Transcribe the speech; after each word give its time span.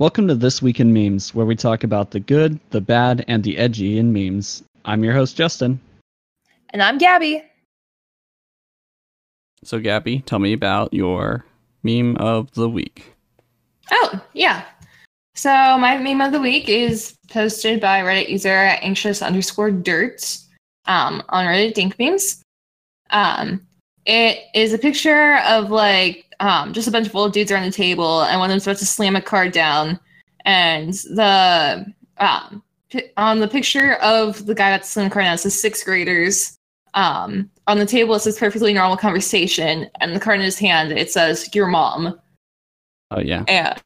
Welcome 0.00 0.28
to 0.28 0.34
This 0.34 0.62
Week 0.62 0.80
in 0.80 0.94
Memes, 0.94 1.34
where 1.34 1.44
we 1.44 1.54
talk 1.54 1.84
about 1.84 2.10
the 2.10 2.20
good, 2.20 2.58
the 2.70 2.80
bad, 2.80 3.22
and 3.28 3.44
the 3.44 3.58
edgy 3.58 3.98
in 3.98 4.14
memes. 4.14 4.62
I'm 4.86 5.04
your 5.04 5.12
host, 5.12 5.36
Justin. 5.36 5.78
And 6.70 6.82
I'm 6.82 6.96
Gabby. 6.96 7.44
So, 9.62 9.78
Gabby, 9.78 10.20
tell 10.20 10.38
me 10.38 10.54
about 10.54 10.94
your 10.94 11.44
meme 11.82 12.16
of 12.16 12.50
the 12.52 12.66
week. 12.66 13.12
Oh, 13.90 14.18
yeah. 14.32 14.64
So, 15.34 15.50
my 15.50 15.98
meme 15.98 16.22
of 16.22 16.32
the 16.32 16.40
week 16.40 16.70
is 16.70 17.14
posted 17.28 17.78
by 17.78 18.00
Reddit 18.00 18.30
user 18.30 18.78
anxious 18.80 19.20
underscore 19.20 19.70
dirt 19.70 20.38
um, 20.86 21.22
on 21.28 21.44
Reddit 21.44 21.74
Dank 21.74 21.98
Memes. 21.98 22.40
Um, 23.10 23.66
it 24.06 24.44
is 24.54 24.72
a 24.72 24.78
picture 24.78 25.40
of 25.46 25.70
like 25.70 26.24
um, 26.40 26.72
just 26.72 26.88
a 26.88 26.90
bunch 26.90 27.06
of 27.06 27.14
old 27.14 27.32
dudes 27.32 27.52
around 27.52 27.66
the 27.66 27.72
table, 27.72 28.22
and 28.22 28.40
one 28.40 28.50
of 28.50 28.52
them's 28.52 28.66
about 28.66 28.78
to 28.78 28.86
slam 28.86 29.16
a 29.16 29.22
card 29.22 29.52
down. 29.52 30.00
And 30.44 30.94
the 30.94 31.86
um, 32.18 32.62
p- 32.90 33.10
on 33.16 33.40
the 33.40 33.48
picture 33.48 33.94
of 33.96 34.46
the 34.46 34.54
guy 34.54 34.70
that's 34.70 34.88
slamming 34.88 35.10
the 35.10 35.14
card 35.14 35.24
down, 35.24 35.34
it 35.34 35.38
says 35.38 35.60
sixth 35.60 35.84
graders. 35.84 36.56
Um, 36.94 37.48
on 37.68 37.78
the 37.78 37.86
table, 37.86 38.14
it 38.14 38.20
says 38.20 38.38
perfectly 38.38 38.72
normal 38.72 38.96
conversation, 38.96 39.88
and 40.00 40.16
the 40.16 40.20
card 40.20 40.40
in 40.40 40.44
his 40.44 40.58
hand, 40.58 40.92
it 40.92 41.12
says 41.12 41.54
your 41.54 41.68
mom. 41.68 42.18
Oh, 43.12 43.20
yeah. 43.20 43.44
And 43.46 43.80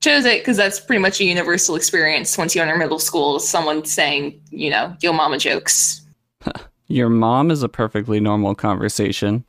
chose 0.00 0.24
it 0.24 0.40
because 0.40 0.56
that's 0.56 0.80
pretty 0.80 1.00
much 1.00 1.20
a 1.20 1.24
universal 1.24 1.76
experience 1.76 2.36
once 2.36 2.54
you 2.54 2.62
enter 2.62 2.76
middle 2.76 2.98
school. 2.98 3.38
Someone 3.40 3.84
saying, 3.84 4.40
you 4.50 4.70
know, 4.70 4.96
your 5.00 5.12
mama 5.12 5.38
jokes. 5.38 6.02
Your 6.90 7.10
mom 7.10 7.50
is 7.50 7.62
a 7.62 7.68
perfectly 7.68 8.18
normal 8.18 8.54
conversation. 8.54 9.44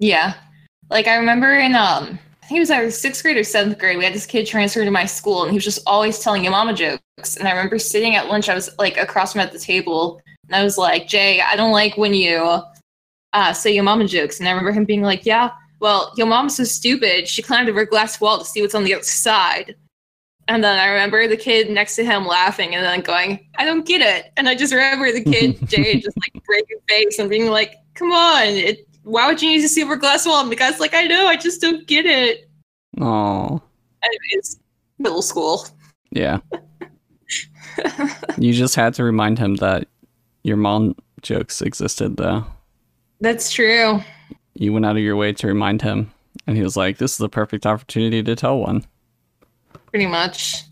Yeah. 0.00 0.34
Like 0.90 1.06
I 1.06 1.16
remember 1.16 1.52
in 1.54 1.74
um 1.74 2.18
I 2.42 2.46
think 2.46 2.58
it 2.58 2.60
was 2.60 2.70
either 2.70 2.90
sixth 2.90 3.22
grade 3.22 3.36
or 3.36 3.44
seventh 3.44 3.78
grade, 3.78 3.98
we 3.98 4.04
had 4.04 4.14
this 4.14 4.24
kid 4.26 4.46
transfer 4.46 4.84
to 4.84 4.90
my 4.90 5.04
school 5.04 5.42
and 5.42 5.50
he 5.50 5.56
was 5.56 5.64
just 5.64 5.82
always 5.86 6.18
telling 6.18 6.42
your 6.42 6.52
mama 6.52 6.72
jokes. 6.72 7.36
And 7.36 7.46
I 7.46 7.50
remember 7.50 7.78
sitting 7.78 8.14
at 8.14 8.28
lunch, 8.28 8.48
I 8.48 8.54
was 8.54 8.70
like 8.78 8.96
across 8.96 9.32
from 9.32 9.42
at 9.42 9.52
the 9.52 9.58
table, 9.58 10.22
and 10.46 10.56
I 10.56 10.64
was 10.64 10.78
like, 10.78 11.06
Jay, 11.08 11.40
I 11.40 11.56
don't 11.56 11.72
like 11.72 11.96
when 11.96 12.14
you 12.14 12.62
uh 13.32 13.52
say 13.52 13.74
your 13.74 13.84
mama 13.84 14.06
jokes. 14.06 14.38
And 14.38 14.48
I 14.48 14.52
remember 14.52 14.72
him 14.72 14.84
being 14.84 15.02
like, 15.02 15.26
Yeah, 15.26 15.50
well, 15.80 16.12
your 16.16 16.26
mom's 16.26 16.56
so 16.56 16.64
stupid, 16.64 17.28
she 17.28 17.42
climbed 17.42 17.68
over 17.68 17.80
a 17.80 17.86
glass 17.86 18.20
wall 18.20 18.38
to 18.38 18.44
see 18.44 18.62
what's 18.62 18.74
on 18.74 18.84
the 18.84 18.94
other 18.94 19.04
side. 19.04 19.76
And 20.48 20.64
then 20.64 20.78
I 20.78 20.86
remember 20.86 21.28
the 21.28 21.36
kid 21.36 21.68
next 21.68 21.94
to 21.96 22.04
him 22.04 22.26
laughing 22.26 22.74
and 22.74 22.82
then 22.82 23.02
going, 23.02 23.46
I 23.58 23.66
don't 23.66 23.86
get 23.86 24.00
it. 24.00 24.32
And 24.38 24.48
I 24.48 24.54
just 24.54 24.72
remember 24.72 25.12
the 25.12 25.22
kid, 25.22 25.58
Jay, 25.68 26.00
just 26.00 26.16
like 26.16 26.42
breaking 26.44 26.78
face 26.88 27.18
and 27.18 27.28
being 27.28 27.50
like, 27.50 27.74
come 27.94 28.12
on, 28.12 28.46
it, 28.46 28.87
why 29.08 29.26
would 29.26 29.40
you 29.40 29.48
need 29.50 29.64
a 29.64 29.68
a 29.68 29.96
glass 29.96 30.26
wall? 30.26 30.42
And 30.42 30.50
the 30.52 30.56
guy's 30.56 30.80
like, 30.80 30.94
I 30.94 31.04
know, 31.04 31.26
I 31.26 31.36
just 31.36 31.60
don't 31.60 31.86
get 31.86 32.06
it. 32.06 32.48
Oh, 33.00 33.60
Anyways, 34.02 34.60
middle 34.98 35.22
school. 35.22 35.66
yeah. 36.10 36.38
you 38.38 38.52
just 38.52 38.74
had 38.74 38.94
to 38.94 39.04
remind 39.04 39.38
him 39.38 39.56
that 39.56 39.88
your 40.42 40.56
mom 40.56 40.94
jokes 41.22 41.62
existed, 41.62 42.16
though. 42.16 42.44
That's 43.20 43.50
true. 43.52 44.00
You 44.54 44.72
went 44.72 44.86
out 44.86 44.96
of 44.96 45.02
your 45.02 45.16
way 45.16 45.32
to 45.32 45.46
remind 45.46 45.82
him, 45.82 46.10
and 46.46 46.56
he 46.56 46.62
was 46.62 46.76
like, 46.76 46.98
This 46.98 47.12
is 47.12 47.18
the 47.18 47.28
perfect 47.28 47.66
opportunity 47.66 48.22
to 48.22 48.36
tell 48.36 48.58
one. 48.58 48.84
Pretty 49.90 50.06
much. 50.06 50.62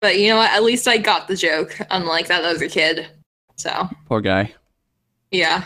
But 0.00 0.18
you 0.18 0.28
know 0.28 0.36
what? 0.36 0.50
At 0.52 0.62
least 0.62 0.86
I 0.86 0.98
got 0.98 1.26
the 1.28 1.36
joke, 1.36 1.76
unlike 1.90 2.28
that 2.28 2.44
other 2.44 2.68
kid. 2.68 3.08
So, 3.56 3.88
Poor 4.06 4.20
guy. 4.20 4.52
yeah. 5.30 5.64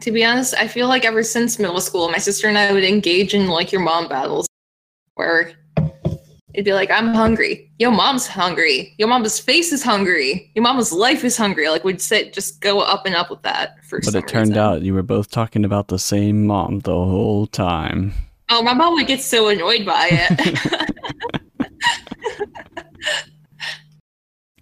To 0.00 0.10
be 0.10 0.24
honest, 0.24 0.54
I 0.54 0.68
feel 0.68 0.88
like 0.88 1.04
ever 1.04 1.22
since 1.22 1.58
middle 1.58 1.80
school, 1.80 2.08
my 2.08 2.18
sister 2.18 2.48
and 2.48 2.58
I 2.58 2.72
would 2.72 2.84
engage 2.84 3.34
in 3.34 3.48
like 3.48 3.72
your 3.72 3.80
mom 3.80 4.08
battles 4.08 4.46
where 5.14 5.52
it'd 6.52 6.64
be 6.64 6.72
like, 6.72 6.90
I'm 6.90 7.14
hungry. 7.14 7.70
Your 7.78 7.90
mom's 7.92 8.26
hungry. 8.26 8.94
Your 8.98 9.08
mom's 9.08 9.38
face 9.38 9.72
is 9.72 9.82
hungry. 9.82 10.50
Your 10.54 10.62
mom's 10.62 10.92
life 10.92 11.24
is 11.24 11.36
hungry. 11.36 11.68
Like, 11.68 11.84
we'd 11.84 12.00
sit, 12.00 12.32
just 12.32 12.60
go 12.60 12.80
up 12.80 13.06
and 13.06 13.14
up 13.14 13.30
with 13.30 13.42
that 13.42 13.84
for 13.84 14.00
But 14.00 14.14
it 14.14 14.28
turned 14.28 14.50
reason. 14.50 14.58
out 14.58 14.82
you 14.82 14.94
were 14.94 15.02
both 15.02 15.30
talking 15.30 15.64
about 15.64 15.88
the 15.88 15.98
same 15.98 16.46
mom 16.46 16.80
the 16.80 16.92
whole 16.92 17.46
time. 17.46 18.12
Oh, 18.48 18.62
my 18.62 18.74
mom 18.74 18.94
would 18.94 19.06
get 19.06 19.20
so 19.20 19.48
annoyed 19.48 19.84
by 19.84 20.08
it. 20.10 20.90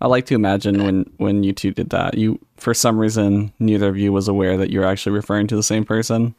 I 0.01 0.07
like 0.07 0.27
to 0.27 0.35
imagine 0.35 0.83
when 0.83 1.11
when 1.19 1.45
you 1.45 1.53
two 1.53 1.71
did 1.71 1.91
that, 1.91 2.19
you 2.19 2.39
for 2.57 2.75
some 2.75 2.99
reason 2.99 3.53
neither 3.59 3.89
of 3.89 3.97
you 3.97 4.13
was 4.13 4.29
aware 4.29 4.57
that 4.57 4.71
you 4.71 4.81
were 4.81 4.87
actually 4.87 5.13
referring 5.13 5.47
to 5.49 5.57
the 5.57 5.63
same 5.63 5.85
person. 5.85 6.35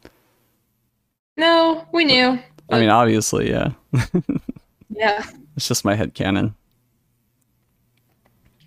no, 1.38 1.86
we 1.92 2.06
knew. 2.06 2.40
I 2.72 2.80
mean, 2.80 2.90
obviously, 2.90 3.50
yeah. 3.50 3.72
Yeah. 4.96 5.26
It's 5.56 5.68
just 5.68 5.86
my 5.86 5.96
head 5.96 6.14
canon. 6.14 6.56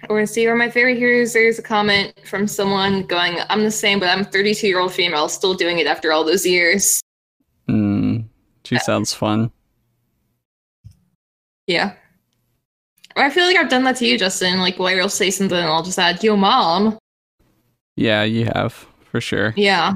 We're 0.08 0.18
gonna 0.18 0.26
see 0.26 0.46
where 0.46 0.56
my 0.56 0.70
favorite 0.70 0.96
heroes. 0.96 1.32
there's 1.32 1.58
a 1.58 1.62
comment 1.62 2.14
from 2.24 2.46
someone 2.46 3.02
going, 3.02 3.38
I'm 3.48 3.64
the 3.64 3.70
same, 3.70 3.98
but 3.98 4.08
I'm 4.08 4.20
a 4.20 4.24
32 4.24 4.66
year 4.66 4.78
old 4.78 4.92
female 4.92 5.28
still 5.28 5.54
doing 5.54 5.78
it 5.78 5.86
after 5.86 6.12
all 6.12 6.24
those 6.24 6.46
years. 6.46 7.00
Mm, 7.68 8.26
she 8.64 8.78
sounds 8.78 9.12
fun. 9.12 9.50
Yeah. 11.66 11.94
I 13.18 13.30
feel 13.30 13.44
like 13.46 13.56
I've 13.56 13.68
done 13.68 13.84
that 13.84 13.96
to 13.96 14.06
you, 14.06 14.18
Justin. 14.18 14.58
Like, 14.60 14.76
Blair 14.76 15.00
will 15.00 15.08
say 15.08 15.30
something 15.30 15.56
and 15.58 15.66
I'll 15.66 15.82
just 15.82 15.98
add, 15.98 16.22
yo, 16.22 16.36
mom. 16.36 16.98
Yeah, 17.96 18.22
you 18.22 18.46
have 18.54 18.86
for 19.10 19.20
sure. 19.20 19.52
Yeah. 19.56 19.94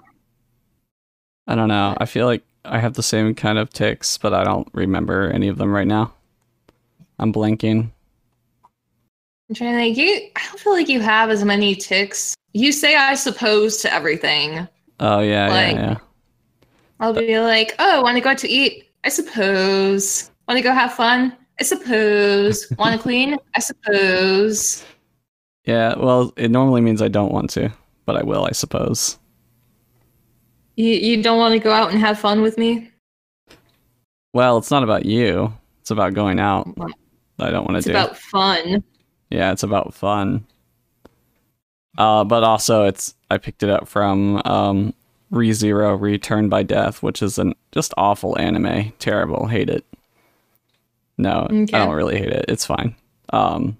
I 1.46 1.54
don't 1.54 1.68
know. 1.68 1.96
I 1.98 2.06
feel 2.06 2.26
like 2.26 2.42
I 2.64 2.78
have 2.78 2.94
the 2.94 3.02
same 3.02 3.34
kind 3.34 3.58
of 3.58 3.70
ticks, 3.70 4.18
but 4.18 4.32
I 4.34 4.44
don't 4.44 4.68
remember 4.72 5.30
any 5.30 5.48
of 5.48 5.58
them 5.58 5.72
right 5.72 5.86
now. 5.86 6.12
I'm 7.18 7.32
blanking. 7.32 7.90
I'm 9.48 9.54
trying 9.54 9.72
to 9.72 9.78
think. 9.78 9.96
You, 9.98 10.30
I 10.36 10.46
don't 10.48 10.60
feel 10.60 10.72
like 10.72 10.88
you 10.88 11.00
have 11.00 11.30
as 11.30 11.44
many 11.44 11.74
ticks. 11.74 12.34
You 12.52 12.72
say, 12.72 12.96
I 12.96 13.14
suppose, 13.14 13.78
to 13.78 13.92
everything. 13.92 14.66
Oh 15.00 15.20
yeah, 15.20 15.48
Like- 15.48 15.74
yeah, 15.76 15.82
yeah. 15.82 15.96
I'll 17.00 17.12
be 17.12 17.38
like, 17.40 17.74
oh, 17.80 18.02
want 18.02 18.16
to 18.16 18.20
go 18.20 18.30
out 18.30 18.38
to 18.38 18.48
eat? 18.48 18.88
I 19.02 19.08
suppose. 19.08 20.30
Want 20.46 20.56
to 20.58 20.62
go 20.62 20.72
have 20.72 20.94
fun? 20.94 21.36
I 21.62 21.64
suppose. 21.64 22.68
want 22.76 22.96
to 22.96 23.00
clean? 23.00 23.38
I 23.54 23.60
suppose. 23.60 24.84
Yeah, 25.64 25.94
well, 25.96 26.32
it 26.36 26.50
normally 26.50 26.80
means 26.80 27.00
I 27.00 27.06
don't 27.06 27.30
want 27.30 27.50
to, 27.50 27.72
but 28.04 28.16
I 28.16 28.24
will, 28.24 28.44
I 28.44 28.50
suppose. 28.50 29.16
You, 30.74 30.88
you 30.88 31.22
don't 31.22 31.38
want 31.38 31.52
to 31.52 31.60
go 31.60 31.70
out 31.70 31.92
and 31.92 32.00
have 32.00 32.18
fun 32.18 32.42
with 32.42 32.58
me? 32.58 32.90
Well, 34.32 34.58
it's 34.58 34.72
not 34.72 34.82
about 34.82 35.06
you. 35.06 35.56
It's 35.82 35.92
about 35.92 36.14
going 36.14 36.40
out. 36.40 36.66
I 37.38 37.52
don't 37.52 37.64
want 37.64 37.76
It's 37.76 37.86
to 37.86 37.92
do. 37.92 37.96
It. 37.96 38.00
It's 38.00 38.10
about 38.10 38.18
fun. 38.18 38.84
Yeah, 39.30 39.52
it's 39.52 39.62
about 39.62 39.94
fun. 39.94 40.44
Uh, 41.96 42.24
but 42.24 42.42
also 42.42 42.86
it's 42.86 43.14
I 43.30 43.38
picked 43.38 43.62
it 43.62 43.70
up 43.70 43.86
from 43.86 44.42
um 44.46 44.94
ReZero 45.32 46.00
Return 46.00 46.48
by 46.48 46.64
Death, 46.64 47.04
which 47.04 47.22
is 47.22 47.38
an 47.38 47.54
just 47.70 47.94
awful 47.96 48.36
anime. 48.36 48.92
Terrible. 48.98 49.46
Hate 49.46 49.70
it. 49.70 49.84
No, 51.22 51.46
Okay. 51.50 51.72
I 51.76 51.84
don't 51.84 51.94
really 51.94 52.18
hate 52.18 52.28
it. 52.30 52.44
It's 52.48 52.66
fine. 52.66 52.94
Um 53.32 53.76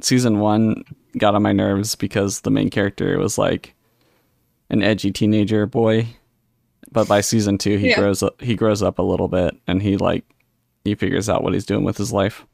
season 0.00 0.38
1 0.40 0.82
got 1.18 1.34
on 1.34 1.42
my 1.42 1.52
nerves 1.52 1.94
because 1.94 2.40
the 2.42 2.50
main 2.50 2.70
character 2.70 3.18
was 3.18 3.36
like 3.38 3.74
an 4.70 4.82
edgy 4.82 5.10
teenager 5.12 5.66
boy. 5.66 6.06
But 6.92 7.06
by 7.08 7.20
season 7.20 7.58
2 7.58 7.76
he 7.78 7.88
Yeah. 7.90 7.96
grows 8.00 8.22
up 8.22 8.40
he 8.40 8.54
grows 8.56 8.82
up 8.82 8.98
a 8.98 9.02
little 9.02 9.28
bit 9.28 9.54
and 9.66 9.80
he 9.82 9.96
like 9.96 10.24
he 10.84 10.94
figures 10.94 11.28
out 11.28 11.42
what 11.44 11.52
he's 11.54 11.66
doing 11.66 11.84
with 11.84 11.96
his 11.98 12.12
life. 12.12 12.44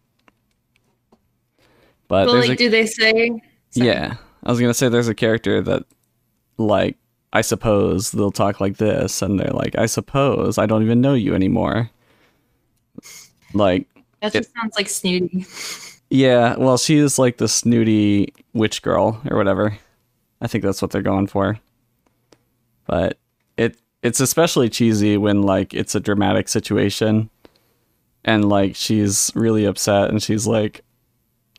But 2.09 2.27
But 2.27 2.35
like, 2.35 2.51
a, 2.51 2.57
do 2.57 2.69
they 2.71 2.87
say? 2.87 3.13
Sorry. 3.71 3.89
yeah, 3.89 4.17
I 4.45 4.51
was 4.51 4.61
gonna 4.61 4.75
say 4.75 4.89
there's 4.89 5.09
a 5.09 5.15
character 5.15 5.61
that, 5.63 5.83
like, 6.57 6.97
I 7.33 7.41
suppose 7.41 8.13
they'll 8.13 8.31
talk 8.31 8.61
like 8.61 8.77
this, 8.77 9.23
and 9.23 9.39
they're 9.41 9.51
like, 9.51 9.77
I 9.77 9.87
suppose 9.87 10.57
I 10.57 10.67
don't 10.67 10.83
even 10.85 11.01
know 11.01 11.15
you 11.15 11.35
anymore. 11.35 11.91
Like, 13.55 13.89
That 14.23 14.33
just 14.33 14.53
sounds 14.55 14.75
like 14.77 14.89
snooty. 14.89 15.45
yeah, 16.11 16.57
well, 16.57 16.79
she 16.79 16.97
is 16.97 17.19
like 17.19 17.37
the 17.39 17.49
snooty 17.49 18.33
witch 18.55 18.83
girl 18.83 19.21
or 19.31 19.37
whatever. 19.37 19.77
I 20.41 20.47
think 20.47 20.65
that's 20.65 20.81
what 20.83 20.91
they're 20.91 21.03
going 21.03 21.27
for. 21.27 21.59
But 22.87 23.19
it 23.57 23.79
it's 24.03 24.21
especially 24.21 24.69
cheesy 24.69 25.17
when 25.17 25.43
like 25.43 25.75
it's 25.75 25.95
a 25.95 26.01
dramatic 26.01 26.49
situation, 26.49 27.29
and 28.25 28.49
like 28.49 28.77
she's 28.77 29.31
really 29.35 29.65
upset, 29.65 30.11
and 30.11 30.23
she's 30.23 30.47
like, 30.47 30.83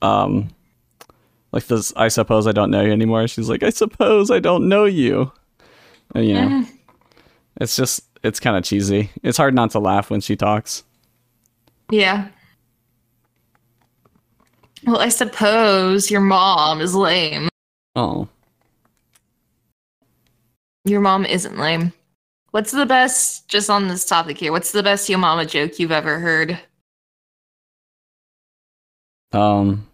um, 0.02 0.50
like 1.52 1.68
this. 1.68 1.92
I 1.96 2.08
suppose 2.08 2.48
I 2.48 2.52
don't 2.54 2.72
know 2.72 2.82
you 2.82 2.92
anymore. 2.92 3.28
She's 3.28 3.50
like, 3.50 3.64
I 3.64 3.70
suppose 3.72 4.32
I 4.32 4.40
don't 4.40 4.70
know 4.70 4.86
you. 4.86 5.32
And, 6.16 6.26
you 6.26 6.34
know, 6.36 6.48
Mm. 6.48 6.68
it's 7.60 7.76
just 7.76 8.02
it's 8.24 8.40
kind 8.40 8.56
of 8.56 8.64
cheesy. 8.64 9.10
It's 9.24 9.38
hard 9.38 9.54
not 9.54 9.72
to 9.72 9.80
laugh 9.80 10.10
when 10.10 10.22
she 10.22 10.36
talks. 10.36 10.84
Yeah. 11.92 12.30
Well, 14.88 15.00
I 15.00 15.10
suppose 15.10 16.10
your 16.10 16.22
mom 16.22 16.80
is 16.80 16.96
lame. 16.96 17.50
Oh, 17.96 18.30
Your 20.86 21.02
mom 21.02 21.26
isn't 21.26 21.58
lame. 21.58 21.92
What's 22.52 22.72
the 22.72 22.86
best, 22.86 23.50
just 23.50 23.70
on 23.70 23.90
this 23.90 24.06
topic 24.06 24.38
here, 24.38 24.54
what's 24.54 24.72
the 24.72 24.82
best 24.82 25.10
yo 25.10 25.18
mama 25.18 25.46
joke 25.46 25.78
you've 25.78 25.92
ever 25.92 26.20
heard? 26.20 26.58
Um, 29.34 29.86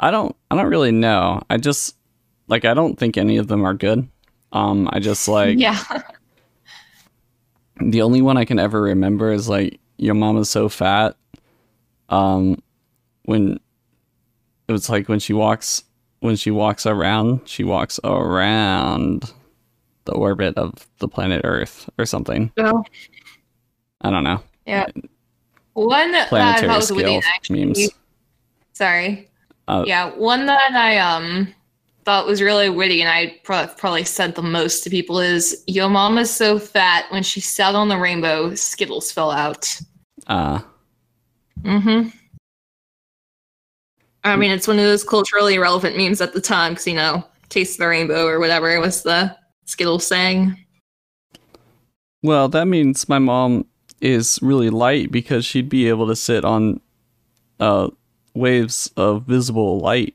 I 0.00 0.10
don't. 0.10 0.34
I 0.50 0.56
don't 0.56 0.70
really 0.70 0.90
know. 0.92 1.42
I 1.50 1.58
just 1.58 1.94
like. 2.48 2.64
I 2.64 2.72
don't 2.72 2.98
think 2.98 3.18
any 3.18 3.36
of 3.36 3.48
them 3.48 3.66
are 3.66 3.74
good. 3.74 4.08
Um, 4.52 4.88
I 4.90 4.98
just 4.98 5.28
like. 5.28 5.58
yeah. 5.58 5.78
The 7.80 8.00
only 8.00 8.22
one 8.22 8.38
I 8.38 8.46
can 8.46 8.58
ever 8.58 8.80
remember 8.80 9.30
is 9.30 9.46
like 9.48 9.78
your 9.98 10.14
mama's 10.14 10.48
so 10.48 10.70
fat. 10.70 11.16
Um, 12.08 12.62
when 13.24 13.58
it 14.68 14.72
was 14.72 14.88
like 14.90 15.08
when 15.08 15.18
she 15.18 15.32
walks 15.32 15.84
when 16.20 16.36
she 16.36 16.50
walks 16.50 16.86
around, 16.86 17.40
she 17.48 17.64
walks 17.64 17.98
around 18.04 19.32
the 20.04 20.12
orbit 20.12 20.56
of 20.56 20.72
the 20.98 21.08
planet 21.08 21.40
Earth 21.44 21.88
or 21.98 22.06
something. 22.06 22.50
Oh, 22.58 22.84
I 24.02 24.10
don't 24.10 24.24
know. 24.24 24.40
yeah. 24.66 24.86
One 25.74 26.12
that 26.12 26.26
I 26.26 26.28
Planetary 26.28 26.68
thought 26.68 26.76
was 26.76 26.88
scale 26.88 27.20
actually. 27.34 27.64
memes. 27.64 27.88
Sorry. 28.72 29.28
Uh, 29.68 29.84
Yeah, 29.86 30.10
one 30.16 30.46
that 30.46 30.72
I 30.72 30.98
um 30.98 31.52
thought 32.04 32.26
was 32.26 32.42
really 32.42 32.68
witty 32.68 33.00
and 33.00 33.08
I 33.08 33.38
pro- 33.44 33.68
probably 33.68 34.02
said 34.04 34.34
the 34.34 34.42
most 34.42 34.82
to 34.84 34.90
people 34.90 35.18
is 35.20 35.62
Yo 35.68 35.88
mama's 35.88 36.30
so 36.30 36.58
fat 36.58 37.04
when 37.10 37.22
she 37.22 37.40
sat 37.40 37.74
on 37.76 37.88
the 37.88 37.96
rainbow, 37.96 38.54
Skittles 38.54 39.10
fell 39.12 39.30
out. 39.30 39.76
Uh, 40.26 40.60
Mm-hmm. 41.62 42.08
I 44.24 44.36
mean, 44.36 44.50
it's 44.52 44.68
one 44.68 44.78
of 44.78 44.84
those 44.84 45.02
culturally 45.04 45.58
relevant 45.58 45.96
memes 45.96 46.20
at 46.20 46.32
the 46.32 46.40
time 46.40 46.72
because, 46.72 46.86
you 46.86 46.94
know, 46.94 47.24
Taste 47.48 47.78
the 47.78 47.86
Rainbow 47.88 48.26
or 48.26 48.38
whatever 48.38 48.74
it 48.74 48.78
was 48.78 49.02
the 49.02 49.36
Skittles 49.64 50.06
saying. 50.06 50.56
well, 52.22 52.48
that 52.48 52.66
means 52.66 53.08
my 53.08 53.18
mom 53.18 53.66
is 54.00 54.38
really 54.42 54.70
light 54.70 55.10
because 55.10 55.44
she'd 55.44 55.68
be 55.68 55.88
able 55.88 56.06
to 56.08 56.16
sit 56.16 56.44
on 56.44 56.80
uh, 57.60 57.88
waves 58.34 58.90
of 58.96 59.24
visible 59.24 59.78
light, 59.80 60.14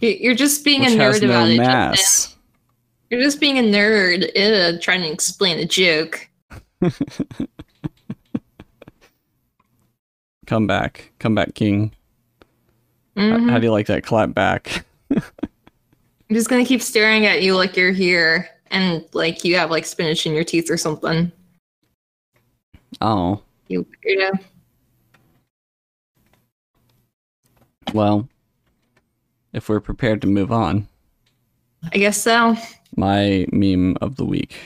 You- 0.00 0.16
You're 0.20 0.34
just 0.34 0.64
being 0.64 0.80
which 0.82 0.92
a 0.92 0.96
nerd 0.96 1.22
about 1.22 1.48
no 1.48 1.52
it. 1.52 1.56
Justin. 1.56 1.66
mass. 1.66 2.36
You're 3.10 3.20
just 3.22 3.40
being 3.40 3.58
a 3.58 3.62
nerd 3.62 4.24
uh, 4.36 4.78
trying 4.80 5.02
to 5.02 5.10
explain 5.10 5.58
a 5.58 5.66
joke. 5.66 6.28
Come 10.50 10.66
back, 10.66 11.12
come 11.20 11.36
back, 11.36 11.54
King. 11.54 11.92
H- 13.16 13.22
Mhm. 13.22 13.50
How 13.52 13.58
do 13.60 13.66
you 13.66 13.70
like 13.70 13.86
that 13.86 14.02
clap 14.02 14.34
back? 14.34 14.84
I'm 15.14 15.22
just 16.32 16.48
gonna 16.50 16.64
keep 16.64 16.82
staring 16.82 17.24
at 17.24 17.40
you 17.40 17.54
like 17.54 17.76
you're 17.76 17.92
here 17.92 18.48
and 18.72 19.04
like 19.12 19.44
you 19.44 19.54
have 19.56 19.70
like 19.70 19.84
spinach 19.86 20.26
in 20.26 20.32
your 20.34 20.42
teeth 20.42 20.68
or 20.68 20.76
something. 20.76 21.30
Oh, 23.00 23.40
You 23.68 23.86
weirdo. 24.04 24.40
well, 27.94 28.28
if 29.52 29.68
we're 29.68 29.78
prepared 29.78 30.20
to 30.22 30.26
move 30.26 30.50
on, 30.50 30.88
I 31.92 31.98
guess 31.98 32.20
so. 32.20 32.56
my 32.96 33.46
meme 33.52 33.96
of 34.00 34.16
the 34.16 34.24
week 34.24 34.56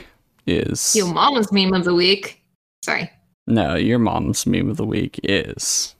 is 0.46 0.96
Yo, 0.96 1.12
mama's 1.12 1.52
meme 1.52 1.75
of 1.75 1.84
the 1.84 1.94
week. 1.94 2.42
Sorry. 2.82 3.10
No, 3.46 3.75
your 3.75 3.99
mom's 3.99 4.46
meme 4.46 4.70
of 4.70 4.76
the 4.76 4.87
week 4.87 5.20
is 5.23 5.94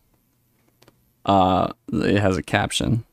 uh, 1.27 1.73
it 1.93 2.21
has 2.21 2.37
a 2.37 2.43
caption, 2.43 3.05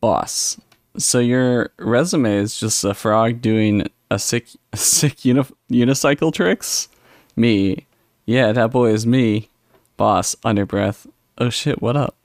boss. 0.00 0.60
So 0.98 1.18
your 1.18 1.70
resume 1.78 2.36
is 2.36 2.58
just 2.58 2.84
a 2.84 2.94
frog 2.94 3.40
doing 3.40 3.88
a 4.10 4.18
sick, 4.18 4.46
sick 4.74 5.24
uni- 5.24 5.44
unicycle 5.70 6.32
tricks. 6.32 6.88
Me, 7.34 7.86
yeah, 8.26 8.52
that 8.52 8.70
boy 8.70 8.90
is 8.90 9.06
me. 9.06 9.48
Boss, 9.96 10.36
under 10.44 10.66
breath. 10.66 11.06
Oh 11.38 11.50
shit, 11.50 11.80
what 11.80 11.96
up? 11.96 12.16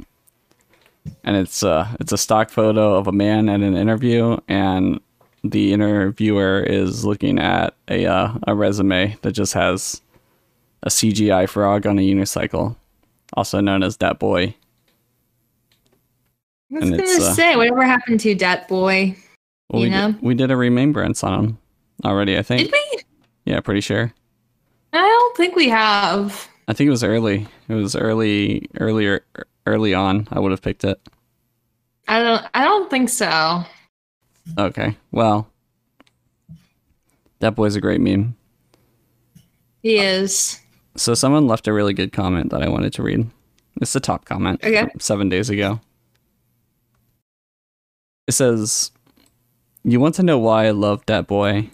And 1.23 1.37
it's 1.37 1.63
uh, 1.63 1.87
it's 1.99 2.11
a 2.11 2.17
stock 2.17 2.49
photo 2.49 2.95
of 2.95 3.07
a 3.07 3.13
man 3.13 3.47
at 3.47 3.61
an 3.61 3.75
interview, 3.77 4.37
and 4.47 4.99
the 5.43 5.71
interviewer 5.71 6.59
is 6.61 7.05
looking 7.05 7.39
at 7.39 7.73
a 7.87 8.05
uh, 8.05 8.33
a 8.45 8.53
resume 8.53 9.17
that 9.21 9.31
just 9.31 9.53
has 9.53 10.01
a 10.83 10.89
CGI 10.89 11.47
frog 11.49 11.85
on 11.87 11.99
a 11.99 12.01
unicycle, 12.01 12.75
also 13.33 13.59
known 13.61 13.83
as 13.83 13.97
that 13.97 14.19
boy. 14.19 14.55
I 16.71 16.75
was 16.79 16.89
And 16.89 16.97
gonna 16.97 17.03
uh, 17.03 17.33
say, 17.33 17.55
whatever 17.55 17.83
happened 17.83 18.19
to 18.21 18.35
that 18.35 18.67
boy? 18.67 19.15
Well, 19.69 19.81
You 19.81 19.87
we 19.87 19.91
know? 19.91 20.11
did, 20.11 20.21
we 20.21 20.35
did 20.35 20.51
a 20.51 20.57
remembrance 20.57 21.23
on 21.23 21.39
him 21.43 21.57
already. 22.05 22.37
I 22.37 22.41
think. 22.41 22.63
Did 22.63 22.71
we? 22.71 22.99
Yeah, 23.45 23.59
pretty 23.61 23.81
sure. 23.81 24.13
I 24.93 24.97
don't 24.97 25.37
think 25.37 25.55
we 25.55 25.69
have. 25.69 26.47
I 26.67 26.73
think 26.73 26.87
it 26.87 26.91
was 26.91 27.03
early. 27.03 27.47
It 27.69 27.73
was 27.73 27.95
early, 27.95 28.67
earlier, 28.79 29.23
early 29.65 29.93
on. 29.93 30.27
I 30.31 30.39
would 30.39 30.51
have 30.51 30.61
picked 30.61 30.83
it. 30.83 30.99
I 32.07 32.21
don't. 32.21 32.45
I 32.53 32.63
don't 32.65 32.89
think 32.89 33.09
so. 33.09 33.63
Okay. 34.57 34.95
Well, 35.11 35.47
that 37.39 37.55
boy's 37.55 37.75
a 37.75 37.81
great 37.81 38.01
meme. 38.01 38.35
He 39.83 39.97
is. 39.99 40.59
So 40.97 41.13
someone 41.13 41.47
left 41.47 41.67
a 41.67 41.73
really 41.73 41.93
good 41.93 42.11
comment 42.11 42.49
that 42.49 42.63
I 42.63 42.67
wanted 42.69 42.91
to 42.93 43.03
read. 43.03 43.27
It's 43.79 43.93
the 43.93 43.99
top 43.99 44.25
comment 44.25 44.63
Okay. 44.63 44.87
seven 44.99 45.29
days 45.29 45.49
ago. 45.49 45.79
It 48.27 48.33
says, 48.33 48.91
"You 49.83 49.99
want 49.99 50.15
to 50.15 50.23
know 50.23 50.39
why 50.39 50.65
I 50.65 50.71
love 50.71 51.03
that 51.05 51.27
boy? 51.27 51.69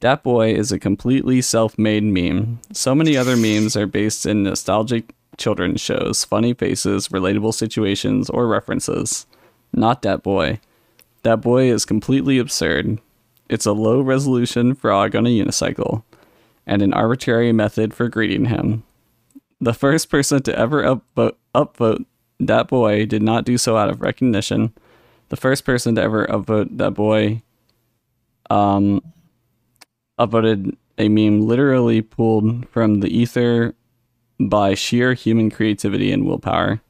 Dat 0.00 0.22
Boy 0.22 0.52
is 0.54 0.70
a 0.70 0.78
completely 0.78 1.40
self-made 1.40 2.04
meme. 2.04 2.58
So 2.72 2.94
many 2.94 3.16
other 3.16 3.36
memes 3.38 3.74
are 3.74 3.86
based 3.86 4.26
in 4.26 4.42
nostalgic 4.42 5.14
children's 5.38 5.80
shows, 5.80 6.24
funny 6.24 6.52
faces, 6.52 7.08
relatable 7.08 7.54
situations, 7.54 8.28
or 8.28 8.46
references. 8.46 9.24
Not 9.72 10.02
Dat 10.02 10.22
Boy. 10.22 10.60
Dat 11.22 11.40
Boy 11.40 11.70
is 11.72 11.86
completely 11.86 12.38
absurd. 12.38 12.98
It's 13.48 13.64
a 13.66 13.72
low-resolution 13.72 14.74
frog 14.74 15.16
on 15.16 15.26
a 15.26 15.30
unicycle, 15.30 16.02
and 16.66 16.82
an 16.82 16.94
arbitrary 16.94 17.52
method 17.52 17.94
for 17.94 18.08
greeting 18.08 18.46
him. 18.46 18.82
The 19.60 19.74
first 19.74 20.10
person 20.10 20.42
to 20.42 20.58
ever 20.58 20.82
upvote, 20.82 21.36
upvote 21.54 22.04
Dat 22.44 22.68
Boy 22.68 23.06
did 23.06 23.22
not 23.22 23.44
do 23.44 23.56
so 23.56 23.76
out 23.76 23.88
of 23.88 24.00
recognition. 24.00 24.72
The 25.28 25.36
first 25.36 25.64
person 25.64 25.94
to 25.94 26.02
ever 26.02 26.26
upvote 26.26 26.76
that 26.78 26.94
Boy 26.94 27.42
um, 28.50 29.00
upvoted 30.18 30.76
a 30.98 31.08
meme 31.08 31.40
literally 31.40 32.02
pulled 32.02 32.68
from 32.68 33.00
the 33.00 33.08
ether 33.08 33.74
by 34.38 34.74
sheer 34.74 35.14
human 35.14 35.50
creativity 35.50 36.12
and 36.12 36.26
willpower. 36.26 36.80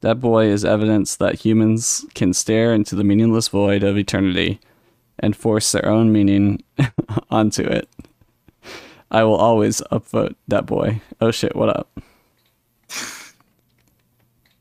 That 0.00 0.20
boy 0.20 0.46
is 0.46 0.64
evidence 0.64 1.16
that 1.16 1.36
humans 1.44 2.04
can 2.14 2.34
stare 2.34 2.74
into 2.74 2.94
the 2.94 3.04
meaningless 3.04 3.48
void 3.48 3.82
of 3.82 3.96
eternity 3.96 4.60
and 5.18 5.34
force 5.34 5.72
their 5.72 5.88
own 5.88 6.12
meaning 6.12 6.62
onto 7.30 7.62
it. 7.62 7.88
I 9.10 9.22
will 9.24 9.36
always 9.36 9.80
upvote 9.92 10.34
that 10.48 10.66
boy. 10.66 11.00
Oh 11.20 11.30
shit, 11.30 11.54
what 11.54 11.68
up? 11.68 12.00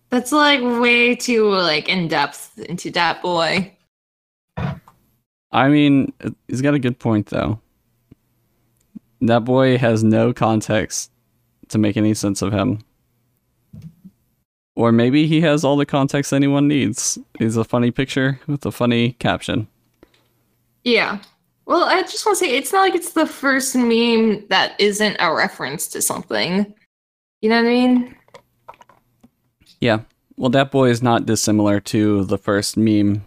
That's 0.09 0.31
like 0.31 0.61
way 0.61 1.15
too 1.15 1.49
like 1.49 1.89
in 1.89 2.07
depth 2.07 2.57
into 2.59 2.91
that 2.91 3.21
boy. 3.21 3.71
I 5.51 5.69
mean, 5.69 6.13
he's 6.47 6.61
got 6.61 6.73
a 6.73 6.79
good 6.79 6.99
point 6.99 7.27
though. 7.27 7.59
That 9.21 9.45
boy 9.45 9.77
has 9.77 10.03
no 10.03 10.33
context 10.33 11.11
to 11.69 11.77
make 11.77 11.97
any 11.97 12.13
sense 12.13 12.41
of 12.41 12.53
him. 12.53 12.79
Or 14.75 14.91
maybe 14.91 15.25
he 15.25 15.41
has 15.41 15.63
all 15.63 15.77
the 15.77 15.85
context 15.85 16.33
anyone 16.33 16.67
needs. 16.67 17.17
He's 17.39 17.55
a 17.55 17.63
funny 17.63 17.91
picture 17.91 18.39
with 18.45 18.65
a 18.65 18.71
funny 18.71 19.13
caption. 19.13 19.67
Yeah. 20.83 21.19
Well, 21.65 21.83
I 21.83 22.01
just 22.03 22.25
want 22.25 22.37
to 22.37 22.45
say 22.45 22.55
it's 22.55 22.71
not 22.71 22.81
like 22.81 22.95
it's 22.95 23.13
the 23.13 23.25
first 23.25 23.75
meme 23.75 24.45
that 24.49 24.79
isn't 24.79 25.17
a 25.19 25.33
reference 25.33 25.87
to 25.87 26.01
something. 26.01 26.73
You 27.41 27.49
know 27.49 27.61
what 27.61 27.69
I 27.69 27.73
mean? 27.73 28.15
Yeah. 29.81 30.01
Well, 30.37 30.51
that 30.51 30.71
boy 30.71 30.89
is 30.89 31.01
not 31.01 31.25
dissimilar 31.25 31.79
to 31.81 32.25
the 32.25 32.37
first 32.37 32.77
meme 32.77 33.25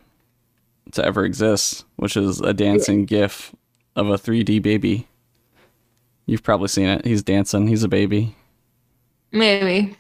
to 0.92 1.04
ever 1.04 1.24
exist, 1.24 1.84
which 1.96 2.16
is 2.16 2.40
a 2.40 2.52
dancing 2.52 3.04
gif 3.06 3.54
of 3.96 4.08
a 4.08 4.18
3D 4.18 4.62
baby. 4.62 5.08
You've 6.26 6.42
probably 6.42 6.68
seen 6.68 6.88
it. 6.88 7.04
He's 7.04 7.22
dancing. 7.22 7.66
He's 7.66 7.82
a 7.82 7.88
baby. 7.88 8.36
Maybe. 9.32 9.96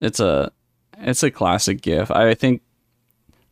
It's 0.00 0.20
a 0.20 0.52
it's 0.98 1.22
a 1.22 1.30
classic 1.30 1.80
gif. 1.80 2.10
I 2.10 2.34
think 2.34 2.62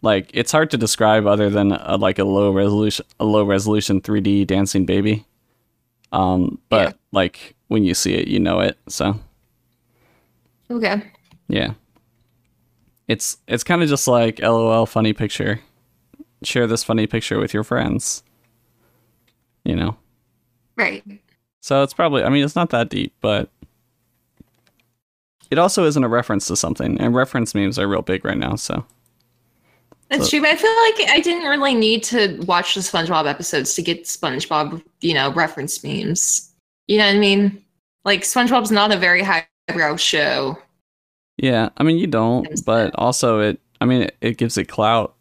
like 0.02 0.30
it's 0.34 0.52
hard 0.52 0.70
to 0.70 0.76
describe 0.76 1.26
other 1.26 1.50
than 1.50 1.72
a, 1.72 1.96
like 1.96 2.18
a 2.18 2.24
low 2.24 2.52
resolution 2.52 3.04
a 3.20 3.24
low 3.24 3.44
resolution 3.44 4.00
3D 4.00 4.46
dancing 4.46 4.86
baby. 4.86 5.24
Um 6.12 6.58
but 6.68 6.88
Yeah. 6.88 6.92
like 7.12 7.54
when 7.68 7.82
you 7.84 7.94
see 7.94 8.14
it, 8.14 8.28
you 8.28 8.38
know 8.38 8.60
it. 8.60 8.78
So, 8.88 9.18
Okay. 10.70 11.02
yeah. 11.48 11.72
It's 13.08 13.38
it's 13.48 13.64
kind 13.64 13.82
of 13.82 13.88
just 13.88 14.06
like 14.08 14.40
LOL 14.40 14.86
funny 14.86 15.12
picture. 15.12 15.60
Share 16.42 16.66
this 16.66 16.84
funny 16.84 17.06
picture 17.06 17.38
with 17.38 17.54
your 17.54 17.64
friends. 17.64 18.22
You 19.64 19.76
know. 19.76 19.96
Right. 20.76 21.02
So 21.60 21.82
it's 21.82 21.94
probably 21.94 22.22
I 22.22 22.28
mean 22.28 22.44
it's 22.44 22.56
not 22.56 22.70
that 22.70 22.88
deep, 22.88 23.14
but 23.20 23.50
it 25.50 25.58
also 25.58 25.84
isn't 25.84 26.02
a 26.04 26.08
reference 26.08 26.46
to 26.48 26.56
something, 26.56 27.00
and 27.00 27.14
reference 27.14 27.54
memes 27.54 27.78
are 27.78 27.86
real 27.88 28.02
big 28.02 28.24
right 28.24 28.36
now. 28.38 28.56
So 28.56 28.84
That's 30.08 30.30
true, 30.30 30.40
but 30.40 30.50
I 30.50 30.56
feel 30.56 30.70
like 30.70 31.10
I 31.10 31.20
didn't 31.20 31.48
really 31.48 31.74
need 31.74 32.04
to 32.04 32.40
watch 32.42 32.74
the 32.74 32.80
SpongeBob 32.80 33.28
episodes 33.28 33.74
to 33.74 33.82
get 33.82 34.04
SpongeBob, 34.04 34.82
you 35.00 35.14
know, 35.14 35.32
reference 35.32 35.82
memes. 35.82 36.52
You 36.86 36.98
know 36.98 37.06
what 37.06 37.16
I 37.16 37.18
mean? 37.18 37.64
Like 38.04 38.22
SpongeBob's 38.22 38.70
not 38.70 38.92
a 38.92 38.96
very 38.96 39.22
highbrow 39.22 39.96
show. 39.96 40.58
yeah, 41.38 41.70
I 41.76 41.82
mean 41.82 41.98
you 41.98 42.06
don't, 42.06 42.64
but 42.64 42.94
also 42.94 43.40
it. 43.40 43.60
I 43.80 43.84
mean 43.84 44.02
it, 44.02 44.16
it 44.20 44.36
gives 44.38 44.56
it 44.56 44.66
clout. 44.66 45.16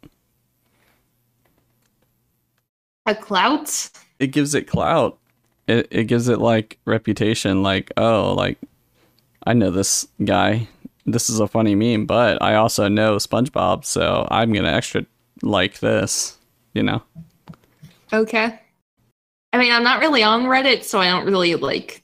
A 3.06 3.14
clout? 3.14 3.90
It 4.20 4.28
gives 4.28 4.54
it 4.54 4.68
clout. 4.68 5.18
It 5.66 5.88
it 5.90 6.04
gives 6.04 6.28
it 6.28 6.38
like 6.38 6.78
reputation. 6.84 7.64
Like 7.64 7.92
oh, 7.96 8.34
like 8.34 8.58
I 9.44 9.52
know 9.52 9.70
this 9.72 10.06
guy. 10.24 10.68
This 11.06 11.30
is 11.30 11.38
a 11.38 11.46
funny 11.46 11.74
meme, 11.74 12.04
but 12.06 12.42
I 12.42 12.56
also 12.56 12.88
know 12.88 13.16
SpongeBob, 13.16 13.84
so 13.84 14.26
I'm 14.30 14.52
gonna 14.52 14.72
extra 14.72 15.06
like 15.42 15.78
this. 15.78 16.36
You 16.74 16.82
know. 16.82 17.02
Okay. 18.12 18.60
I 19.52 19.58
mean, 19.58 19.72
I'm 19.72 19.84
not 19.84 20.00
really 20.00 20.22
on 20.22 20.44
Reddit, 20.44 20.84
so 20.84 21.00
I 21.00 21.06
don't 21.06 21.24
really 21.24 21.54
like 21.54 22.02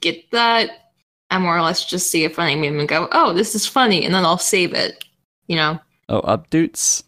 get 0.00 0.30
that. 0.32 0.90
I 1.30 1.38
more 1.38 1.56
or 1.56 1.62
less 1.62 1.84
just 1.84 2.10
see 2.10 2.24
a 2.24 2.30
funny 2.30 2.56
meme 2.56 2.80
and 2.80 2.88
go, 2.88 3.08
"Oh, 3.12 3.32
this 3.32 3.54
is 3.54 3.66
funny," 3.66 4.04
and 4.04 4.14
then 4.14 4.24
I'll 4.24 4.38
save 4.38 4.74
it. 4.74 5.04
You 5.46 5.56
know? 5.56 5.78
Oh, 6.08 6.22
updates, 6.22 7.02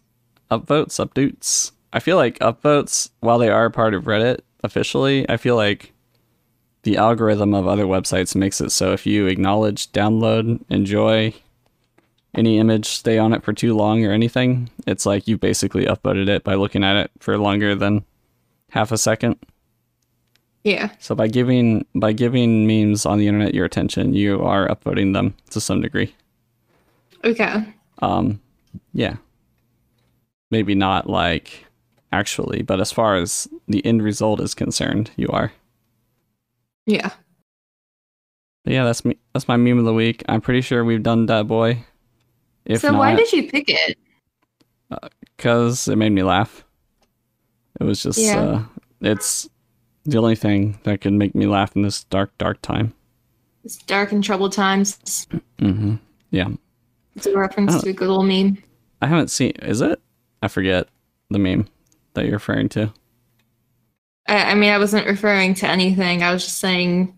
upvotes, 0.49 1.03
updates. 1.03 1.71
I 1.93 1.99
feel 1.99 2.17
like 2.17 2.39
upvotes, 2.39 3.09
while 3.19 3.37
they 3.37 3.49
are 3.49 3.69
part 3.69 3.93
of 3.93 4.05
Reddit 4.05 4.39
officially, 4.63 5.29
I 5.29 5.37
feel 5.37 5.55
like 5.55 5.93
the 6.87 6.95
algorithm 6.95 7.53
of 7.53 7.67
other 7.67 7.83
websites 7.83 8.33
makes 8.33 8.61
it 8.61 8.71
so 8.71 8.93
if 8.93 9.05
you 9.05 9.27
acknowledge, 9.27 9.91
download, 9.91 10.63
enjoy 10.69 11.33
any 12.33 12.59
image, 12.59 12.85
stay 12.85 13.17
on 13.17 13.33
it 13.33 13.43
for 13.43 13.51
too 13.51 13.75
long 13.75 14.05
or 14.05 14.13
anything, 14.13 14.69
it's 14.87 15.05
like 15.05 15.27
you 15.27 15.37
basically 15.37 15.85
upvoted 15.85 16.29
it 16.29 16.45
by 16.45 16.55
looking 16.55 16.85
at 16.85 16.95
it 16.95 17.11
for 17.19 17.37
longer 17.37 17.75
than 17.75 18.05
half 18.69 18.93
a 18.93 18.97
second. 18.97 19.35
Yeah. 20.63 20.91
So 20.99 21.13
by 21.13 21.27
giving 21.27 21.85
by 21.93 22.13
giving 22.13 22.65
memes 22.65 23.05
on 23.05 23.17
the 23.17 23.27
internet 23.27 23.53
your 23.53 23.65
attention, 23.65 24.13
you 24.13 24.41
are 24.41 24.69
upvoting 24.69 25.11
them 25.11 25.35
to 25.49 25.59
some 25.59 25.81
degree. 25.81 26.15
Okay. 27.25 27.65
Um, 27.99 28.39
yeah. 28.93 29.17
Maybe 30.51 30.73
not 30.73 31.09
like 31.09 31.65
actually, 32.13 32.61
but 32.61 32.79
as 32.79 32.93
far 32.93 33.17
as 33.17 33.45
the 33.67 33.85
end 33.85 34.03
result 34.03 34.39
is 34.39 34.53
concerned, 34.53 35.11
you 35.17 35.27
are. 35.33 35.51
Yeah. 36.87 37.11
But 38.63 38.73
yeah, 38.73 38.83
that's 38.83 39.05
me. 39.05 39.17
That's 39.33 39.47
my 39.47 39.55
meme 39.57 39.77
of 39.79 39.85
the 39.85 39.93
week. 39.93 40.23
I'm 40.27 40.41
pretty 40.41 40.61
sure 40.61 40.83
we've 40.83 41.03
done 41.03 41.27
that 41.27 41.47
boy. 41.47 41.85
If 42.65 42.81
so 42.81 42.91
not, 42.91 42.97
why 42.97 43.15
did 43.15 43.31
you 43.31 43.47
pick 43.49 43.65
it? 43.69 43.97
because 45.35 45.87
it 45.87 45.97
made 45.97 46.11
me 46.13 46.23
laugh. 46.23 46.63
It 47.79 47.83
was 47.83 48.01
just, 48.01 48.17
Yeah. 48.17 48.39
uh, 48.41 48.63
it's 49.01 49.47
the 50.05 50.17
only 50.17 50.35
thing 50.35 50.79
that 50.83 51.01
could 51.01 51.13
make 51.13 51.35
me 51.35 51.45
laugh 51.45 51.75
in 51.75 51.81
this 51.83 52.05
dark, 52.05 52.35
dark 52.37 52.61
time. 52.61 52.93
It's 53.63 53.77
dark 53.77 54.11
and 54.13 54.23
troubled 54.23 54.53
times. 54.53 54.97
Mm-hmm. 55.59 55.95
Yeah, 56.31 56.47
It's 57.15 57.25
a 57.25 57.37
reference 57.37 57.75
Oh. 57.75 57.81
to 57.81 57.89
a 57.89 57.93
good 57.93 58.07
old 58.09 58.25
meme. 58.27 58.57
I 59.01 59.07
haven't 59.07 59.29
seen. 59.29 59.51
Is 59.61 59.81
it? 59.81 59.99
I 60.41 60.47
forget 60.47 60.87
the 61.29 61.39
meme 61.39 61.67
that 62.13 62.23
you're 62.23 62.33
referring 62.33 62.69
to. 62.69 62.91
I, 64.27 64.51
I 64.51 64.55
mean, 64.55 64.71
I 64.71 64.77
wasn't 64.77 65.07
referring 65.07 65.53
to 65.55 65.67
anything. 65.67 66.23
I 66.23 66.31
was 66.33 66.43
just 66.43 66.59
saying, 66.59 67.17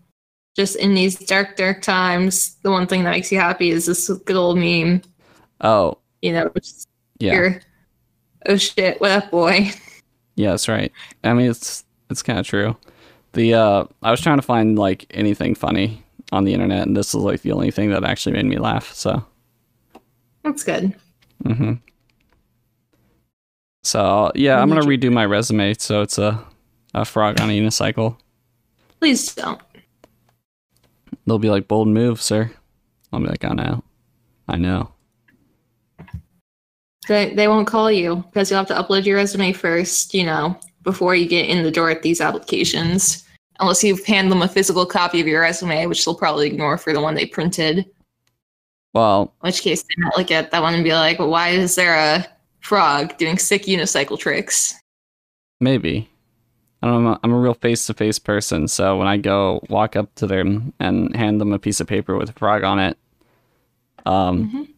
just 0.56 0.76
in 0.76 0.94
these 0.94 1.16
dark, 1.18 1.56
dark 1.56 1.82
times, 1.82 2.56
the 2.62 2.70
one 2.70 2.86
thing 2.86 3.04
that 3.04 3.10
makes 3.10 3.30
you 3.32 3.38
happy 3.38 3.70
is 3.70 3.86
this 3.86 4.08
good 4.08 4.36
old 4.36 4.58
meme. 4.58 5.02
Oh, 5.60 5.98
You 6.22 6.32
know, 6.32 6.52
yeah. 7.18 7.32
your, 7.34 7.60
oh 8.46 8.56
shit, 8.56 9.00
what 9.00 9.10
up, 9.10 9.30
boy? 9.30 9.70
Yeah, 10.36 10.50
that's 10.50 10.68
right. 10.68 10.90
I 11.22 11.34
mean, 11.34 11.50
it's 11.50 11.84
it's 12.08 12.22
kind 12.22 12.38
of 12.38 12.46
true. 12.46 12.76
The 13.32 13.54
uh, 13.54 13.84
I 14.02 14.10
was 14.10 14.20
trying 14.20 14.38
to 14.38 14.42
find 14.42 14.78
like 14.78 15.04
anything 15.10 15.54
funny 15.54 16.02
on 16.32 16.44
the 16.44 16.54
internet, 16.54 16.86
and 16.86 16.96
this 16.96 17.08
is 17.08 17.16
like 17.16 17.42
the 17.42 17.52
only 17.52 17.70
thing 17.70 17.90
that 17.90 18.04
actually 18.04 18.32
made 18.32 18.46
me 18.46 18.58
laugh. 18.58 18.92
So, 18.94 19.22
That's 20.42 20.62
good. 20.64 20.94
hmm 21.46 21.74
so 23.82 24.30
yeah, 24.34 24.60
I'm 24.60 24.68
gonna 24.68 24.82
redo 24.82 25.10
my 25.12 25.24
resume 25.24 25.74
so 25.74 26.02
it's 26.02 26.18
a 26.18 26.44
a 26.94 27.04
frog 27.04 27.40
on 27.40 27.50
a 27.50 27.58
unicycle. 27.58 28.16
Please 28.98 29.34
don't. 29.34 29.60
They'll 31.26 31.38
be 31.38 31.50
like 31.50 31.68
bold 31.68 31.88
move, 31.88 32.20
sir. 32.20 32.50
I'll 33.12 33.20
be 33.20 33.26
like, 33.26 33.44
I 33.44 33.52
know, 33.52 33.84
I 34.48 34.56
know. 34.56 34.92
They, 37.08 37.34
they 37.34 37.48
won't 37.48 37.66
call 37.66 37.90
you 37.90 38.16
because 38.30 38.50
you'll 38.50 38.58
have 38.58 38.68
to 38.68 38.74
upload 38.74 39.04
your 39.04 39.16
resume 39.16 39.52
first, 39.52 40.14
you 40.14 40.24
know, 40.24 40.58
before 40.82 41.14
you 41.14 41.26
get 41.26 41.48
in 41.48 41.62
the 41.64 41.70
door 41.70 41.90
at 41.90 42.02
these 42.02 42.20
applications. 42.20 43.24
Unless 43.58 43.84
you 43.84 43.96
hand 44.06 44.30
them 44.30 44.42
a 44.42 44.48
physical 44.48 44.86
copy 44.86 45.20
of 45.20 45.26
your 45.26 45.42
resume, 45.42 45.86
which 45.86 46.04
they'll 46.04 46.14
probably 46.14 46.46
ignore 46.46 46.78
for 46.78 46.92
the 46.92 47.00
one 47.00 47.14
they 47.14 47.26
printed. 47.26 47.84
Well, 48.94 49.34
In 49.42 49.48
which 49.48 49.62
case 49.62 49.82
they 49.82 49.94
might 49.98 50.16
look 50.16 50.30
at 50.30 50.50
that 50.50 50.62
one 50.62 50.74
and 50.74 50.82
be 50.84 50.92
like, 50.92 51.18
well, 51.18 51.28
why 51.30 51.50
is 51.50 51.74
there 51.74 51.94
a 51.94 52.26
frog 52.60 53.16
doing 53.18 53.38
sick 53.38 53.62
unicycle 53.64 54.18
tricks? 54.18 54.74
maybe. 55.62 56.09
I 56.82 56.86
don't 56.86 57.04
know. 57.04 57.18
I'm 57.22 57.32
a 57.32 57.38
real 57.38 57.54
face 57.54 57.86
to 57.88 57.94
face 57.94 58.18
person, 58.18 58.66
so 58.68 58.96
when 58.98 59.06
I 59.06 59.16
go 59.18 59.60
walk 59.68 59.96
up 59.96 60.14
to 60.16 60.26
them 60.26 60.72
and 60.80 61.14
hand 61.14 61.40
them 61.40 61.52
a 61.52 61.58
piece 61.58 61.80
of 61.80 61.86
paper 61.86 62.16
with 62.16 62.30
a 62.30 62.32
frog 62.32 62.64
on 62.64 62.78
it, 62.78 62.96
um, 64.06 64.50
Mhm. 64.50 64.68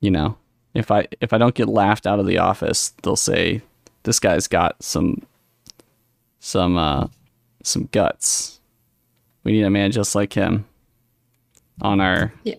you 0.00 0.10
know, 0.10 0.36
if 0.72 0.90
I 0.90 1.06
if 1.20 1.32
I 1.34 1.38
don't 1.38 1.54
get 1.54 1.68
laughed 1.68 2.06
out 2.06 2.20
of 2.20 2.26
the 2.26 2.38
office, 2.38 2.94
they'll 3.02 3.16
say 3.16 3.60
this 4.04 4.18
guy's 4.18 4.46
got 4.48 4.82
some 4.82 5.22
some 6.38 6.78
uh 6.78 7.06
some 7.62 7.88
guts. 7.92 8.60
We 9.44 9.52
need 9.52 9.64
a 9.64 9.70
man 9.70 9.90
just 9.92 10.14
like 10.14 10.32
him 10.32 10.64
on 11.82 12.00
our 12.00 12.32
Yeah. 12.44 12.54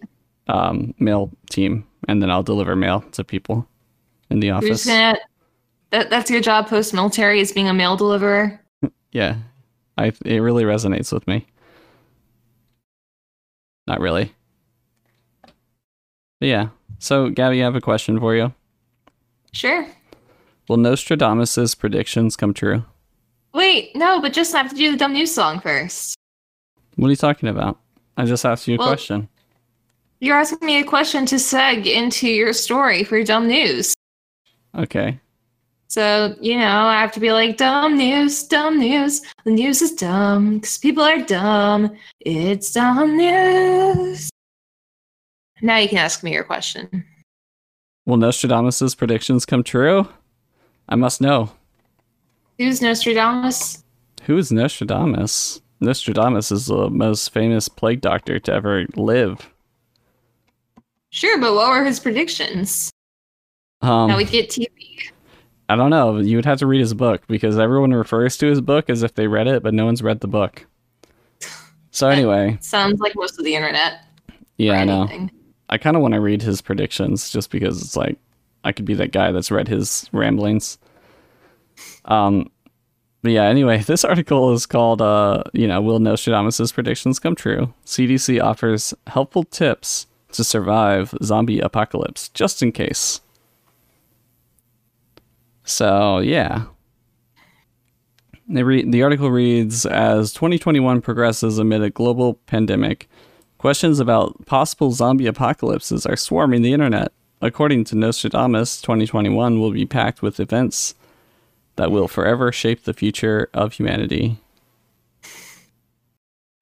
um 0.47 0.93
mail 0.99 1.31
team, 1.49 1.87
and 2.07 2.21
then 2.21 2.29
I'll 2.29 2.43
deliver 2.43 2.75
mail 2.75 3.01
to 3.13 3.23
people 3.23 3.67
in 4.29 4.39
the 4.39 4.47
You're 4.47 4.57
office. 4.57 4.69
just 4.83 4.87
gonna, 4.87 5.17
that, 5.91 6.09
that's 6.09 6.29
your 6.31 6.41
job 6.41 6.67
post 6.67 6.93
military 6.93 7.39
is 7.39 7.51
being 7.51 7.67
a 7.67 7.73
mail 7.73 7.95
deliverer. 7.95 8.59
Yeah, 9.11 9.35
I 9.97 10.13
it 10.25 10.39
really 10.39 10.63
resonates 10.63 11.11
with 11.11 11.27
me. 11.27 11.45
Not 13.87 13.99
really. 13.99 14.33
But 15.43 16.47
yeah. 16.47 16.69
So 16.99 17.29
Gabby, 17.29 17.61
I 17.61 17.65
have 17.65 17.75
a 17.75 17.81
question 17.81 18.19
for 18.19 18.35
you. 18.35 18.53
Sure. 19.53 19.85
Will 20.69 20.77
Nostradamus's 20.77 21.75
predictions 21.75 22.35
come 22.35 22.53
true? 22.53 22.85
Wait, 23.53 23.93
no, 23.95 24.21
but 24.21 24.31
just 24.33 24.55
I 24.55 24.59
have 24.59 24.69
to 24.69 24.75
do 24.75 24.91
the 24.91 24.97
dumb 24.97 25.13
news 25.13 25.33
song 25.33 25.59
first. 25.59 26.15
What 26.95 27.07
are 27.07 27.09
you 27.09 27.15
talking 27.17 27.49
about? 27.49 27.79
I 28.15 28.25
just 28.25 28.45
asked 28.45 28.67
you 28.67 28.75
a 28.75 28.77
Well- 28.77 28.87
question. 28.87 29.27
You're 30.23 30.37
asking 30.37 30.63
me 30.65 30.79
a 30.79 30.83
question 30.83 31.25
to 31.25 31.35
seg 31.37 31.87
into 31.87 32.27
your 32.29 32.53
story 32.53 33.03
for 33.03 33.23
dumb 33.23 33.47
news. 33.47 33.95
Okay. 34.77 35.19
So, 35.91 36.37
you 36.39 36.57
know, 36.57 36.85
I 36.85 37.01
have 37.01 37.11
to 37.11 37.19
be 37.19 37.33
like, 37.33 37.57
dumb 37.57 37.97
news, 37.97 38.43
dumb 38.43 38.79
news. 38.79 39.21
The 39.43 39.51
news 39.51 39.81
is 39.81 39.91
dumb 39.91 40.59
because 40.59 40.77
people 40.77 41.03
are 41.03 41.21
dumb. 41.21 41.97
It's 42.21 42.71
dumb 42.71 43.17
news. 43.17 44.29
Now 45.61 45.75
you 45.75 45.89
can 45.89 45.97
ask 45.97 46.23
me 46.23 46.31
your 46.31 46.45
question. 46.45 47.03
Will 48.05 48.15
Nostradamus's 48.15 48.95
predictions 48.95 49.45
come 49.45 49.63
true? 49.63 50.07
I 50.87 50.95
must 50.95 51.19
know. 51.19 51.51
Who's 52.57 52.81
Nostradamus? 52.81 53.83
Who 54.23 54.37
is 54.37 54.49
Nostradamus? 54.49 55.59
Nostradamus 55.81 56.53
is 56.53 56.67
the 56.67 56.89
most 56.89 57.33
famous 57.33 57.67
plague 57.67 57.99
doctor 57.99 58.39
to 58.39 58.53
ever 58.53 58.85
live. 58.95 59.49
Sure, 61.09 61.37
but 61.37 61.53
what 61.53 61.69
were 61.71 61.83
his 61.83 61.99
predictions? 61.99 62.89
Um, 63.81 64.07
now 64.07 64.15
we 64.15 64.23
get 64.23 64.49
TV. 64.49 65.10
I 65.71 65.77
don't 65.77 65.89
know. 65.89 66.17
You 66.17 66.35
would 66.37 66.45
have 66.45 66.59
to 66.59 66.67
read 66.67 66.81
his 66.81 66.93
book 66.93 67.21
because 67.27 67.57
everyone 67.57 67.91
refers 67.93 68.35
to 68.39 68.47
his 68.47 68.59
book 68.59 68.89
as 68.89 69.03
if 69.03 69.15
they 69.15 69.27
read 69.27 69.47
it, 69.47 69.63
but 69.63 69.73
no 69.73 69.85
one's 69.85 70.03
read 70.03 70.19
the 70.19 70.27
book. 70.27 70.65
So 71.91 72.09
anyway, 72.09 72.57
Sounds 72.59 72.99
like 72.99 73.13
most 73.15 73.39
of 73.39 73.45
the 73.45 73.55
internet. 73.55 74.03
yeah, 74.57 74.73
I 74.73 74.83
know. 74.83 75.07
I 75.69 75.77
kind 75.77 75.95
of 75.95 76.01
want 76.01 76.13
to 76.13 76.19
read 76.19 76.41
his 76.41 76.61
predictions 76.61 77.29
just 77.31 77.51
because 77.51 77.81
it's 77.81 77.95
like 77.95 78.17
I 78.65 78.73
could 78.73 78.83
be 78.83 78.95
that 78.95 79.13
guy 79.13 79.31
that's 79.31 79.49
read 79.49 79.69
his 79.69 80.09
ramblings. 80.11 80.77
Um, 82.03 82.51
but 83.21 83.31
yeah. 83.31 83.45
Anyway, 83.45 83.77
this 83.87 84.03
article 84.03 84.51
is 84.51 84.65
called 84.65 85.01
uh, 85.01 85.43
you 85.53 85.67
know, 85.69 85.79
will 85.81 85.99
Nostradamus's 85.99 86.73
predictions 86.73 87.17
come 87.17 87.35
true? 87.35 87.73
CDC 87.85 88.43
offers 88.43 88.93
helpful 89.07 89.45
tips 89.45 90.05
to 90.33 90.43
survive 90.43 91.13
zombie 91.23 91.59
apocalypse, 91.61 92.27
just 92.27 92.61
in 92.61 92.73
case. 92.73 93.21
So 95.63 96.19
yeah. 96.19 96.65
Read 98.47 98.91
the 98.91 99.03
article 99.03 99.31
reads 99.31 99.85
as 99.85 100.33
2021 100.33 101.01
progresses 101.01 101.57
amid 101.57 101.81
a 101.83 101.89
global 101.89 102.33
pandemic, 102.47 103.07
Questions 103.61 103.99
about 103.99 104.43
possible 104.47 104.89
zombie 104.89 105.27
apocalypses 105.27 106.07
are 106.07 106.15
swarming 106.15 106.63
the 106.63 106.73
internet. 106.73 107.11
According 107.43 107.83
to 107.85 107.95
Nostradamus, 107.95 108.81
2021 108.81 109.59
will 109.59 109.69
be 109.69 109.85
packed 109.85 110.23
with 110.23 110.39
events 110.39 110.95
that 111.75 111.91
will 111.91 112.07
forever 112.07 112.51
shape 112.51 112.85
the 112.85 112.93
future 112.95 113.51
of 113.53 113.73
humanity. 113.73 114.39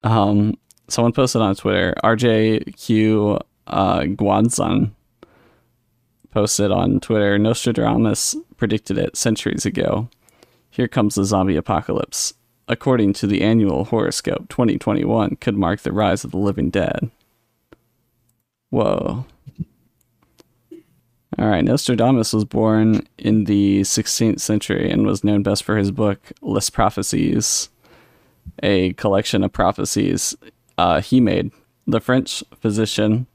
Um, 0.02 0.58
someone 0.88 1.14
posted 1.14 1.40
on 1.40 1.54
Twitter, 1.54 1.94
RJQ 2.04 3.40
uh, 3.66 4.00
Guanzan 4.00 4.90
posted 6.30 6.70
on 6.70 7.00
Twitter, 7.00 7.38
Nostradamus 7.38 8.36
predicted 8.56 8.98
it 8.98 9.16
centuries 9.16 9.66
ago. 9.66 10.08
Here 10.70 10.88
comes 10.88 11.14
the 11.14 11.24
zombie 11.24 11.56
apocalypse. 11.56 12.34
According 12.68 13.14
to 13.14 13.26
the 13.26 13.42
annual 13.42 13.84
horoscope, 13.86 14.48
2021 14.48 15.36
could 15.36 15.56
mark 15.56 15.80
the 15.80 15.92
rise 15.92 16.24
of 16.24 16.30
the 16.30 16.38
living 16.38 16.70
dead. 16.70 17.10
Whoa. 18.70 19.26
All 21.38 21.48
right, 21.48 21.64
Nostradamus 21.64 22.32
was 22.32 22.44
born 22.44 23.06
in 23.18 23.44
the 23.44 23.80
16th 23.80 24.40
century 24.40 24.90
and 24.90 25.06
was 25.06 25.24
known 25.24 25.42
best 25.42 25.64
for 25.64 25.76
his 25.76 25.90
book 25.90 26.32
Les 26.42 26.70
Prophéties, 26.70 27.68
a 28.62 28.92
collection 28.92 29.42
of 29.42 29.52
prophecies 29.52 30.36
uh, 30.78 31.00
he 31.00 31.20
made. 31.20 31.50
The 31.86 32.00
French 32.00 32.44
physician 32.60 33.26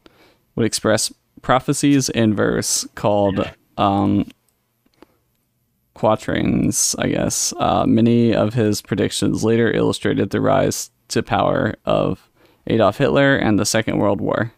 would 0.56 0.66
express 0.66 1.12
prophecies 1.46 2.10
in 2.10 2.34
verse 2.34 2.88
called 2.96 3.48
um, 3.78 4.28
quatrains, 5.94 6.96
I 6.98 7.10
guess. 7.10 7.54
Uh, 7.58 7.86
many 7.86 8.34
of 8.34 8.56
his 8.56 8.82
predictions 8.82 9.44
later 9.44 9.72
illustrated 9.72 10.32
the 10.32 10.42
rise 10.42 10.90
to 11.10 11.22
power 11.22 11.76
of 11.86 12.32
Adolf 12.66 12.98
Hitler 12.98 13.36
and 13.36 13.60
the 13.60 13.66
Second 13.66 14.00
World 14.00 14.22
War. 14.22 14.54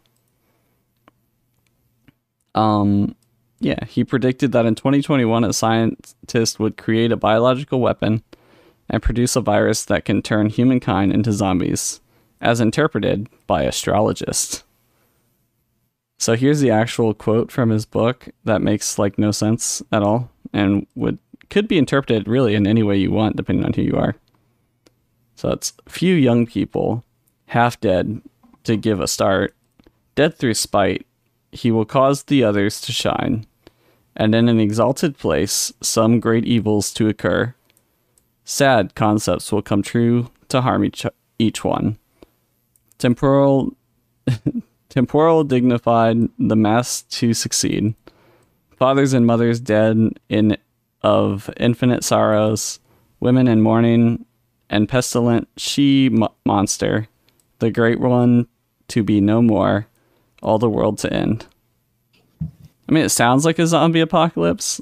Um, 2.55 3.15
yeah, 3.59 3.83
he 3.85 4.05
predicted 4.05 4.53
that 4.53 4.65
in 4.65 4.75
2021, 4.75 5.43
a 5.43 5.51
scientist 5.51 6.57
would 6.57 6.77
create 6.77 7.11
a 7.11 7.17
biological 7.17 7.81
weapon 7.81 8.23
and 8.89 9.03
produce 9.03 9.35
a 9.35 9.41
virus 9.41 9.83
that 9.85 10.05
can 10.05 10.21
turn 10.21 10.47
humankind 10.47 11.11
into 11.11 11.33
zombies, 11.33 11.99
as 12.39 12.61
interpreted 12.61 13.27
by 13.45 13.65
astrologists. 13.65 14.63
So 16.17 16.35
here's 16.35 16.59
the 16.59 16.71
actual 16.71 17.13
quote 17.13 17.51
from 17.51 17.69
his 17.69 17.85
book 17.85 18.29
that 18.43 18.61
makes 18.61 18.97
like 18.97 19.17
no 19.17 19.31
sense 19.31 19.81
at 19.91 20.03
all 20.03 20.29
and 20.53 20.87
would 20.95 21.19
could 21.49 21.67
be 21.67 21.77
interpreted 21.77 22.27
really 22.27 22.55
in 22.55 22.67
any 22.67 22.83
way 22.83 22.97
you 22.97 23.11
want 23.11 23.35
depending 23.37 23.65
on 23.65 23.73
who 23.73 23.81
you 23.81 23.95
are. 23.95 24.15
So 25.35 25.49
it's 25.49 25.73
few 25.87 26.15
young 26.15 26.45
people 26.45 27.03
half 27.47 27.79
dead 27.79 28.21
to 28.63 28.75
give 28.75 28.99
a 28.99 29.07
start, 29.07 29.55
dead 30.15 30.35
through 30.35 30.55
spite, 30.55 31.05
he 31.51 31.71
will 31.71 31.85
cause 31.85 32.23
the 32.23 32.43
others 32.43 32.81
to 32.81 32.91
shine, 32.91 33.45
and 34.15 34.35
in 34.35 34.49
an 34.49 34.59
exalted 34.59 35.17
place 35.17 35.71
some 35.81 36.19
great 36.19 36.45
evils 36.45 36.91
to 36.93 37.07
occur. 37.07 37.55
Sad 38.43 38.95
concepts 38.95 39.51
will 39.51 39.61
come 39.61 39.81
true 39.81 40.29
to 40.49 40.61
harm 40.61 40.83
each, 40.83 41.05
each 41.39 41.63
one. 41.63 41.97
Temporal 42.97 43.75
temporal 44.97 45.43
dignified, 45.43 46.17
the 46.39 46.55
mass 46.55 47.03
to 47.03 47.31
succeed. 47.31 47.93
Fathers 48.77 49.13
and 49.13 49.27
mothers 49.27 49.59
dead 49.59 49.95
in 50.27 50.57
of 51.03 51.51
infinite 51.57 52.03
sorrows, 52.03 52.79
women 53.19 53.47
in 53.47 53.61
mourning, 53.61 54.25
and 54.71 54.89
pestilent 54.89 55.47
she 55.55 56.09
monster, 56.45 57.07
the 57.59 57.69
great 57.69 57.99
one 57.99 58.47
to 58.87 59.03
be 59.03 59.21
no 59.21 59.39
more, 59.39 59.85
all 60.41 60.57
the 60.57 60.67
world 60.67 60.97
to 60.97 61.13
end. 61.13 61.45
I 62.41 62.91
mean, 62.91 63.05
it 63.05 63.09
sounds 63.09 63.45
like 63.45 63.59
a 63.59 63.67
zombie 63.67 63.99
apocalypse, 63.99 64.81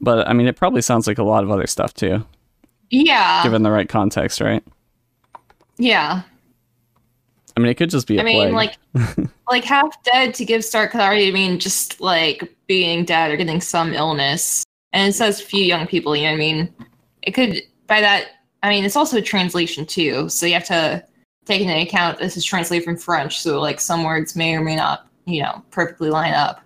but 0.00 0.26
I 0.26 0.32
mean, 0.32 0.46
it 0.46 0.56
probably 0.56 0.80
sounds 0.80 1.06
like 1.06 1.18
a 1.18 1.22
lot 1.22 1.44
of 1.44 1.50
other 1.50 1.66
stuff 1.66 1.92
too. 1.92 2.24
Yeah. 2.88 3.42
Given 3.42 3.62
the 3.62 3.70
right 3.70 3.90
context, 3.90 4.40
right? 4.40 4.64
Yeah. 5.76 6.22
I 7.56 7.60
mean, 7.60 7.68
it 7.68 7.74
could 7.74 7.90
just 7.90 8.06
be. 8.06 8.18
I 8.18 8.24
mean, 8.24 8.52
like, 8.52 8.76
like 9.50 9.64
half 9.64 10.02
dead 10.02 10.34
to 10.34 10.44
give 10.44 10.64
start 10.64 10.90
could 10.90 11.00
already 11.00 11.32
mean 11.32 11.58
just 11.58 12.00
like 12.00 12.52
being 12.66 13.04
dead 13.04 13.30
or 13.30 13.36
getting 13.36 13.60
some 13.60 13.92
illness. 13.92 14.64
And 14.92 15.08
it 15.08 15.12
says 15.12 15.40
few 15.40 15.64
young 15.64 15.86
people. 15.86 16.16
You 16.16 16.24
know 16.24 16.30
what 16.30 16.34
I 16.34 16.38
mean? 16.38 16.74
It 17.22 17.32
could 17.32 17.62
by 17.86 18.00
that. 18.00 18.30
I 18.62 18.70
mean, 18.70 18.84
it's 18.84 18.96
also 18.96 19.18
a 19.18 19.22
translation 19.22 19.84
too, 19.86 20.28
so 20.28 20.46
you 20.46 20.54
have 20.54 20.64
to 20.66 21.04
take 21.44 21.60
into 21.60 21.78
account 21.78 22.18
this 22.18 22.36
is 22.36 22.44
translated 22.44 22.84
from 22.84 22.96
French, 22.96 23.40
so 23.40 23.60
like 23.60 23.78
some 23.78 24.04
words 24.04 24.34
may 24.34 24.54
or 24.54 24.62
may 24.62 24.76
not, 24.76 25.06
you 25.26 25.42
know, 25.42 25.62
perfectly 25.70 26.08
line 26.08 26.32
up. 26.32 26.62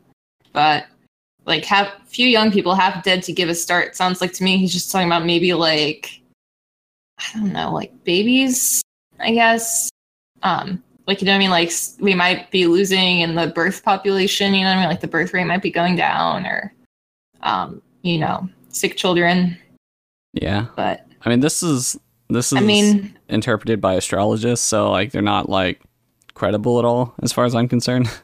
But 0.53 0.87
like, 1.45 1.65
have 1.65 1.93
few 2.07 2.29
young 2.29 2.53
people 2.53 2.75
half 2.75 3.03
dead 3.03 3.25
to 3.25 3.33
give 3.33 3.49
a 3.49 3.55
start. 3.55 3.97
Sounds 3.97 4.21
like 4.21 4.33
to 4.35 4.45
me 4.45 4.59
he's 4.59 4.73
just 4.73 4.93
talking 4.93 5.09
about 5.09 5.27
maybe 5.27 5.53
like 5.55 6.23
I 7.19 7.25
don't 7.35 7.53
know, 7.53 7.73
like 7.73 7.93
babies, 8.05 8.81
I 9.19 9.33
guess 9.33 9.91
um 10.43 10.83
like 11.07 11.23
you 11.23 11.27
know 11.27 11.33
what 11.33 11.37
I 11.37 11.39
mean? 11.39 11.51
Like 11.51 11.73
we 12.01 12.15
might 12.15 12.51
be 12.51 12.67
losing 12.67 13.21
in 13.21 13.35
the 13.35 13.47
birth 13.49 13.85
population 13.85 14.55
you 14.55 14.61
know 14.63 14.71
what 14.71 14.77
I 14.77 14.81
mean? 14.81 14.89
Like 14.89 15.01
the 15.01 15.09
birth 15.09 15.33
rate 15.33 15.45
might 15.45 15.63
be 15.63 15.71
going 15.71 15.97
down 15.97 16.47
or 16.47 16.73
um 17.43 17.83
you 18.03 18.19
know 18.19 18.49
sick 18.69 18.97
children. 18.97 19.57
Yeah. 20.33 20.67
But 20.77 21.07
I 21.23 21.31
mean 21.31 21.41
this 21.41 21.63
is 21.63 21.99
this 22.29 22.53
is 22.53 22.59
I 22.59 22.61
mean 22.61 23.17
interpreted 23.29 23.81
by 23.81 23.97
astrologists 23.97 24.65
so 24.65 24.91
like 24.91 25.13
they're 25.13 25.23
not 25.23 25.49
like 25.49 25.81
credible 26.35 26.79
at 26.79 26.85
all 26.85 27.15
as 27.23 27.33
far 27.33 27.45
as 27.45 27.55
I'm 27.55 27.69
concerned. 27.69 28.09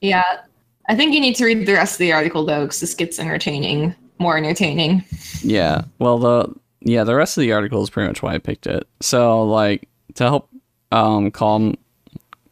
Yeah. 0.00 0.40
I 0.88 0.94
think 0.94 1.14
you 1.14 1.20
need 1.20 1.34
to 1.36 1.44
read 1.44 1.66
the 1.66 1.72
rest 1.72 1.94
of 1.94 1.98
the 1.98 2.12
article 2.12 2.44
though 2.44 2.62
because 2.62 2.80
this 2.80 2.94
gets 2.94 3.18
entertaining 3.18 3.94
more 4.18 4.36
entertaining. 4.36 5.04
Yeah. 5.42 5.82
Well 5.98 6.18
the 6.18 6.54
yeah 6.80 7.04
the 7.04 7.14
rest 7.14 7.36
of 7.36 7.42
the 7.42 7.52
article 7.52 7.82
is 7.82 7.90
pretty 7.90 8.08
much 8.08 8.22
why 8.22 8.34
I 8.34 8.38
picked 8.38 8.66
it. 8.66 8.86
So 9.00 9.42
like 9.42 9.88
to 10.14 10.24
help 10.24 10.48
um, 10.92 11.30
calm 11.30 11.76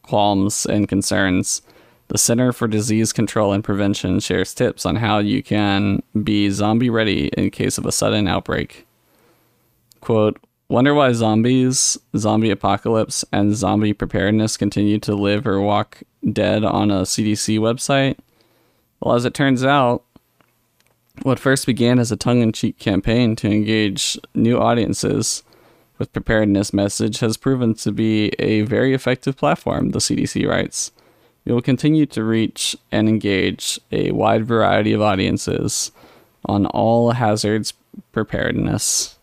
qualms 0.02 0.66
and 0.66 0.88
concerns. 0.88 1.62
The 2.08 2.18
Center 2.18 2.52
for 2.52 2.68
Disease 2.68 3.12
Control 3.12 3.52
and 3.52 3.64
Prevention 3.64 4.20
shares 4.20 4.52
tips 4.52 4.84
on 4.84 4.96
how 4.96 5.18
you 5.18 5.42
can 5.42 6.02
be 6.22 6.50
zombie 6.50 6.90
ready 6.90 7.28
in 7.28 7.50
case 7.50 7.78
of 7.78 7.86
a 7.86 7.92
sudden 7.92 8.28
outbreak. 8.28 8.86
Quote, 10.00 10.38
Wonder 10.68 10.94
why 10.94 11.12
zombies, 11.12 11.98
zombie 12.16 12.50
apocalypse, 12.50 13.24
and 13.32 13.54
zombie 13.54 13.92
preparedness 13.92 14.56
continue 14.56 14.98
to 15.00 15.14
live 15.14 15.46
or 15.46 15.60
walk 15.60 16.02
dead 16.32 16.64
on 16.64 16.90
a 16.90 17.02
CDC 17.02 17.58
website? 17.58 18.18
Well, 19.00 19.14
as 19.14 19.24
it 19.24 19.34
turns 19.34 19.64
out, 19.64 20.02
what 21.22 21.38
first 21.38 21.66
began 21.66 21.98
as 21.98 22.10
a 22.10 22.16
tongue 22.16 22.40
in 22.40 22.52
cheek 22.52 22.78
campaign 22.78 23.36
to 23.36 23.50
engage 23.50 24.18
new 24.34 24.58
audiences 24.58 25.42
with 25.98 26.12
preparedness 26.12 26.72
message 26.72 27.20
has 27.20 27.36
proven 27.36 27.74
to 27.74 27.92
be 27.92 28.28
a 28.38 28.62
very 28.62 28.94
effective 28.94 29.36
platform, 29.36 29.90
the 29.90 29.98
CDC 29.98 30.48
writes. 30.48 30.90
We 31.44 31.52
will 31.52 31.62
continue 31.62 32.06
to 32.06 32.24
reach 32.24 32.76
and 32.90 33.08
engage 33.08 33.78
a 33.92 34.10
wide 34.12 34.46
variety 34.46 34.92
of 34.92 35.02
audiences 35.02 35.92
on 36.46 36.66
all 36.66 37.12
hazards 37.12 37.74
preparedness. 38.12 39.18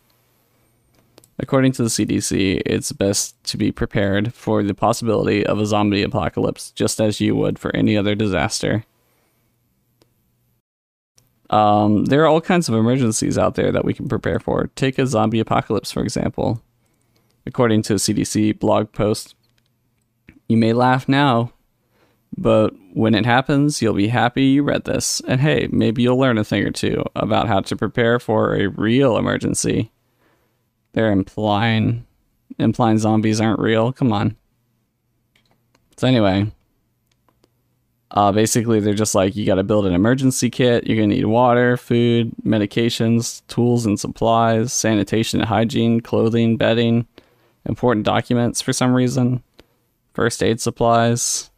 According 1.40 1.72
to 1.74 1.84
the 1.84 1.90
CDC, 1.90 2.62
it's 2.66 2.92
best 2.92 3.44
to 3.46 3.58
be 3.58 3.72
prepared 3.72 4.34
for 4.34 4.62
the 4.62 4.76
possibility 4.76 5.46
of 5.46 5.60
a 5.60 5.66
zombie 5.66 6.04
apocalypse 6.04 6.70
just 6.72 7.02
as 7.02 7.20
you 7.20 7.36
would 7.36 7.58
for 7.58 7.76
any 7.76 7.98
other 7.98 8.14
disaster. 8.14 8.86
Um, 11.52 12.06
there 12.06 12.24
are 12.24 12.28
all 12.28 12.42
kinds 12.42 12.70
of 12.70 12.76
emergencies 12.76 13.38
out 13.38 13.56
there 13.56 13.72
that 13.72 13.86
we 13.86 13.94
can 13.94 14.08
prepare 14.08 14.40
for. 14.40 14.70
Take 14.76 14.98
a 14.98 15.06
zombie 15.06 15.40
apocalypse, 15.40 15.92
for 15.92 16.02
example. 16.02 16.62
According 17.46 17.82
to 17.84 17.94
a 17.94 17.98
CDC 17.98 18.58
blog 18.58 18.92
post, 18.94 19.36
you 20.48 20.58
may 20.58 20.74
laugh 20.74 21.10
now, 21.10 21.52
but 22.38 22.74
when 22.94 23.14
it 23.16 23.26
happens, 23.26 23.82
you'll 23.82 23.94
be 23.94 24.08
happy 24.08 24.44
you 24.44 24.64
read 24.64 24.86
this. 24.86 25.22
And 25.28 25.42
hey, 25.42 25.68
maybe 25.72 26.02
you'll 26.04 26.18
learn 26.18 26.38
a 26.38 26.44
thing 26.44 26.64
or 26.64 26.72
two 26.72 27.04
about 27.16 27.48
how 27.48 27.62
to 27.62 27.76
prepare 27.76 28.20
for 28.20 28.56
a 28.56 28.68
real 28.68 29.18
emergency. 29.18 29.92
They're 30.94 31.12
implying 31.12 32.06
implying 32.60 32.98
zombies 32.98 33.42
aren't 33.42 33.60
real. 33.60 33.92
Come 33.92 34.14
on. 34.14 34.36
So 35.98 36.08
anyway, 36.08 36.52
uh, 38.14 38.32
basically, 38.32 38.82
they're 38.82 38.94
just 38.94 39.16
like, 39.16 39.36
you 39.36 39.46
got 39.46 39.56
to 39.56 39.64
build 39.64 39.86
an 39.86 39.94
emergency 39.94 40.50
kit. 40.50 40.86
You're 40.86 40.98
going 40.98 41.10
to 41.10 41.16
need 41.16 41.26
water, 41.26 41.78
food, 41.78 42.32
medications, 42.46 43.42
tools 43.48 43.86
and 43.86 43.98
supplies, 43.98 44.74
sanitation 44.74 45.40
and 45.40 45.48
hygiene, 45.48 46.02
clothing, 46.02 46.58
bedding, 46.58 47.08
important 47.66 48.06
documents 48.06 48.62
for 48.62 48.74
some 48.74 48.94
reason, 48.94 49.42
first 50.14 50.44
aid 50.44 50.60
supplies. 50.60 51.52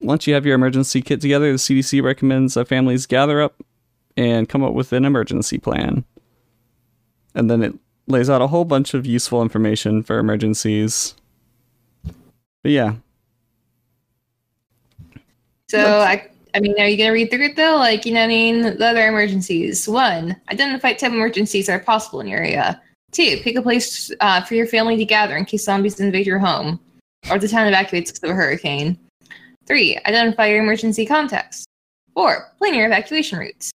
Once 0.00 0.26
you 0.26 0.32
have 0.32 0.46
your 0.46 0.54
emergency 0.54 1.02
kit 1.02 1.20
together, 1.20 1.52
the 1.52 1.58
CDC 1.58 2.02
recommends 2.02 2.54
that 2.54 2.68
families 2.68 3.04
gather 3.04 3.42
up 3.42 3.62
and 4.16 4.48
come 4.48 4.62
up 4.62 4.72
with 4.72 4.94
an 4.94 5.04
emergency 5.04 5.58
plan. 5.58 6.04
And 7.34 7.50
then 7.50 7.62
it 7.62 7.74
lays 8.06 8.30
out 8.30 8.42
a 8.42 8.46
whole 8.46 8.64
bunch 8.64 8.94
of 8.94 9.04
useful 9.04 9.42
information 9.42 10.02
for 10.02 10.18
emergencies. 10.18 11.14
But 12.62 12.72
yeah, 12.72 12.94
So 15.74 16.00
I, 16.00 16.30
I 16.54 16.60
mean, 16.60 16.78
are 16.78 16.86
you 16.86 16.96
gonna 16.96 17.12
read 17.12 17.30
through 17.30 17.46
it 17.46 17.56
though? 17.56 17.76
Like, 17.76 18.06
you 18.06 18.14
know, 18.14 18.20
what 18.20 18.26
I 18.26 18.28
mean, 18.28 18.62
the 18.62 18.86
other 18.86 19.08
emergencies. 19.08 19.88
One, 19.88 20.36
identify 20.52 20.92
type 20.92 21.10
of 21.10 21.14
emergencies 21.14 21.66
that 21.66 21.80
are 21.80 21.84
possible 21.84 22.20
in 22.20 22.28
your 22.28 22.38
area. 22.38 22.80
Two, 23.10 23.38
pick 23.42 23.56
a 23.56 23.62
place 23.62 24.12
uh, 24.20 24.42
for 24.42 24.54
your 24.54 24.66
family 24.66 24.96
to 24.96 25.04
gather 25.04 25.36
in 25.36 25.44
case 25.44 25.64
zombies 25.64 25.98
invade 25.98 26.26
your 26.26 26.38
home, 26.38 26.78
or 27.28 27.38
the 27.38 27.48
town 27.48 27.66
evacuates 27.66 28.10
because 28.10 28.22
of 28.22 28.30
a 28.30 28.34
hurricane. 28.34 28.98
Three, 29.66 29.98
identify 30.06 30.46
your 30.46 30.62
emergency 30.62 31.06
contacts. 31.06 31.64
Four, 32.14 32.52
plan 32.58 32.74
your 32.74 32.86
evacuation 32.86 33.38
routes. 33.38 33.72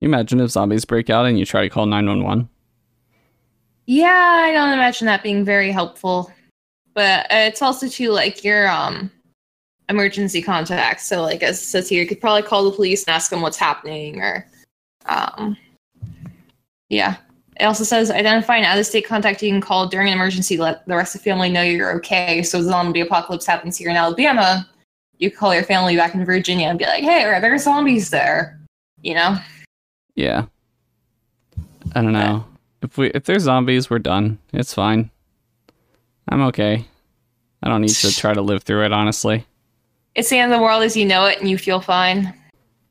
you 0.00 0.06
imagine 0.06 0.38
if 0.40 0.50
zombies 0.50 0.84
break 0.84 1.10
out 1.10 1.26
and 1.26 1.38
you 1.38 1.44
try 1.44 1.62
to 1.62 1.68
call 1.68 1.86
911. 1.86 2.48
Yeah, 3.86 4.42
I 4.44 4.52
don't 4.52 4.72
imagine 4.72 5.06
that 5.06 5.22
being 5.22 5.44
very 5.44 5.72
helpful. 5.72 6.32
But 6.94 7.26
uh, 7.26 7.46
it's 7.50 7.62
also 7.62 7.88
too 7.88 8.10
like 8.10 8.42
your 8.44 8.68
um 8.68 9.10
emergency 9.88 10.42
contacts. 10.42 11.06
So 11.06 11.22
like 11.22 11.42
as 11.42 11.60
it 11.60 11.66
says 11.66 11.88
here, 11.88 12.02
you 12.02 12.08
could 12.08 12.20
probably 12.20 12.42
call 12.42 12.64
the 12.64 12.76
police 12.76 13.04
and 13.04 13.14
ask 13.14 13.30
them 13.30 13.42
what's 13.42 13.56
happening 13.56 14.20
or 14.20 14.46
um 15.06 15.56
yeah. 16.88 17.16
It 17.58 17.64
also 17.64 17.84
says 17.84 18.10
identify 18.10 18.56
an 18.56 18.64
out 18.64 18.78
of 18.78 18.86
state 18.86 19.06
contact 19.06 19.42
you 19.42 19.50
can 19.50 19.60
call 19.60 19.88
during 19.88 20.08
an 20.08 20.14
emergency, 20.14 20.56
let 20.56 20.86
the 20.86 20.96
rest 20.96 21.14
of 21.14 21.22
the 21.22 21.24
family 21.24 21.50
know 21.50 21.62
you're 21.62 21.92
okay. 21.96 22.42
So 22.42 22.62
the 22.62 22.68
zombie 22.68 23.00
apocalypse 23.00 23.46
happens 23.46 23.76
here 23.76 23.88
in 23.88 23.96
Alabama, 23.96 24.68
you 25.18 25.30
call 25.30 25.54
your 25.54 25.64
family 25.64 25.96
back 25.96 26.14
in 26.14 26.24
Virginia 26.24 26.68
and 26.68 26.78
be 26.78 26.84
like, 26.84 27.02
Hey, 27.02 27.24
are 27.24 27.40
there 27.40 27.56
zombies 27.58 28.10
there? 28.10 28.60
You 29.00 29.14
know? 29.14 29.38
Yeah. 30.14 30.46
I 31.94 32.02
don't 32.02 32.12
know. 32.12 32.44
If 32.82 32.98
we 32.98 33.10
if 33.10 33.24
there's 33.24 33.44
zombies, 33.44 33.88
we're 33.88 33.98
done. 33.98 34.38
It's 34.52 34.74
fine. 34.74 35.10
I'm 36.28 36.42
okay. 36.42 36.84
I 37.62 37.68
don't 37.68 37.80
need 37.80 37.88
to 37.88 38.14
try 38.16 38.34
to 38.34 38.42
live 38.42 38.62
through 38.64 38.84
it, 38.84 38.92
honestly. 38.92 39.46
It's 40.16 40.30
the 40.30 40.38
end 40.38 40.52
of 40.52 40.58
the 40.58 40.62
world 40.62 40.82
as 40.82 40.96
you 40.96 41.04
know 41.04 41.26
it 41.26 41.38
and 41.38 41.48
you 41.48 41.58
feel 41.58 41.80
fine. 41.80 42.34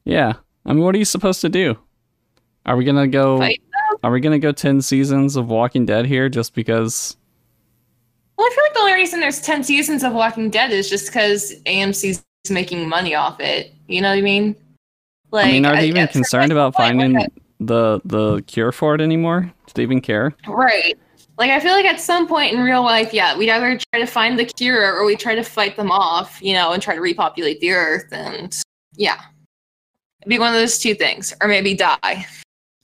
Yeah. 0.06 0.34
I 0.66 0.74
mean, 0.74 0.84
what 0.84 0.96
are 0.96 1.00
you 1.00 1.06
supposed 1.06 1.42
to 1.42 1.50
do? 1.50 1.78
Are 2.66 2.78
we 2.78 2.86
gonna 2.86 3.08
go? 3.08 3.40
Fight 3.40 3.62
Are 4.04 4.12
we 4.12 4.20
gonna 4.22 4.40
go 4.40 4.52
ten 4.52 4.82
seasons 4.82 5.36
of 5.36 5.50
Walking 5.50 5.86
Dead 5.86 6.06
here 6.06 6.30
just 6.30 6.54
because? 6.54 7.18
Well, 8.38 8.48
I 8.48 8.54
feel 8.54 8.64
like 8.64 8.74
the 8.74 8.80
only 8.80 8.94
reason 8.94 9.20
there's 9.20 9.42
10 9.42 9.64
seasons 9.64 10.04
of 10.04 10.12
Walking 10.12 10.50
Dead 10.50 10.72
is 10.72 10.90
just 10.90 11.08
because 11.08 11.54
AMC's 11.66 12.24
making 12.50 12.90
money 12.90 13.16
off 13.16 13.40
it. 13.40 13.74
You 13.88 14.02
know 14.02 14.10
what 14.10 14.18
I 14.18 14.22
mean? 14.22 14.56
Like, 15.32 15.46
I 15.46 15.52
mean, 15.52 15.66
are 15.66 15.76
they 15.76 15.88
even 15.88 16.08
concerned 16.10 16.52
about 16.52 16.76
finding 16.76 17.14
the 17.60 18.02
the 18.06 18.42
cure 18.48 18.72
for 18.72 18.94
it 18.96 19.02
anymore? 19.02 19.52
Do 19.68 19.74
they 19.74 19.84
even 19.84 20.02
care? 20.02 20.36
Right. 20.48 20.98
Like, 21.38 21.52
I 21.52 21.60
feel 21.60 21.74
like 21.74 21.86
at 21.86 22.00
some 22.00 22.28
point 22.28 22.54
in 22.54 22.62
real 22.62 22.82
life, 22.84 23.14
yeah, 23.14 23.38
we'd 23.38 23.50
either 23.50 23.78
try 23.92 24.00
to 24.00 24.06
find 24.06 24.40
the 24.40 24.46
cure 24.46 24.96
or 24.96 25.06
we 25.06 25.16
try 25.18 25.36
to 25.36 25.44
fight 25.44 25.76
them 25.76 25.92
off, 25.92 26.40
you 26.42 26.54
know, 26.54 26.72
and 26.72 26.82
try 26.82 26.96
to 26.96 27.02
repopulate 27.02 27.60
the 27.60 27.72
earth. 27.72 28.08
And 28.12 28.58
yeah, 28.96 29.20
it'd 30.22 30.30
be 30.30 30.40
one 30.40 30.54
of 30.54 30.60
those 30.60 30.80
two 30.80 30.96
things. 30.96 31.34
Or 31.42 31.50
maybe 31.50 31.74
die. 31.74 32.26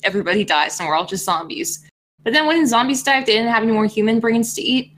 Everybody 0.03 0.43
dies 0.43 0.79
and 0.79 0.89
we're 0.89 0.95
all 0.95 1.05
just 1.05 1.23
zombies. 1.23 1.87
But 2.23 2.33
then 2.33 2.45
when 2.45 2.67
zombies 2.67 3.03
die, 3.03 3.19
if 3.19 3.25
they 3.25 3.33
didn't 3.33 3.53
have 3.53 3.63
any 3.63 3.71
more 3.71 3.85
human 3.85 4.19
brains 4.19 4.53
to 4.55 4.61
eat, 4.61 4.91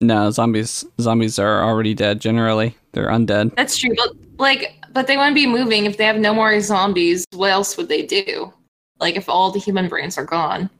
No, 0.00 0.30
zombies. 0.30 0.84
Zombies 1.00 1.38
are 1.38 1.62
already 1.62 1.94
dead. 1.94 2.20
Generally, 2.20 2.74
they're 2.92 3.08
undead. 3.08 3.54
That's 3.56 3.76
true, 3.76 3.94
but 3.96 4.12
like, 4.38 4.74
but 4.92 5.06
they 5.06 5.16
wouldn't 5.16 5.34
be 5.34 5.46
moving 5.46 5.84
if 5.84 5.96
they 5.98 6.04
have 6.04 6.18
no 6.18 6.32
more 6.34 6.58
zombies. 6.60 7.24
What 7.32 7.50
else 7.50 7.76
would 7.76 7.88
they 7.88 8.02
do? 8.06 8.52
Like, 8.98 9.16
if 9.16 9.28
all 9.28 9.50
the 9.50 9.58
human 9.58 9.88
brains 9.88 10.16
are 10.16 10.24
gone. 10.24 10.70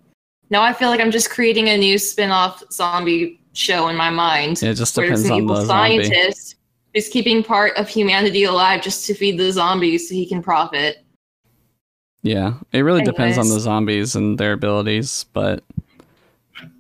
Now 0.50 0.62
I 0.62 0.72
feel 0.72 0.88
like 0.88 1.00
I'm 1.00 1.10
just 1.10 1.30
creating 1.30 1.68
a 1.68 1.76
new 1.76 1.98
spin-off 1.98 2.62
zombie 2.72 3.40
show 3.52 3.88
in 3.88 3.96
my 3.96 4.10
mind. 4.10 4.62
It 4.62 4.74
just 4.74 4.94
depends 4.94 5.24
an 5.24 5.32
on 5.32 5.42
evil 5.42 5.56
the 5.56 5.66
zombie. 5.66 6.04
scientist 6.04 6.56
who's 6.94 7.08
keeping 7.08 7.42
part 7.42 7.76
of 7.76 7.88
humanity 7.88 8.44
alive 8.44 8.82
just 8.82 9.06
to 9.06 9.14
feed 9.14 9.38
the 9.38 9.50
zombies 9.52 10.08
so 10.08 10.14
he 10.14 10.26
can 10.26 10.42
profit. 10.42 11.04
Yeah, 12.22 12.54
it 12.72 12.80
really 12.80 13.02
depends 13.02 13.38
on 13.38 13.48
the 13.48 13.60
zombies 13.60 14.16
and 14.16 14.38
their 14.38 14.52
abilities, 14.52 15.26
but 15.32 15.62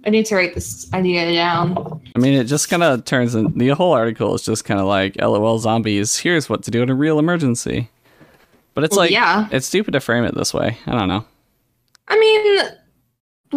I 0.04 0.10
need 0.10 0.26
to 0.26 0.34
write 0.34 0.54
this 0.54 0.92
idea 0.92 1.32
down. 1.32 2.00
I 2.16 2.18
mean, 2.18 2.34
it 2.34 2.44
just 2.44 2.68
kind 2.68 2.82
of 2.82 3.04
turns 3.04 3.34
in 3.34 3.56
the 3.56 3.68
whole 3.70 3.92
article 3.92 4.34
is 4.34 4.42
just 4.42 4.64
kind 4.64 4.80
of 4.80 4.86
like, 4.86 5.16
"LOL, 5.20 5.58
zombies. 5.58 6.16
Here's 6.16 6.48
what 6.48 6.62
to 6.64 6.70
do 6.70 6.82
in 6.82 6.90
a 6.90 6.94
real 6.94 7.18
emergency." 7.18 7.90
But 8.74 8.84
it's 8.84 8.92
Well, 8.92 9.04
like, 9.04 9.10
yeah. 9.10 9.48
it's 9.52 9.66
stupid 9.66 9.92
to 9.92 10.00
frame 10.00 10.24
it 10.24 10.34
this 10.34 10.52
way. 10.52 10.78
I 10.86 10.92
don't 10.92 11.08
know. 11.08 11.24
I 12.08 12.18
mean, 12.18 12.70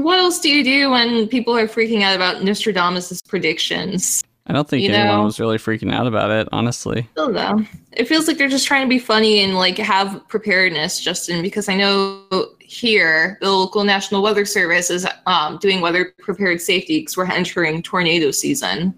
what 0.03 0.19
else 0.19 0.39
do 0.39 0.49
you 0.49 0.63
do 0.63 0.89
when 0.89 1.27
people 1.27 1.55
are 1.55 1.67
freaking 1.67 2.01
out 2.01 2.15
about 2.15 2.43
Nostradamus' 2.43 3.21
predictions? 3.21 4.23
I 4.47 4.53
don't 4.53 4.67
think 4.67 4.83
You 4.83 4.91
anyone 4.91 5.17
know- 5.19 5.23
was 5.25 5.39
really 5.39 5.57
freaking 5.57 5.93
out 5.93 6.07
about 6.07 6.31
it, 6.31 6.47
honestly. 6.51 7.07
don't 7.15 7.33
know. 7.33 7.63
It 7.91 8.07
feels 8.07 8.27
like 8.27 8.37
they're 8.39 8.47
just 8.49 8.65
trying 8.65 8.83
to 8.83 8.89
be 8.89 8.97
funny 8.97 9.43
and 9.43 9.55
like 9.55 9.77
have 9.77 10.27
preparedness, 10.27 10.99
Justin, 10.99 11.43
because 11.43 11.69
I 11.69 11.75
know 11.75 12.23
here 12.59 13.37
the 13.41 13.51
local 13.51 13.83
National 13.83 14.23
Weather 14.23 14.45
Service 14.45 14.89
is 14.89 15.05
um, 15.27 15.57
doing 15.57 15.81
weather 15.81 16.13
prepared 16.19 16.61
safety 16.61 16.99
because 17.01 17.15
we're 17.15 17.25
entering 17.31 17.83
tornado 17.83 18.31
season 18.31 18.95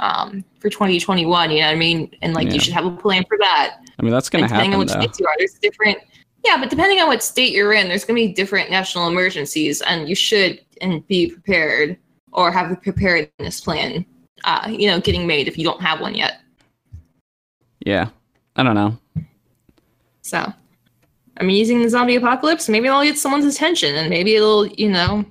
um, 0.00 0.44
for 0.58 0.68
2021. 0.68 1.50
You 1.52 1.60
know 1.60 1.66
what 1.66 1.72
I 1.72 1.74
mean? 1.76 2.10
And 2.22 2.34
like 2.34 2.48
Yeah. 2.48 2.54
you 2.54 2.60
should 2.60 2.72
have 2.74 2.86
a 2.86 2.90
plan 2.90 3.24
for 3.28 3.38
that. 3.38 3.76
I 3.98 4.02
mean, 4.02 4.12
that's 4.12 4.28
gonna 4.28 4.44
and 4.44 4.48
depending 4.50 4.72
happen 4.72 4.74
on 4.74 4.78
which 4.80 4.94
though. 4.94 5.00
states 5.00 5.20
you 5.20 5.26
are, 5.26 5.34
there's 5.38 5.54
different. 5.62 5.98
Yeah, 6.44 6.56
but 6.58 6.70
depending 6.70 7.00
on 7.00 7.08
what 7.08 7.22
state 7.22 7.52
you're 7.52 7.72
in, 7.72 7.88
there's 7.88 8.04
going 8.04 8.20
to 8.20 8.28
be 8.28 8.32
different 8.32 8.70
national 8.70 9.08
emergencies, 9.08 9.82
and 9.82 10.08
you 10.08 10.14
should 10.14 10.60
and 10.80 11.06
be 11.08 11.30
prepared 11.30 11.98
or 12.32 12.52
have 12.52 12.70
a 12.70 12.76
preparedness 12.76 13.60
plan. 13.60 14.04
Uh, 14.44 14.66
you 14.68 14.86
know, 14.86 15.00
getting 15.00 15.26
made 15.26 15.48
if 15.48 15.58
you 15.58 15.64
don't 15.64 15.82
have 15.82 16.00
one 16.00 16.14
yet. 16.14 16.40
Yeah, 17.84 18.08
I 18.56 18.62
don't 18.62 18.76
know. 18.76 18.96
So, 20.22 20.52
I'm 21.38 21.50
using 21.50 21.82
the 21.82 21.88
zombie 21.88 22.16
apocalypse. 22.16 22.68
Maybe 22.68 22.88
I'll 22.88 23.02
get 23.02 23.18
someone's 23.18 23.52
attention, 23.52 23.96
and 23.96 24.08
maybe 24.08 24.36
it'll, 24.36 24.66
you 24.66 24.90
know, 24.90 25.24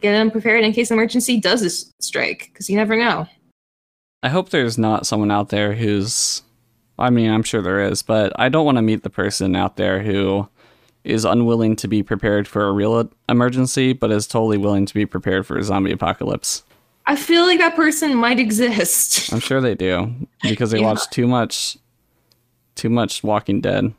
get 0.00 0.12
them 0.12 0.30
prepared 0.30 0.64
in 0.64 0.72
case 0.72 0.90
an 0.90 0.98
emergency 0.98 1.40
does 1.40 1.92
strike. 2.00 2.50
Because 2.52 2.70
you 2.70 2.76
never 2.76 2.96
know. 2.96 3.26
I 4.22 4.28
hope 4.28 4.50
there's 4.50 4.78
not 4.78 5.06
someone 5.06 5.30
out 5.30 5.48
there 5.48 5.74
who's. 5.74 6.42
I 7.00 7.10
mean, 7.10 7.30
I'm 7.30 7.42
sure 7.42 7.62
there 7.62 7.80
is, 7.80 8.02
but 8.02 8.32
I 8.38 8.48
don't 8.48 8.64
want 8.66 8.76
to 8.78 8.82
meet 8.82 9.02
the 9.02 9.10
person 9.10 9.56
out 9.56 9.76
there 9.76 10.02
who 10.02 10.48
is 11.02 11.24
unwilling 11.24 11.76
to 11.76 11.88
be 11.88 12.02
prepared 12.02 12.46
for 12.46 12.68
a 12.68 12.72
real 12.72 13.10
emergency, 13.28 13.92
but 13.94 14.10
is 14.10 14.26
totally 14.26 14.58
willing 14.58 14.84
to 14.86 14.94
be 14.94 15.06
prepared 15.06 15.46
for 15.46 15.56
a 15.56 15.62
zombie 15.62 15.92
apocalypse. 15.92 16.62
I 17.06 17.16
feel 17.16 17.46
like 17.46 17.58
that 17.58 17.74
person 17.74 18.14
might 18.14 18.38
exist. 18.38 19.32
I'm 19.32 19.40
sure 19.40 19.60
they 19.60 19.74
do 19.74 20.12
because 20.42 20.70
they 20.70 20.80
Yeah. 20.80 20.86
watch 20.88 21.08
too 21.10 21.26
much, 21.26 21.78
too 22.74 22.90
much 22.90 23.24
Walking 23.24 23.60
Dead. 23.62 23.92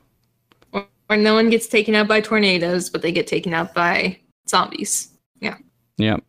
Where 0.69 1.19
no 1.19 1.33
one 1.33 1.49
gets 1.49 1.67
taken 1.67 1.95
out 1.95 2.07
by 2.07 2.21
tornadoes, 2.21 2.89
but 2.89 3.01
they 3.01 3.11
get 3.11 3.27
taken 3.27 3.53
out 3.53 3.73
by 3.73 4.17
zombies. 4.47 5.09
Yeah. 5.41 5.57
Yep. 5.97 6.23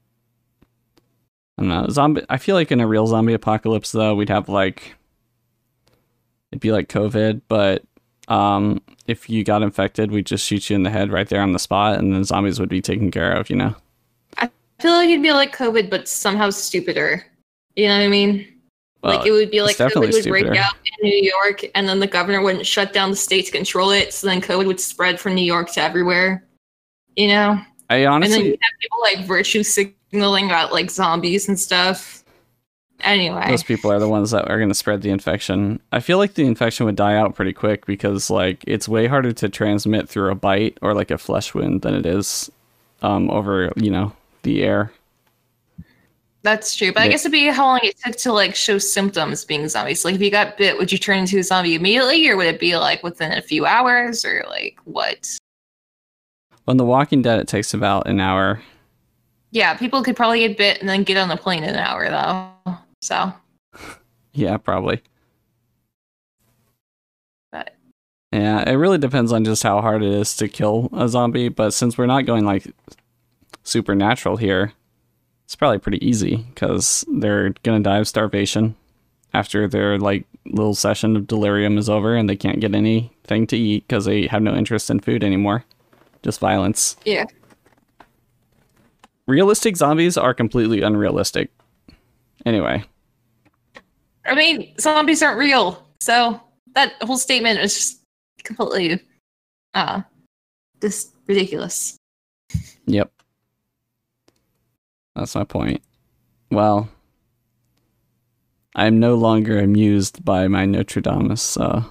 I 1.58 1.62
don't 1.62 1.68
know. 1.68 1.86
Zombie. 1.90 2.22
I 2.30 2.38
feel 2.38 2.56
like 2.56 2.72
in 2.72 2.80
a 2.80 2.86
real 2.86 3.06
zombie 3.06 3.34
apocalypse, 3.34 3.92
though, 3.92 4.14
we'd 4.14 4.30
have 4.30 4.48
like 4.48 4.94
it'd 6.52 6.60
be 6.60 6.70
like 6.70 6.88
COVID, 6.88 7.40
but 7.48 7.82
um, 8.28 8.80
if 9.06 9.28
you 9.28 9.42
got 9.42 9.62
infected, 9.62 10.10
we'd 10.10 10.26
just 10.26 10.46
shoot 10.46 10.70
you 10.70 10.76
in 10.76 10.82
the 10.84 10.90
head 10.90 11.10
right 11.10 11.28
there 11.28 11.42
on 11.42 11.52
the 11.52 11.58
spot, 11.58 11.98
and 11.98 12.14
then 12.14 12.24
zombies 12.24 12.60
would 12.60 12.68
be 12.68 12.80
taken 12.80 13.10
care 13.10 13.32
of. 13.32 13.50
You 13.50 13.56
know. 13.56 13.74
I 14.36 14.50
feel 14.78 14.92
like 14.92 15.08
it'd 15.08 15.22
be 15.22 15.32
like 15.32 15.56
COVID, 15.56 15.90
but 15.90 16.06
somehow 16.06 16.50
stupider. 16.50 17.24
You 17.74 17.88
know 17.88 17.98
what 17.98 18.04
I 18.04 18.08
mean? 18.08 18.46
Well, 19.02 19.16
like 19.16 19.26
it 19.26 19.32
would 19.32 19.50
be 19.50 19.62
like 19.62 19.76
COVID 19.76 20.12
would 20.12 20.24
break 20.24 20.46
out 20.46 20.74
in 20.84 21.08
New 21.08 21.32
York, 21.44 21.64
and 21.74 21.88
then 21.88 21.98
the 21.98 22.06
governor 22.06 22.42
wouldn't 22.42 22.66
shut 22.66 22.92
down 22.92 23.10
the 23.10 23.16
state 23.16 23.46
to 23.46 23.52
control 23.52 23.90
it. 23.90 24.12
So 24.12 24.28
then 24.28 24.40
COVID 24.40 24.66
would 24.66 24.80
spread 24.80 25.18
from 25.18 25.34
New 25.34 25.44
York 25.44 25.72
to 25.72 25.80
everywhere. 25.80 26.46
You 27.16 27.28
know? 27.28 27.60
I 27.90 28.06
honestly. 28.06 28.34
and 28.34 28.44
then 28.44 28.50
you 28.52 28.58
have 28.60 28.80
people 28.80 29.00
like 29.00 29.26
virtue 29.26 29.62
signaling 29.62 30.46
about 30.46 30.72
like 30.72 30.90
zombies 30.90 31.48
and 31.48 31.58
stuff. 31.58 32.21
Anyway, 33.02 33.44
those 33.48 33.62
people 33.62 33.90
are 33.90 33.98
the 33.98 34.08
ones 34.08 34.30
that 34.30 34.48
are 34.48 34.58
going 34.58 34.68
to 34.68 34.74
spread 34.74 35.02
the 35.02 35.10
infection. 35.10 35.80
I 35.90 36.00
feel 36.00 36.18
like 36.18 36.34
the 36.34 36.46
infection 36.46 36.86
would 36.86 36.96
die 36.96 37.16
out 37.16 37.34
pretty 37.34 37.52
quick 37.52 37.84
because 37.86 38.30
like 38.30 38.62
it's 38.66 38.88
way 38.88 39.06
harder 39.06 39.32
to 39.32 39.48
transmit 39.48 40.08
through 40.08 40.30
a 40.30 40.34
bite 40.34 40.78
or 40.82 40.94
like 40.94 41.10
a 41.10 41.18
flesh 41.18 41.54
wound 41.54 41.82
than 41.82 41.94
it 41.94 42.06
is 42.06 42.50
um, 43.02 43.30
over 43.30 43.72
you 43.76 43.90
know 43.90 44.12
the 44.42 44.62
air. 44.62 44.92
that's 46.42 46.74
true. 46.76 46.92
But 46.92 47.02
I 47.02 47.08
guess 47.08 47.22
it'd 47.22 47.32
be 47.32 47.46
how 47.48 47.64
long 47.66 47.80
it 47.82 47.96
took 48.04 48.16
to 48.16 48.32
like 48.32 48.54
show 48.54 48.78
symptoms 48.78 49.44
being 49.44 49.68
zombies. 49.68 50.04
Like 50.04 50.14
if 50.14 50.20
you 50.20 50.30
got 50.30 50.56
bit, 50.56 50.76
would 50.78 50.92
you 50.92 50.98
turn 50.98 51.18
into 51.18 51.38
a 51.38 51.42
zombie 51.42 51.74
immediately, 51.74 52.28
or 52.28 52.36
would 52.36 52.46
it 52.46 52.60
be 52.60 52.76
like 52.76 53.02
within 53.02 53.32
a 53.32 53.42
few 53.42 53.66
hours, 53.66 54.24
or 54.24 54.44
like 54.48 54.78
what? 54.84 55.38
On 56.68 56.76
The 56.76 56.84
Walking 56.84 57.22
Dead, 57.22 57.40
it 57.40 57.48
takes 57.48 57.74
about 57.74 58.06
an 58.06 58.20
hour. 58.20 58.62
Yeah, 59.50 59.74
people 59.74 60.02
could 60.02 60.16
probably 60.16 60.46
get 60.46 60.56
bit 60.56 60.80
and 60.80 60.88
then 60.88 61.02
get 61.02 61.16
on 61.16 61.28
the 61.28 61.36
plane 61.36 61.62
in 61.64 61.70
an 61.70 61.76
hour 61.76 62.08
though. 62.08 62.78
So, 63.02 63.32
Yeah, 64.32 64.56
probably. 64.58 65.02
but 67.50 67.74
Yeah, 68.32 68.66
it 68.68 68.74
really 68.74 68.96
depends 68.98 69.32
on 69.32 69.44
just 69.44 69.62
how 69.64 69.80
hard 69.82 70.02
it 70.04 70.12
is 70.14 70.34
to 70.36 70.48
kill 70.48 70.88
a 70.92 71.08
zombie. 71.08 71.48
But 71.48 71.74
since 71.74 71.98
we're 71.98 72.06
not 72.06 72.26
going 72.26 72.44
like 72.44 72.72
supernatural 73.64 74.36
here, 74.36 74.72
it's 75.44 75.56
probably 75.56 75.78
pretty 75.80 76.04
easy 76.06 76.36
because 76.54 77.04
they're 77.12 77.50
gonna 77.64 77.80
die 77.80 77.98
of 77.98 78.08
starvation 78.08 78.76
after 79.34 79.66
their 79.66 79.98
like 79.98 80.24
little 80.46 80.74
session 80.74 81.16
of 81.16 81.26
delirium 81.26 81.78
is 81.78 81.88
over 81.90 82.14
and 82.14 82.28
they 82.30 82.36
can't 82.36 82.60
get 82.60 82.74
anything 82.74 83.46
to 83.48 83.56
eat 83.56 83.86
because 83.88 84.04
they 84.04 84.26
have 84.28 84.42
no 84.42 84.54
interest 84.54 84.90
in 84.90 85.00
food 85.00 85.24
anymore, 85.24 85.64
just 86.22 86.38
violence. 86.38 86.96
Yeah. 87.04 87.24
Realistic 89.26 89.76
zombies 89.76 90.16
are 90.16 90.34
completely 90.34 90.82
unrealistic. 90.82 91.50
Anyway, 92.44 92.82
I 94.24 94.34
mean, 94.34 94.74
zombies 94.78 95.22
aren't 95.22 95.38
real. 95.38 95.86
So 96.00 96.40
that 96.74 96.94
whole 97.02 97.18
statement 97.18 97.60
is 97.60 97.74
just 97.74 98.02
completely 98.42 99.00
uh 99.74 100.02
just 100.80 101.14
ridiculous. 101.26 101.96
Yep. 102.86 103.12
That's 105.14 105.34
my 105.34 105.44
point. 105.44 105.82
Well, 106.50 106.88
I'm 108.74 108.98
no 108.98 109.14
longer 109.14 109.58
amused 109.58 110.24
by 110.24 110.48
my 110.48 110.64
Notre 110.66 111.00
Dame 111.00 111.34
uh, 111.58 111.82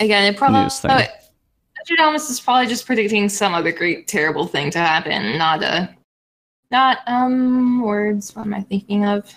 Again, 0.00 0.32
it 0.32 0.36
probably 0.36 0.62
News 0.62 0.80
thing. 0.80 1.08
Nostradamus 1.78 2.30
is 2.30 2.40
probably 2.40 2.66
just 2.66 2.86
predicting 2.86 3.28
some 3.28 3.54
other 3.54 3.72
great 3.72 4.06
terrible 4.06 4.46
thing 4.46 4.70
to 4.70 4.78
happen, 4.78 5.36
not 5.38 5.62
a 5.62 5.94
not 6.72 6.98
um 7.06 7.82
words, 7.82 8.34
what 8.34 8.46
am 8.46 8.54
I 8.54 8.62
thinking 8.62 9.04
of? 9.04 9.32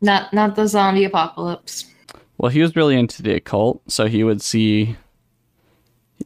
Not 0.00 0.32
not 0.32 0.54
the 0.54 0.68
zombie 0.68 1.04
apocalypse. 1.04 1.86
Well, 2.36 2.50
he 2.52 2.60
was 2.60 2.76
really 2.76 2.96
into 2.96 3.22
the 3.22 3.34
occult, 3.34 3.82
so 3.90 4.06
he 4.06 4.22
would 4.22 4.40
see. 4.40 4.96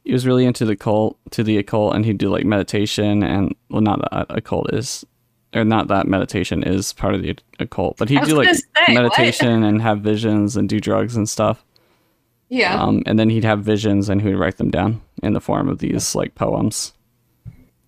He 0.05 0.13
was 0.13 0.27
really 0.27 0.45
into 0.45 0.65
the 0.65 0.77
cult, 0.77 1.19
to 1.31 1.43
the 1.43 1.59
occult, 1.59 1.95
and 1.95 2.05
he'd 2.05 2.19
do 2.19 2.29
like 2.29 2.45
meditation 2.45 3.23
and 3.23 3.55
well, 3.71 3.81
not 3.81 4.01
that 4.11 4.27
occult 4.31 4.73
is, 4.75 5.05
or 5.55 5.65
not 5.65 5.89
that 5.89 6.07
meditation 6.07 6.63
is 6.63 6.93
part 6.93 7.15
of 7.15 7.23
the 7.23 7.37
occult, 7.61 7.97
but 7.99 8.09
he'd 8.09 8.23
do 8.25 8.37
like 8.37 8.55
say, 8.55 8.63
what? 8.75 8.95
meditation 8.95 9.63
and 9.63 9.81
have 9.81 10.01
visions 10.01 10.57
and 10.57 10.69
do 10.69 10.81
drugs 10.81 11.15
and 11.15 11.29
stuff. 11.29 11.65
Yeah. 12.49 12.83
Um, 12.83 13.03
and 13.07 13.19
then 13.19 13.31
he'd 13.31 13.45
have 13.45 13.61
visions 13.61 14.09
and 14.11 14.21
he'd 14.21 14.35
write 14.35 14.59
them 14.59 14.71
down 14.71 15.01
in 15.23 15.33
the 15.33 15.41
form 15.41 15.69
of 15.69 15.79
these 15.79 16.15
like 16.15 16.35
poems. 16.35 16.93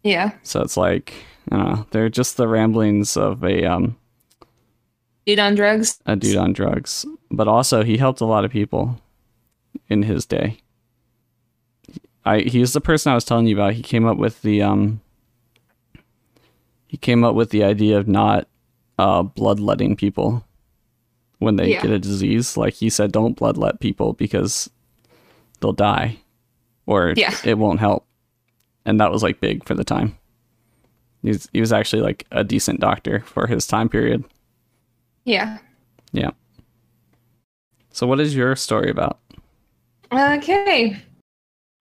yeah. 0.03 0.33
So 0.43 0.63
it's 0.63 0.77
like 0.77 1.15
I 1.51 1.57
don't 1.57 1.69
know, 1.69 1.87
they're 1.91 2.09
just 2.09 2.37
the 2.37 2.49
ramblings 2.49 3.17
of 3.17 3.45
a 3.45 3.65
um 3.65 3.97
Dude 5.27 5.39
on 5.39 5.55
drugs. 5.55 6.01
a 6.07 6.17
dude 6.17 6.37
on 6.37 6.53
drugs, 6.53 7.07
but 7.31 7.49
also 7.49 7.83
he 7.83 7.97
helped 7.97 8.21
a 8.21 8.27
lot 8.27 8.45
of 8.45 8.51
people 8.51 9.01
in 9.89 10.03
his 10.03 10.27
day. 10.27 10.59
I 12.25 12.41
he's 12.41 12.73
the 12.73 12.81
person 12.81 13.13
I 13.13 13.15
was 13.15 13.25
telling 13.25 13.47
you 13.47 13.55
about. 13.57 13.75
He 13.75 13.83
came 13.83 14.07
up 14.07 14.17
with 14.19 14.43
the 14.43 14.63
um 14.63 15.01
he 16.87 16.97
came 16.97 17.25
up 17.25 17.35
with 17.35 17.51
the 17.51 17.65
idea 17.65 17.99
of 17.99 18.07
not 18.09 18.49
uh 18.99 19.23
bloodletting 19.23 19.97
people 19.97 20.45
when 21.39 21.57
they 21.57 21.71
Yeah. 21.73 21.83
get 21.83 21.91
a 21.91 21.99
disease. 21.99 22.57
Like 22.57 22.75
he 22.75 22.89
said 22.91 23.13
don't 23.13 23.37
bloodlet 23.37 23.81
people 23.81 24.13
because 24.13 24.71
they'll 25.61 25.73
die 25.73 26.19
or 26.87 27.15
Yeah. 27.17 27.35
it 27.45 27.59
won't 27.59 27.81
help. 27.81 28.07
And 28.85 29.01
that 29.01 29.11
was 29.11 29.23
like 29.23 29.41
big 29.41 29.65
for 29.65 29.75
the 29.75 29.85
time. 29.85 30.17
He 31.25 31.31
was, 31.31 31.49
he 31.55 31.61
was 31.61 31.73
actually 31.73 32.03
like 32.03 32.27
a 32.33 32.45
decent 32.45 32.81
doctor 32.81 33.21
for 33.21 33.47
his 33.47 33.67
time 33.67 33.89
period. 33.89 34.25
Yeah. 35.25 35.57
Yeah. 36.13 36.33
So 37.93 38.07
what 38.07 38.21
is 38.21 38.37
your 38.37 38.55
story 38.57 38.91
about? 38.91 39.21
Okay. 40.13 40.99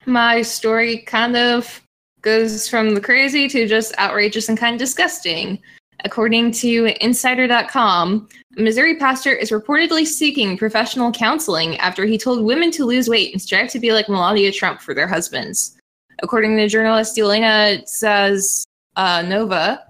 My 0.06 0.42
story 0.42 1.00
kind 1.00 1.36
of 1.36 1.82
goes 2.22 2.70
from 2.70 2.96
the 2.96 3.02
crazy 3.02 3.50
to 3.50 3.68
just 3.68 3.94
outrageous 4.00 4.48
and 4.48 4.58
kind 4.58 4.76
of 4.76 4.80
disgusting. 4.80 5.60
According 6.06 6.52
to 6.54 6.96
Insider.com, 7.04 8.30
a 8.58 8.62
Missouri 8.62 8.96
pastor 8.96 9.34
is 9.34 9.52
reportedly 9.52 10.08
seeking 10.08 10.58
professional 10.58 11.12
counseling 11.12 11.76
after 11.78 12.06
he 12.06 12.18
told 12.18 12.46
women 12.46 12.72
to 12.72 12.86
lose 12.86 13.10
weight 13.10 13.34
and 13.34 13.42
strive 13.42 13.70
to 13.72 13.80
be 13.80 13.92
like 13.92 14.08
Melania 14.08 14.54
Trump 14.54 14.80
for 14.80 14.94
their 14.94 15.08
husbands. 15.08 15.78
According 16.22 16.56
to 16.56 16.70
journalist 16.70 17.20
Elena 17.20 17.86
says 17.86 18.66
uh, 18.96 19.22
Nova, 19.22 19.86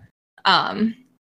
um, 0.45 0.95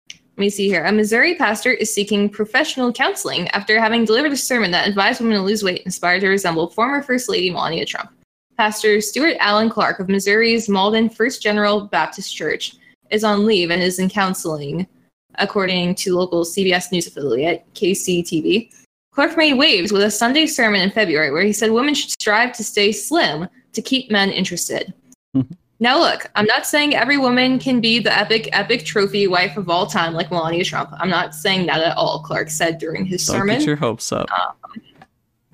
let 0.10 0.42
me 0.42 0.50
see 0.50 0.68
here. 0.68 0.84
A 0.84 0.92
Missouri 0.92 1.36
pastor 1.36 1.72
is 1.72 1.94
seeking 1.94 2.30
professional 2.30 2.92
counseling 2.92 3.48
after 3.50 3.80
having 3.80 4.04
delivered 4.04 4.34
a 4.34 4.38
sermon 4.38 4.70
that 4.72 4.88
advised 4.88 5.22
women 5.22 5.38
to 5.38 5.42
lose 5.42 5.64
weight 5.64 5.84
inspired 5.84 6.20
to 6.22 6.28
resemble 6.28 6.70
former 6.70 7.02
First 7.02 7.30
Lady 7.30 7.50
Melania 7.50 7.86
Trump. 7.86 8.12
Pastor 8.58 9.00
Stewart 9.00 9.38
Allen 9.40 9.70
Clark 9.70 10.00
of 10.00 10.10
Missouri's 10.10 10.68
Malden 10.68 11.10
First 11.10 11.42
General 11.42 11.86
Baptist 11.88 12.36
Church 12.36 12.76
is 13.12 13.24
on 13.24 13.46
leave 13.46 13.70
and 13.70 13.82
is 13.82 14.00
in 14.00 14.10
counseling, 14.10 14.88
according 15.36 15.96
to 15.96 16.16
local 16.16 16.44
CBS 16.44 16.92
News 16.92 17.08
affiliate 17.08 17.66
KCTV. 17.74 18.74
Clark 19.14 19.38
made 19.38 19.54
waves 19.54 19.94
with 19.94 20.02
a 20.02 20.12
Sunday 20.12 20.48
sermon 20.48 20.82
in 20.82 20.92
February 20.92 21.32
where 21.32 21.44
he 21.44 21.54
said 21.54 21.72
women 21.72 21.94
should 21.94 22.12
strive 22.12 22.52
to 22.54 22.64
stay 22.64 22.92
slim 22.92 23.48
to 23.72 23.82
keep 23.82 24.12
men 24.12 24.32
interested. 24.32 24.94
Now, 25.80 26.00
look, 26.00 26.32
I'm 26.36 26.46
not 26.46 26.66
saying 26.66 26.96
every 26.96 27.18
woman 27.18 27.60
can 27.60 27.82
be 27.82 28.00
the 28.00 28.18
epic, 28.18 28.48
epic 28.54 28.86
trophy 28.86 29.28
wife 29.28 29.58
of 29.58 29.70
all 29.70 29.86
time 29.86 30.14
like 30.14 30.32
Melania 30.32 30.64
Trump. 30.64 30.90
I'm 30.94 31.10
not 31.10 31.36
saying 31.36 31.66
that 31.66 31.82
at 31.82 31.98
all, 31.98 32.24
Clark 32.24 32.50
said 32.50 32.78
during 32.78 33.06
his 33.06 33.26
Don't 33.26 33.38
sermon. 33.38 33.58
get 33.60 33.68
your 33.68 33.76
hopes 33.76 34.12
up. 34.12 34.30
Um, 34.32 34.82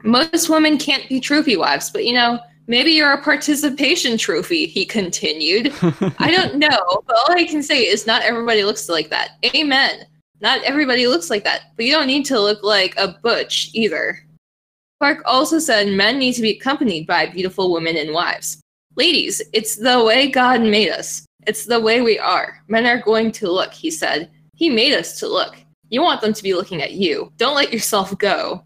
most 0.03 0.49
women 0.49 0.77
can't 0.77 1.07
be 1.09 1.19
trophy 1.19 1.57
wives, 1.57 1.89
but 1.89 2.05
you 2.05 2.13
know, 2.13 2.39
maybe 2.67 2.91
you're 2.91 3.13
a 3.13 3.21
participation 3.21 4.17
trophy, 4.17 4.67
he 4.67 4.85
continued. 4.85 5.73
I 6.19 6.31
don't 6.31 6.55
know, 6.55 7.01
but 7.07 7.15
all 7.15 7.35
I 7.35 7.45
can 7.45 7.63
say 7.63 7.81
is 7.81 8.05
not 8.05 8.21
everybody 8.21 8.63
looks 8.63 8.89
like 8.89 9.09
that. 9.09 9.31
Amen. 9.55 10.05
Not 10.39 10.63
everybody 10.63 11.07
looks 11.07 11.29
like 11.29 11.43
that, 11.43 11.61
but 11.75 11.85
you 11.85 11.91
don't 11.91 12.07
need 12.07 12.25
to 12.25 12.39
look 12.39 12.63
like 12.63 12.95
a 12.97 13.19
butch 13.23 13.69
either. 13.73 14.19
Clark 14.99 15.23
also 15.25 15.57
said 15.57 15.87
men 15.87 16.19
need 16.19 16.33
to 16.33 16.41
be 16.41 16.51
accompanied 16.51 17.07
by 17.07 17.25
beautiful 17.25 17.71
women 17.73 17.97
and 17.97 18.13
wives. 18.13 18.61
Ladies, 19.01 19.41
it's 19.51 19.77
the 19.77 20.03
way 20.03 20.27
God 20.27 20.61
made 20.61 20.91
us. 20.91 21.25
It's 21.47 21.65
the 21.65 21.79
way 21.79 22.01
we 22.01 22.19
are. 22.19 22.61
Men 22.67 22.85
are 22.85 23.01
going 23.01 23.31
to 23.31 23.49
look, 23.49 23.73
he 23.73 23.89
said. 23.89 24.29
He 24.53 24.69
made 24.69 24.93
us 24.93 25.17
to 25.19 25.27
look. 25.27 25.55
You 25.89 26.03
want 26.03 26.21
them 26.21 26.33
to 26.33 26.43
be 26.43 26.53
looking 26.53 26.83
at 26.83 26.91
you. 26.91 27.33
Don't 27.37 27.55
let 27.55 27.73
yourself 27.73 28.15
go. 28.19 28.63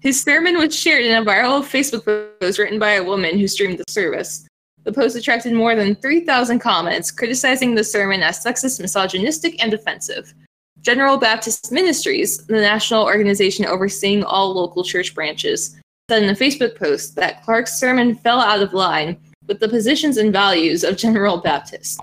His 0.00 0.20
sermon 0.20 0.58
was 0.58 0.74
shared 0.74 1.04
in 1.04 1.16
a 1.16 1.24
viral 1.24 1.62
Facebook 1.62 2.04
post 2.40 2.58
written 2.58 2.80
by 2.80 2.94
a 2.94 3.04
woman 3.04 3.38
who 3.38 3.46
streamed 3.46 3.78
the 3.78 3.84
service. 3.88 4.44
The 4.82 4.92
post 4.92 5.14
attracted 5.14 5.52
more 5.52 5.76
than 5.76 5.94
3,000 5.94 6.58
comments 6.58 7.12
criticizing 7.12 7.76
the 7.76 7.84
sermon 7.84 8.24
as 8.24 8.44
sexist, 8.44 8.80
misogynistic, 8.80 9.62
and 9.62 9.72
offensive. 9.72 10.34
General 10.80 11.16
Baptist 11.16 11.70
Ministries, 11.70 12.38
the 12.38 12.60
national 12.60 13.04
organization 13.04 13.66
overseeing 13.66 14.24
all 14.24 14.52
local 14.52 14.82
church 14.82 15.14
branches, 15.14 15.80
said 16.08 16.24
in 16.24 16.30
a 16.30 16.34
Facebook 16.34 16.76
post 16.76 17.14
that 17.14 17.44
Clark's 17.44 17.78
sermon 17.78 18.16
fell 18.16 18.40
out 18.40 18.62
of 18.62 18.72
line 18.72 19.16
with 19.50 19.58
the 19.58 19.68
positions 19.68 20.16
and 20.16 20.32
values 20.32 20.84
of 20.84 20.96
General 20.96 21.38
Baptist. 21.38 22.00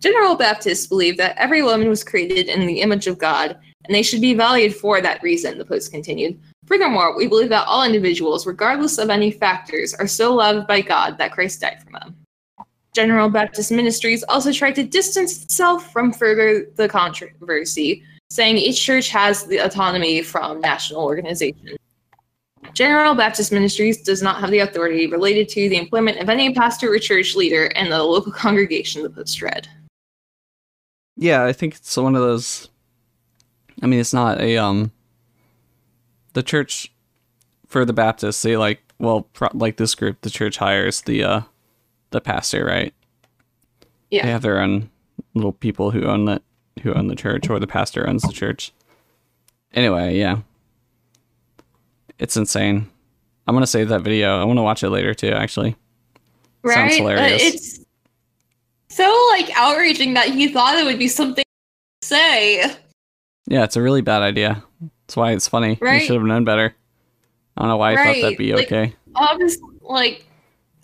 General 0.00 0.36
Baptists 0.36 0.86
believe 0.86 1.16
that 1.16 1.36
every 1.36 1.60
woman 1.60 1.88
was 1.88 2.04
created 2.04 2.46
in 2.46 2.68
the 2.68 2.80
image 2.82 3.08
of 3.08 3.18
God, 3.18 3.58
and 3.84 3.92
they 3.92 4.04
should 4.04 4.20
be 4.20 4.32
valued 4.32 4.76
for 4.76 5.00
that 5.00 5.20
reason, 5.20 5.58
the 5.58 5.64
post 5.64 5.90
continued. 5.90 6.38
Furthermore, 6.66 7.16
we 7.16 7.26
believe 7.26 7.48
that 7.48 7.66
all 7.66 7.82
individuals, 7.82 8.46
regardless 8.46 8.96
of 8.96 9.10
any 9.10 9.32
factors, 9.32 9.92
are 9.92 10.06
so 10.06 10.32
loved 10.32 10.68
by 10.68 10.80
God 10.80 11.18
that 11.18 11.32
Christ 11.32 11.60
died 11.62 11.82
for 11.82 11.90
them. 11.90 12.14
General 12.94 13.28
Baptist 13.28 13.72
Ministries 13.72 14.22
also 14.28 14.52
tried 14.52 14.76
to 14.76 14.84
distance 14.84 15.42
itself 15.42 15.92
from 15.92 16.12
further 16.12 16.70
the 16.76 16.88
controversy, 16.88 18.04
saying 18.30 18.56
each 18.56 18.80
church 18.80 19.08
has 19.08 19.42
the 19.46 19.58
autonomy 19.58 20.22
from 20.22 20.60
national 20.60 21.02
organization. 21.02 21.77
General 22.78 23.16
Baptist 23.16 23.50
Ministries 23.50 24.00
does 24.00 24.22
not 24.22 24.38
have 24.38 24.52
the 24.52 24.60
authority 24.60 25.08
related 25.08 25.48
to 25.48 25.68
the 25.68 25.76
employment 25.76 26.18
of 26.18 26.28
any 26.28 26.54
pastor 26.54 26.92
or 26.92 27.00
church 27.00 27.34
leader 27.34 27.64
in 27.64 27.90
the 27.90 28.00
local 28.00 28.30
congregation, 28.44 29.02
the 29.02 29.10
post 29.10 29.42
read. 29.42 29.66
yeah, 31.16 31.44
I 31.44 31.52
think 31.52 31.74
it's 31.74 31.96
one 31.96 32.14
of 32.14 32.22
those. 32.22 32.68
I 33.82 33.86
mean, 33.86 33.98
it's 33.98 34.14
not 34.14 34.40
a 34.40 34.58
um. 34.58 34.92
The 36.34 36.44
church, 36.44 36.92
for 37.66 37.84
the 37.84 37.92
Baptists, 37.92 38.42
they 38.42 38.56
like 38.56 38.80
well, 39.00 39.22
pro- 39.22 39.50
like 39.54 39.76
this 39.76 39.96
group, 39.96 40.20
the 40.20 40.30
church 40.30 40.58
hires 40.58 41.00
the 41.00 41.24
uh, 41.24 41.40
the 42.10 42.20
pastor, 42.20 42.64
right? 42.64 42.94
Yeah. 44.08 44.24
They 44.24 44.30
have 44.30 44.42
their 44.42 44.60
own 44.60 44.88
little 45.34 45.52
people 45.52 45.90
who 45.90 46.04
own 46.04 46.26
the 46.26 46.42
who 46.84 46.94
own 46.94 47.08
the 47.08 47.16
church, 47.16 47.50
or 47.50 47.58
the 47.58 47.66
pastor 47.66 48.08
owns 48.08 48.22
the 48.22 48.32
church. 48.32 48.72
Anyway, 49.74 50.16
yeah, 50.16 50.42
it's 52.18 52.36
insane. 52.36 52.88
I'm 53.46 53.54
gonna 53.54 53.66
save 53.66 53.88
that 53.88 54.02
video. 54.02 54.40
I 54.40 54.44
want 54.44 54.58
to 54.58 54.62
watch 54.62 54.82
it 54.82 54.90
later 54.90 55.14
too. 55.14 55.28
Actually, 55.30 55.76
right? 56.62 56.74
Sounds 56.74 56.96
hilarious. 56.96 57.42
But 57.42 57.54
it's 57.54 57.84
so 58.90 59.26
like 59.30 59.50
outraging 59.56 60.14
that 60.14 60.28
he 60.28 60.48
thought 60.48 60.78
it 60.78 60.84
would 60.84 60.98
be 60.98 61.08
something 61.08 61.44
to 62.02 62.06
say. 62.06 62.62
yeah, 63.46 63.64
it's 63.64 63.76
a 63.76 63.82
really 63.82 64.02
bad 64.02 64.22
idea. 64.22 64.62
That's 65.06 65.16
why 65.16 65.32
it's 65.32 65.48
funny. 65.48 65.70
You 65.80 65.86
Right. 65.86 66.02
should 66.06 66.16
have 66.16 66.24
known 66.24 66.44
better. 66.44 66.74
I 67.56 67.62
don't 67.62 67.68
know 67.70 67.76
why 67.76 67.92
I 67.92 67.96
thought 67.96 68.20
that'd 68.22 68.38
be 68.38 68.52
like- 68.54 68.66
okay. 68.66 68.94
Obviously, 69.14 69.62
like 69.82 70.26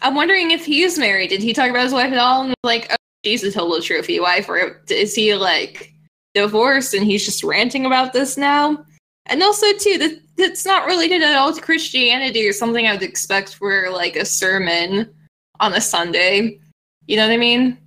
I'm 0.00 0.14
wondering 0.14 0.50
if 0.50 0.64
he's 0.64 0.98
married. 0.98 1.28
Did 1.30 1.42
he 1.42 1.52
talk 1.52 1.70
about 1.70 1.84
his 1.84 1.92
wife 1.92 2.12
at 2.12 2.18
all? 2.18 2.42
And 2.42 2.54
like, 2.64 2.88
oh, 2.90 2.96
she's 3.24 3.42
a 3.44 3.50
total 3.52 3.80
trophy 3.80 4.20
wife, 4.20 4.48
or 4.48 4.82
is 4.90 5.14
he 5.14 5.34
like 5.34 5.92
divorced 6.34 6.94
and 6.94 7.06
he's 7.06 7.24
just 7.24 7.44
ranting 7.44 7.86
about 7.86 8.12
this 8.12 8.36
now? 8.36 8.84
And 9.26 9.42
also, 9.42 9.72
too, 9.74 9.96
that 9.98 10.20
that's 10.36 10.64
not 10.66 10.86
related 10.86 11.22
at 11.22 11.36
all 11.36 11.52
to 11.52 11.60
Christianity 11.60 12.46
or 12.48 12.52
something 12.52 12.86
I 12.86 12.92
would 12.92 13.02
expect 13.02 13.54
for 13.54 13.90
like 13.90 14.16
a 14.16 14.24
sermon 14.24 15.12
on 15.60 15.74
a 15.74 15.80
Sunday. 15.80 16.58
You 17.06 17.16
know 17.16 17.26
what 17.26 17.34
I 17.34 17.38
mean? 17.38 17.78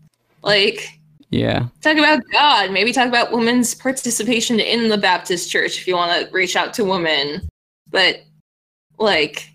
Like, 0.44 0.90
Yeah. 1.30 1.66
talk 1.82 1.98
about 1.98 2.22
God. 2.32 2.72
Maybe 2.72 2.94
talk 2.94 3.08
about 3.08 3.32
women's 3.32 3.76
participation 3.76 4.60
in 4.60 4.88
the 4.88 4.98
Baptist 4.98 5.52
church 5.52 5.78
if 5.78 5.88
you 5.88 5.96
want 5.96 6.12
to 6.26 6.32
reach 6.34 6.56
out 6.56 6.74
to 6.76 6.86
women. 6.86 7.48
But 7.90 8.22
like, 8.98 9.50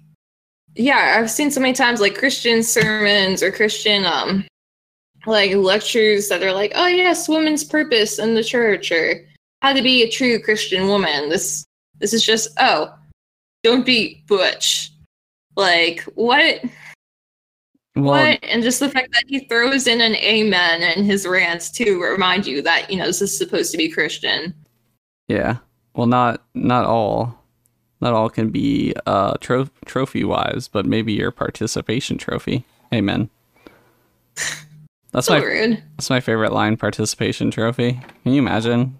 yeah, 0.74 1.16
I've 1.18 1.30
seen 1.30 1.50
so 1.50 1.60
many 1.60 1.72
times 1.72 2.00
like 2.00 2.16
Christian 2.18 2.62
sermons 2.62 3.42
or 3.42 3.50
Christian 3.52 4.04
um 4.04 4.44
like 5.26 5.54
lectures 5.54 6.28
that 6.28 6.42
are 6.42 6.52
like, 6.52 6.72
oh 6.74 6.86
yes, 6.88 7.28
women's 7.28 7.62
purpose 7.64 8.18
in 8.18 8.34
the 8.34 8.42
church 8.44 8.90
or 8.90 9.24
how 9.62 9.72
to 9.72 9.80
be 9.82 10.02
a 10.02 10.10
true 10.10 10.42
Christian 10.42 10.88
woman. 10.88 11.28
This 11.28 11.64
this 12.02 12.12
is 12.12 12.22
just 12.22 12.48
oh, 12.60 12.92
don't 13.62 13.86
be 13.86 14.22
butch. 14.26 14.90
Like 15.56 16.02
what? 16.14 16.62
Well, 17.94 18.04
what? 18.04 18.38
And 18.42 18.62
just 18.62 18.80
the 18.80 18.88
fact 18.90 19.12
that 19.12 19.24
he 19.28 19.40
throws 19.40 19.86
in 19.86 20.00
an 20.00 20.16
amen 20.16 20.82
in 20.82 21.04
his 21.04 21.26
rants 21.26 21.70
to 21.72 21.98
remind 22.02 22.46
you 22.46 22.60
that 22.62 22.90
you 22.90 22.96
know 22.98 23.06
this 23.06 23.22
is 23.22 23.36
supposed 23.36 23.70
to 23.72 23.78
be 23.78 23.88
Christian. 23.88 24.54
yeah. 25.28 25.56
Well, 25.94 26.06
not 26.06 26.42
not 26.54 26.84
all. 26.86 27.38
Not 28.00 28.14
all 28.14 28.28
can 28.30 28.50
be 28.50 28.94
uh 29.06 29.34
tro- 29.40 29.68
trophy 29.84 30.24
wise, 30.24 30.68
but 30.68 30.86
maybe 30.86 31.12
your 31.12 31.30
participation 31.30 32.18
trophy. 32.18 32.64
Amen. 32.92 33.28
That's 35.12 35.26
So 35.26 35.34
my 35.38 35.44
rude. 35.44 35.82
that's 35.98 36.08
my 36.08 36.20
favorite 36.20 36.52
line. 36.52 36.78
Participation 36.78 37.50
trophy. 37.50 38.00
Can 38.22 38.32
you 38.32 38.40
imagine 38.40 38.98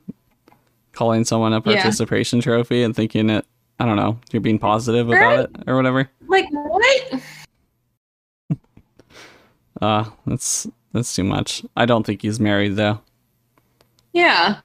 calling 0.92 1.24
someone 1.24 1.52
a 1.52 1.56
Yeah. 1.56 1.60
participation 1.82 2.40
trophy 2.40 2.82
and 2.82 2.94
thinking 2.94 3.30
it? 3.30 3.44
I 3.80 3.86
don't 3.86 3.96
know. 3.96 4.18
You're 4.30 4.42
being 4.42 4.58
positive 4.58 5.08
about 5.08 5.40
it 5.40 5.50
or 5.66 5.76
whatever. 5.76 6.08
Like 6.28 6.46
what? 6.50 7.22
Uh, 9.80 10.04
that's 10.26 10.68
that's 10.92 11.12
too 11.16 11.24
much. 11.24 11.64
I 11.76 11.86
don't 11.86 12.06
think 12.06 12.22
he's 12.22 12.38
married 12.38 12.76
though. 12.76 13.00
Yeah. 14.12 14.60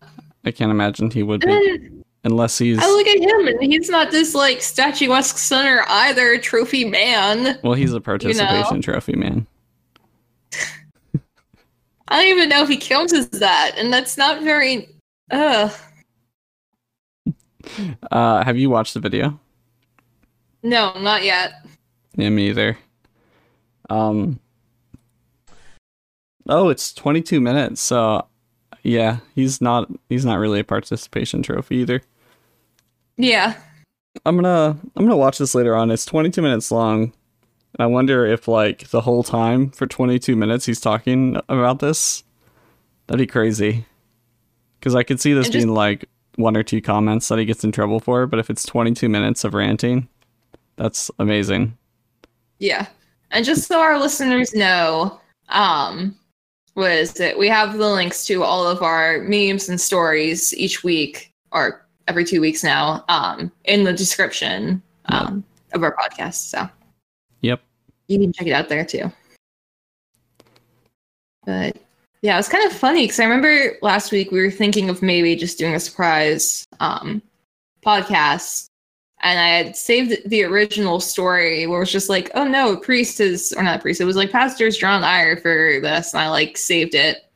I 0.46 0.52
can't 0.52 0.70
imagine 0.70 1.10
he 1.10 1.24
would 1.24 1.42
be 1.42 1.90
unless 2.24 2.60
he's. 2.60 2.78
I 2.80 2.86
look 2.86 3.08
at 3.08 3.20
him 3.20 3.48
and 3.48 3.64
he's 3.64 3.90
not 3.90 4.12
this 4.12 4.36
like 4.36 4.62
statuesque 4.62 5.40
center 5.40 5.84
either, 5.88 6.38
trophy 6.38 6.86
man. 6.86 7.58
Well, 7.64 7.74
he's 7.74 7.94
a 7.94 8.02
participation 8.02 8.82
trophy 8.82 9.16
man. 9.16 9.48
I 12.10 12.22
don't 12.22 12.28
even 12.28 12.50
know 12.50 12.62
if 12.62 12.70
he 12.70 12.78
counts 12.78 13.12
as 13.12 13.30
that, 13.32 13.74
and 13.76 13.92
that's 13.92 14.18
not 14.18 14.44
very. 14.44 14.88
Ugh. 15.32 15.72
Uh, 18.12 18.44
have 18.44 18.58
you 18.58 18.70
watched 18.70 18.94
the 18.94 19.00
video? 19.00 19.40
No, 20.64 20.98
not 21.00 21.24
yet. 21.24 21.66
Yeah, 22.16 22.30
me 22.30 22.50
either. 22.50 22.78
Um. 23.90 24.40
Oh, 26.50 26.70
it's 26.70 26.94
22 26.94 27.42
minutes. 27.42 27.82
So, 27.82 28.26
yeah, 28.84 29.18
he's 29.36 29.62
not 29.62 29.90
he's 30.10 30.26
not 30.26 30.40
really 30.40 30.60
a 30.60 30.64
participation 30.64 31.44
trophy 31.44 31.78
either. 31.78 32.02
Yeah. 33.18 33.56
I'm 34.26 34.36
gonna 34.36 34.78
I'm 34.96 35.06
gonna 35.06 35.18
watch 35.18 35.38
this 35.38 35.54
later 35.56 35.76
on. 35.76 35.92
It's 35.92 36.06
22 36.06 36.42
minutes 36.42 36.72
long. 36.72 37.14
I 37.80 37.86
wonder 37.86 38.26
if 38.26 38.48
like 38.48 38.88
the 38.90 39.02
whole 39.02 39.24
time 39.24 39.70
for 39.70 39.86
22 39.86 40.36
minutes 40.36 40.66
he's 40.66 40.80
talking 40.80 41.40
about 41.50 41.80
this. 41.80 42.24
That'd 43.08 43.20
be 43.20 43.28
crazy. 43.32 43.86
Because 44.80 44.96
I 44.96 45.04
could 45.04 45.20
see 45.20 45.34
this 45.34 45.48
just- 45.48 45.54
being 45.54 45.74
like 45.74 46.06
one 46.38 46.56
or 46.56 46.64
two 46.64 46.82
comments 46.82 47.28
that 47.28 47.40
he 47.40 47.46
gets 47.46 47.64
in 47.64 47.72
trouble 47.72 48.00
for, 48.00 48.26
but 48.26 48.40
if 48.40 48.50
it's 48.50 48.66
22 48.66 49.10
minutes 49.10 49.44
of 49.44 49.54
ranting, 49.54 50.08
that's 50.78 51.12
amazing. 51.20 51.78
Yeah. 52.60 52.88
And 53.32 53.44
just 53.44 53.68
so 53.68 53.80
our 53.80 54.00
listeners 54.00 54.54
know, 54.56 55.20
um, 55.50 56.16
was 56.76 57.14
that 57.14 57.38
we 57.38 57.48
have 57.48 57.78
the 57.78 57.90
links 57.90 58.26
to 58.28 58.44
all 58.44 58.66
of 58.68 58.84
our 58.84 59.20
memes 59.24 59.68
and 59.68 59.82
stories 59.82 60.56
each 60.56 60.84
week 60.84 61.34
or 61.52 61.86
every 62.08 62.24
two 62.24 62.40
weeks 62.40 62.64
now, 62.64 63.04
um, 63.10 63.52
in 63.66 63.84
the 63.84 63.92
description 63.94 64.82
um, 65.06 65.44
of 65.74 65.84
our 65.84 65.96
podcast. 65.96 66.36
So 66.50 66.70
Yep. 67.42 67.62
you 68.08 68.20
can 68.20 68.32
check 68.32 68.48
it 68.48 68.54
out 68.54 68.70
there 68.70 68.86
too. 68.86 69.12
But 71.46 71.78
yeah, 72.22 72.34
it 72.34 72.38
was 72.38 72.50
kind 72.50 72.66
of 72.66 72.76
funny 72.76 73.04
because 73.04 73.20
I 73.20 73.26
remember 73.26 73.78
last 73.82 74.12
week 74.12 74.32
we 74.32 74.42
were 74.42 74.52
thinking 74.52 74.90
of 74.90 75.02
maybe 75.02 75.36
just 75.36 75.58
doing 75.58 75.76
a 75.76 75.80
surprise 75.80 76.66
um, 76.80 77.22
podcast, 77.86 78.70
and 79.22 79.40
I 79.40 79.48
had 79.50 79.76
saved 79.76 80.30
the 80.30 80.44
original 80.44 81.00
story 81.00 81.68
where 81.68 81.78
it 81.78 81.82
was 81.82 81.92
just 81.92 82.10
like, 82.10 82.32
oh 82.34 82.46
no, 82.46 82.74
a 82.74 82.80
priest 82.80 83.20
is 83.20 83.54
or 83.54 83.64
not 83.64 83.80
a 83.80 83.82
priest, 83.82 84.02
it 84.02 84.06
was 84.06 84.16
like 84.16 84.32
pastors 84.32 84.78
drawn 84.78 85.04
ire 85.04 85.38
for 85.38 85.80
this, 85.82 86.14
and 86.14 86.22
I 86.22 86.30
like 86.30 86.58
saved 86.58 86.96
it. 86.96 87.30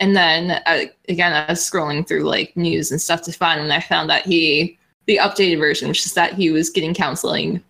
And 0.00 0.16
then 0.16 0.62
uh, 0.66 0.86
again, 1.08 1.32
I 1.32 1.50
was 1.52 1.60
scrolling 1.60 2.06
through 2.06 2.24
like 2.24 2.56
news 2.56 2.90
and 2.90 3.00
stuff 3.00 3.22
to 3.22 3.32
find, 3.32 3.60
and 3.60 3.72
I 3.72 3.80
found 3.80 4.10
that 4.10 4.26
he 4.26 4.78
the 5.06 5.18
updated 5.20 5.58
version 5.58 5.88
which 5.88 6.06
is 6.06 6.14
that 6.14 6.34
he 6.34 6.50
was 6.50 6.70
getting 6.70 6.94
counseling. 6.94 7.62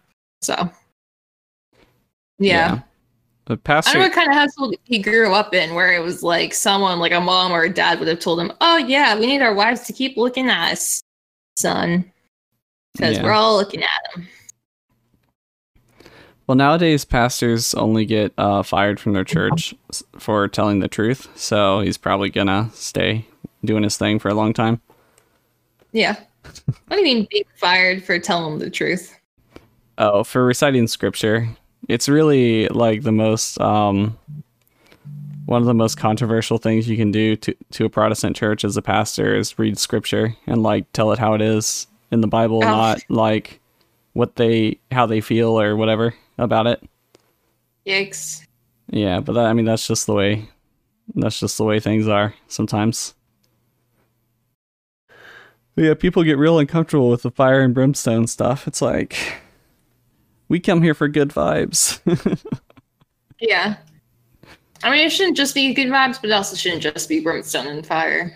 So 0.43 0.71
yeah. 2.39 2.81
The 3.53 3.61
I 3.61 3.61
pastor 3.63 3.93
don't 3.93 4.01
know 4.01 4.07
what 4.07 4.15
kind 4.15 4.31
of 4.31 4.35
household 4.35 4.75
he 4.85 4.99
grew 4.99 5.35
up 5.35 5.53
in 5.53 5.75
where 5.75 5.93
it 5.95 6.03
was 6.03 6.23
like 6.23 6.55
someone 6.55 6.99
like 7.01 7.13
a 7.13 7.21
mom 7.21 7.53
or 7.53 7.65
a 7.65 7.69
dad 7.69 7.99
would 7.99 8.09
have 8.09 8.19
told 8.19 8.41
him, 8.41 8.51
Oh 8.63 8.79
yeah, 8.79 9.15
we 9.19 9.27
need 9.27 9.43
our 9.43 9.53
wives 9.53 9.83
to 9.83 9.93
keep 9.93 10.17
looking 10.17 10.49
at 10.49 10.73
us, 10.73 11.03
son. 11.57 12.11
Because 12.95 13.17
Yeah. 13.19 13.23
we're 13.25 13.33
all 13.33 13.57
looking 13.57 13.83
at 13.83 13.89
them. 14.15 14.27
Well, 16.47 16.57
nowadays 16.57 17.05
pastors 17.05 17.75
only 17.75 18.07
get 18.07 18.33
uh, 18.39 18.63
fired 18.63 18.99
from 18.99 19.13
their 19.13 19.23
church 19.25 19.75
for 20.19 20.49
telling 20.49 20.81
the 20.81 20.89
truth, 20.89 21.29
so 21.37 21.81
he's 21.81 21.99
probably 21.99 22.31
gonna 22.31 22.71
stay 22.73 23.27
doing 23.65 23.83
his 23.83 23.99
thing 23.99 24.19
for 24.19 24.29
a 24.31 24.35
long 24.35 24.55
time. 24.55 24.81
Yeah. 25.93 26.17
what 26.43 26.97
do 26.97 26.97
you 26.97 27.05
mean 27.05 27.29
being 27.31 27.45
fired 27.57 28.03
for 28.03 28.19
telling 28.19 28.59
the 28.61 28.71
truth? 28.71 29.15
Oh, 29.99 30.25
for 30.25 30.43
reciting 30.45 30.87
scripture, 30.89 31.51
it's 31.89 32.09
really 32.09 32.69
like 32.69 33.03
the 33.03 33.13
most 33.13 33.61
um, 33.61 34.19
one 35.47 35.61
of 35.61 35.67
the 35.67 35.75
most 35.75 35.97
controversial 35.97 36.59
things 36.59 36.89
you 36.89 36.97
can 36.97 37.11
do 37.11 37.37
to 37.37 37.55
to 37.73 37.85
a 37.85 37.91
Protestant 37.91 38.37
church 38.37 38.65
as 38.65 38.77
a 38.77 38.83
pastor 38.83 39.35
is 39.35 39.59
read 39.59 39.79
scripture 39.79 40.37
and 40.47 40.63
like 40.63 40.91
tell 40.93 41.13
it 41.13 41.19
how 41.19 41.35
it 41.35 41.43
is 41.43 41.87
in 42.11 42.21
the 42.21 42.27
Bible, 42.29 42.59
Oh. 42.63 42.69
not 42.69 43.01
like 43.09 43.61
what 44.13 44.37
they 44.37 44.79
how 44.91 45.07
they 45.07 45.21
feel 45.21 45.59
or 45.61 45.77
whatever 45.77 46.15
about 46.39 46.67
it. 46.67 46.83
Yikes. 47.87 48.47
Yeah, 48.89 49.21
but 49.21 49.33
that, 49.33 49.47
I 49.47 49.53
mean 49.55 49.65
that's 49.65 49.87
just 49.87 50.07
the 50.07 50.15
way 50.15 50.49
that's 51.15 51.41
just 51.41 51.59
the 51.59 51.65
way 51.65 51.81
things 51.81 52.07
are 52.09 52.35
sometimes. 52.49 53.15
But 55.75 55.85
yeah, 55.85 55.95
people 55.95 56.23
get 56.23 56.37
real 56.39 56.59
uncomfortable 56.59 57.09
with 57.09 57.23
the 57.23 57.31
fire 57.31 57.61
and 57.61 57.73
brimstone 57.75 58.27
stuff. 58.27 58.67
It's 58.69 58.83
like 58.83 59.17
we 60.53 60.61
come 60.61 60.83
here 60.83 60.93
for 60.93 61.09
good 61.09 61.31
vibes. 61.31 61.99
Yeah. 63.43 63.77
I 64.85 64.91
mean, 64.91 65.05
it 65.05 65.11
shouldn't 65.11 65.37
just 65.37 65.53
be 65.53 65.75
good 65.75 65.89
vibes, 65.89 66.21
but 66.21 66.31
it 66.31 66.33
also 66.33 66.55
shouldn't 66.55 66.83
just 66.83 67.09
be 67.09 67.19
brimstone 67.19 67.67
and 67.67 67.85
fire. 67.85 68.33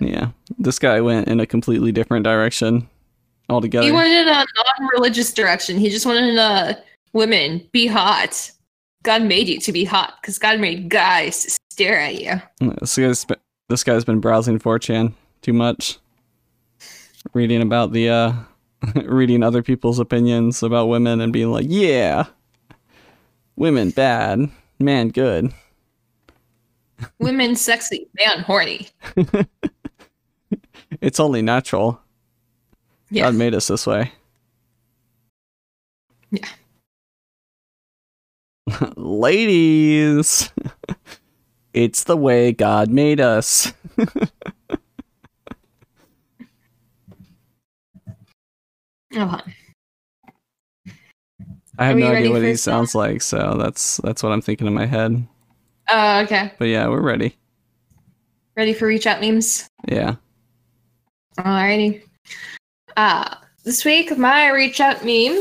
yeah, 0.00 0.30
this 0.58 0.80
guy 0.80 1.00
went 1.00 1.28
in 1.28 1.38
a 1.38 1.46
completely 1.46 1.92
different 1.92 2.24
direction 2.24 2.88
altogether. 3.48 3.86
He 3.86 3.92
wanted 3.92 4.26
a 4.26 4.44
non-religious 4.80 5.32
direction. 5.32 5.78
He 5.78 5.90
just 5.90 6.06
wanted 6.06 6.36
uh, 6.36 6.74
women 7.12 7.68
be 7.70 7.86
hot. 7.86 8.50
God 9.04 9.22
made 9.22 9.46
you 9.46 9.60
to 9.60 9.72
be 9.72 9.84
hot 9.84 10.14
because 10.20 10.40
God 10.40 10.58
made 10.58 10.88
guys 10.88 11.44
to 11.44 11.58
stare 11.70 12.00
at 12.00 12.20
you. 12.20 12.42
This 12.80 12.96
guy's 12.96 13.24
been, 13.24 13.38
this 13.68 13.84
guy's 13.84 14.04
been 14.04 14.18
browsing 14.18 14.58
4chan 14.58 15.12
too 15.40 15.52
much, 15.52 15.98
reading 17.32 17.62
about 17.62 17.92
the 17.92 18.08
uh, 18.08 18.32
reading 19.04 19.42
other 19.42 19.62
people's 19.62 19.98
opinions 19.98 20.62
about 20.62 20.86
women 20.86 21.20
and 21.20 21.32
being 21.32 21.50
like, 21.50 21.66
yeah, 21.68 22.26
women 23.56 23.90
bad, 23.90 24.48
man 24.78 25.08
good. 25.08 25.52
Women 27.18 27.56
sexy, 27.56 28.08
man 28.18 28.40
horny. 28.40 28.88
It's 31.00 31.20
only 31.20 31.42
natural. 31.42 32.00
Yeah. 33.10 33.24
God 33.24 33.34
made 33.34 33.54
us 33.54 33.68
this 33.68 33.86
way. 33.86 34.12
Yeah. 36.30 36.48
Ladies, 38.96 40.50
it's 41.72 42.04
the 42.04 42.16
way 42.16 42.52
God 42.52 42.90
made 42.90 43.20
us. 43.20 43.72
I 51.78 51.86
have 51.86 51.96
no 51.96 52.12
idea 52.12 52.30
what 52.30 52.42
he 52.42 52.56
sounds 52.56 52.94
like, 52.94 53.20
so 53.22 53.56
that's 53.58 53.98
that's 53.98 54.22
what 54.22 54.32
I'm 54.32 54.40
thinking 54.40 54.66
in 54.66 54.74
my 54.74 54.86
head. 54.86 55.26
Oh, 55.88 56.20
okay. 56.20 56.52
But 56.58 56.68
yeah, 56.68 56.88
we're 56.88 57.02
ready. 57.02 57.36
Ready 58.56 58.72
for 58.72 58.86
reach 58.86 59.06
out 59.06 59.20
memes? 59.20 59.68
Yeah. 59.86 60.16
Alrighty. 61.38 62.02
Uh, 62.96 63.36
this 63.64 63.84
week, 63.84 64.16
my 64.16 64.48
reach 64.48 64.80
out 64.80 65.04
meme 65.04 65.38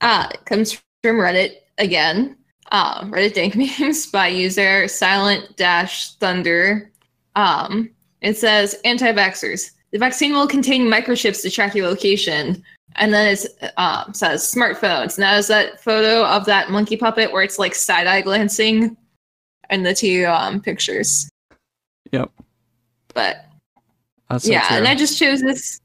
uh, 0.00 0.28
comes 0.44 0.72
from 1.02 1.16
Reddit 1.16 1.56
again. 1.78 2.36
Uh, 2.72 3.04
Reddit 3.04 3.34
dank 3.34 3.54
memes 3.80 4.06
by 4.06 4.26
user 4.26 4.88
silent 4.88 5.56
dash 5.56 6.14
thunder. 6.16 6.90
Um, 7.36 7.90
it 8.20 8.36
says 8.36 8.76
anti 8.84 9.12
vaxxers. 9.12 9.70
The 9.92 9.98
vaccine 9.98 10.32
will 10.32 10.48
contain 10.48 10.86
microchips 10.86 11.42
to 11.42 11.50
track 11.50 11.74
your 11.74 11.86
location. 11.86 12.64
And 12.96 13.12
then 13.12 13.32
it 13.32 13.72
um, 13.76 14.14
says 14.14 14.42
smartphones. 14.42 15.18
Now, 15.18 15.36
is 15.36 15.48
that 15.48 15.82
photo 15.82 16.24
of 16.24 16.44
that 16.46 16.70
monkey 16.70 16.96
puppet 16.96 17.32
where 17.32 17.42
it's 17.42 17.58
like 17.58 17.74
side 17.74 18.06
eye 18.06 18.20
glancing 18.20 18.96
in 19.70 19.82
the 19.82 19.94
two 19.94 20.26
um, 20.26 20.60
pictures? 20.60 21.28
Yep. 22.12 22.30
But 23.14 23.46
That's 24.28 24.44
so 24.44 24.52
yeah, 24.52 24.68
true. 24.68 24.76
and 24.76 24.88
I 24.88 24.94
just 24.94 25.18
chose 25.18 25.40
this 25.40 25.80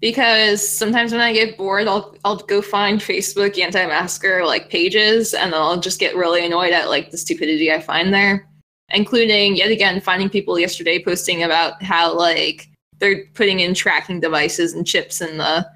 because 0.00 0.66
sometimes 0.66 1.12
when 1.12 1.20
I 1.20 1.32
get 1.32 1.56
bored, 1.56 1.88
I'll 1.88 2.16
I'll 2.24 2.36
go 2.36 2.62
find 2.62 3.00
Facebook 3.00 3.58
anti-masker 3.60 4.44
like 4.44 4.70
pages, 4.70 5.34
and 5.34 5.52
then 5.52 5.60
I'll 5.60 5.80
just 5.80 6.00
get 6.00 6.16
really 6.16 6.44
annoyed 6.44 6.72
at 6.72 6.88
like 6.88 7.10
the 7.10 7.18
stupidity 7.18 7.72
I 7.72 7.80
find 7.80 8.12
there, 8.12 8.48
including 8.90 9.56
yet 9.56 9.70
again 9.70 10.00
finding 10.00 10.28
people 10.28 10.58
yesterday 10.58 11.02
posting 11.02 11.42
about 11.42 11.82
how 11.82 12.14
like 12.14 12.68
they're 12.98 13.26
putting 13.34 13.60
in 13.60 13.74
tracking 13.74 14.20
devices 14.20 14.72
and 14.72 14.86
chips 14.86 15.20
in 15.20 15.38
the 15.38 15.66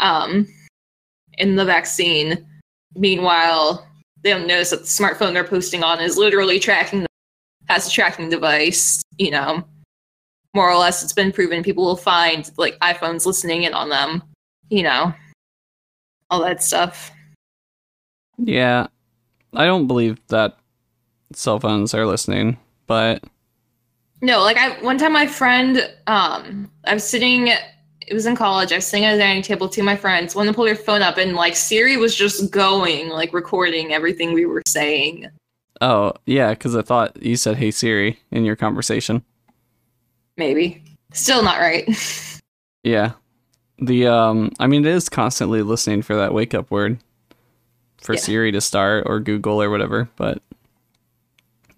um 0.00 0.46
in 1.38 1.56
the 1.56 1.64
vaccine. 1.64 2.46
Meanwhile, 2.94 3.86
they 4.22 4.30
don't 4.30 4.46
notice 4.46 4.70
that 4.70 4.80
the 4.80 4.86
smartphone 4.86 5.32
they're 5.32 5.44
posting 5.44 5.82
on 5.82 6.00
is 6.00 6.16
literally 6.16 6.58
tracking 6.60 7.06
has 7.68 7.88
a 7.88 7.90
tracking 7.90 8.28
device, 8.30 9.02
you 9.18 9.30
know 9.30 9.64
more 10.54 10.70
or 10.70 10.76
less 10.76 11.02
it's 11.02 11.12
been 11.12 11.32
proven 11.32 11.62
people 11.62 11.84
will 11.84 11.96
find 11.96 12.50
like 12.56 12.78
iPhones 12.78 13.26
listening 13.26 13.64
in 13.64 13.74
on 13.74 13.88
them, 13.88 14.22
you 14.70 14.82
know, 14.84 15.12
all 16.30 16.40
that 16.42 16.62
stuff. 16.62 17.10
yeah. 18.38 18.86
I 19.56 19.66
don't 19.66 19.86
believe 19.86 20.18
that 20.28 20.56
cell 21.32 21.60
phones 21.60 21.94
are 21.94 22.06
listening, 22.06 22.56
but 22.86 23.22
No, 24.20 24.40
like 24.42 24.56
I 24.56 24.80
one 24.82 24.98
time 24.98 25.12
my 25.12 25.26
friend, 25.26 25.92
um, 26.06 26.70
I 26.84 26.94
was 26.94 27.04
sitting 27.04 27.50
it 28.06 28.14
was 28.14 28.26
in 28.26 28.36
college, 28.36 28.72
I 28.72 28.76
was 28.76 28.86
sitting 28.86 29.04
at 29.04 29.14
a 29.14 29.18
dining 29.18 29.42
table 29.42 29.68
to 29.68 29.82
my 29.82 29.96
friends, 29.96 30.34
one 30.34 30.46
to 30.46 30.52
pull 30.52 30.64
their 30.64 30.76
phone 30.76 31.02
up 31.02 31.16
and 31.18 31.34
like 31.34 31.56
Siri 31.56 31.96
was 31.96 32.14
just 32.14 32.50
going, 32.50 33.08
like 33.08 33.32
recording 33.32 33.92
everything 33.92 34.32
we 34.32 34.46
were 34.46 34.62
saying. 34.66 35.26
oh 35.80 36.12
yeah, 36.26 36.50
because 36.50 36.76
I 36.76 36.82
thought 36.82 37.20
you 37.22 37.36
said 37.36 37.56
"Hey 37.56 37.70
Siri" 37.70 38.18
in 38.30 38.44
your 38.44 38.56
conversation. 38.56 39.22
Maybe. 40.36 40.82
Still 41.12 41.42
not 41.42 41.58
right. 41.58 41.88
Yeah. 42.82 43.12
The 43.78 44.06
um 44.08 44.52
I 44.60 44.66
mean 44.66 44.84
it 44.84 44.94
is 44.94 45.08
constantly 45.08 45.62
listening 45.62 46.02
for 46.02 46.14
that 46.16 46.34
wake 46.34 46.52
up 46.52 46.70
word 46.70 46.98
for 48.02 48.12
Yeah. 48.14 48.20
Siri 48.20 48.52
to 48.52 48.60
start 48.60 49.04
or 49.06 49.20
Google 49.20 49.62
or 49.62 49.70
whatever, 49.70 50.08
but 50.16 50.42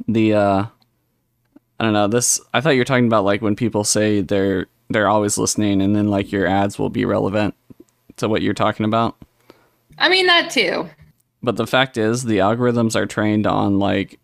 the 0.08 0.34
uh 0.34 0.64
I 1.78 1.84
don't 1.84 1.92
know, 1.92 2.08
this 2.08 2.40
I 2.52 2.60
thought 2.60 2.70
you 2.70 2.80
were 2.80 2.84
talking 2.84 3.06
about 3.06 3.24
like 3.24 3.40
when 3.40 3.54
people 3.54 3.84
say 3.84 4.20
they're 4.20 4.66
they're 4.88 5.08
always 5.08 5.38
listening 5.38 5.80
and 5.80 5.94
then 5.94 6.08
like 6.08 6.32
your 6.32 6.46
ads 6.46 6.78
will 6.78 6.90
be 6.90 7.04
relevant 7.04 7.54
to 8.16 8.28
what 8.28 8.42
you're 8.42 8.54
talking 8.54 8.86
about. 8.86 9.16
I 9.98 10.08
mean 10.08 10.26
that 10.26 10.50
too. 10.50 10.88
But 11.42 11.56
the 11.56 11.66
fact 11.66 11.96
is 11.96 12.24
the 12.24 12.38
algorithms 12.38 12.96
are 12.96 13.06
trained 13.06 13.46
on 13.46 13.78
like 13.78 14.18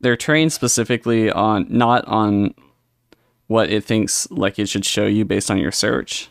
they're 0.00 0.16
trained 0.16 0.52
specifically 0.52 1.30
on 1.30 1.66
not 1.68 2.04
on 2.06 2.54
what 3.46 3.70
it 3.70 3.84
thinks 3.84 4.30
like 4.30 4.58
it 4.58 4.68
should 4.68 4.84
show 4.84 5.06
you 5.06 5.24
based 5.24 5.50
on 5.50 5.58
your 5.58 5.72
search 5.72 6.30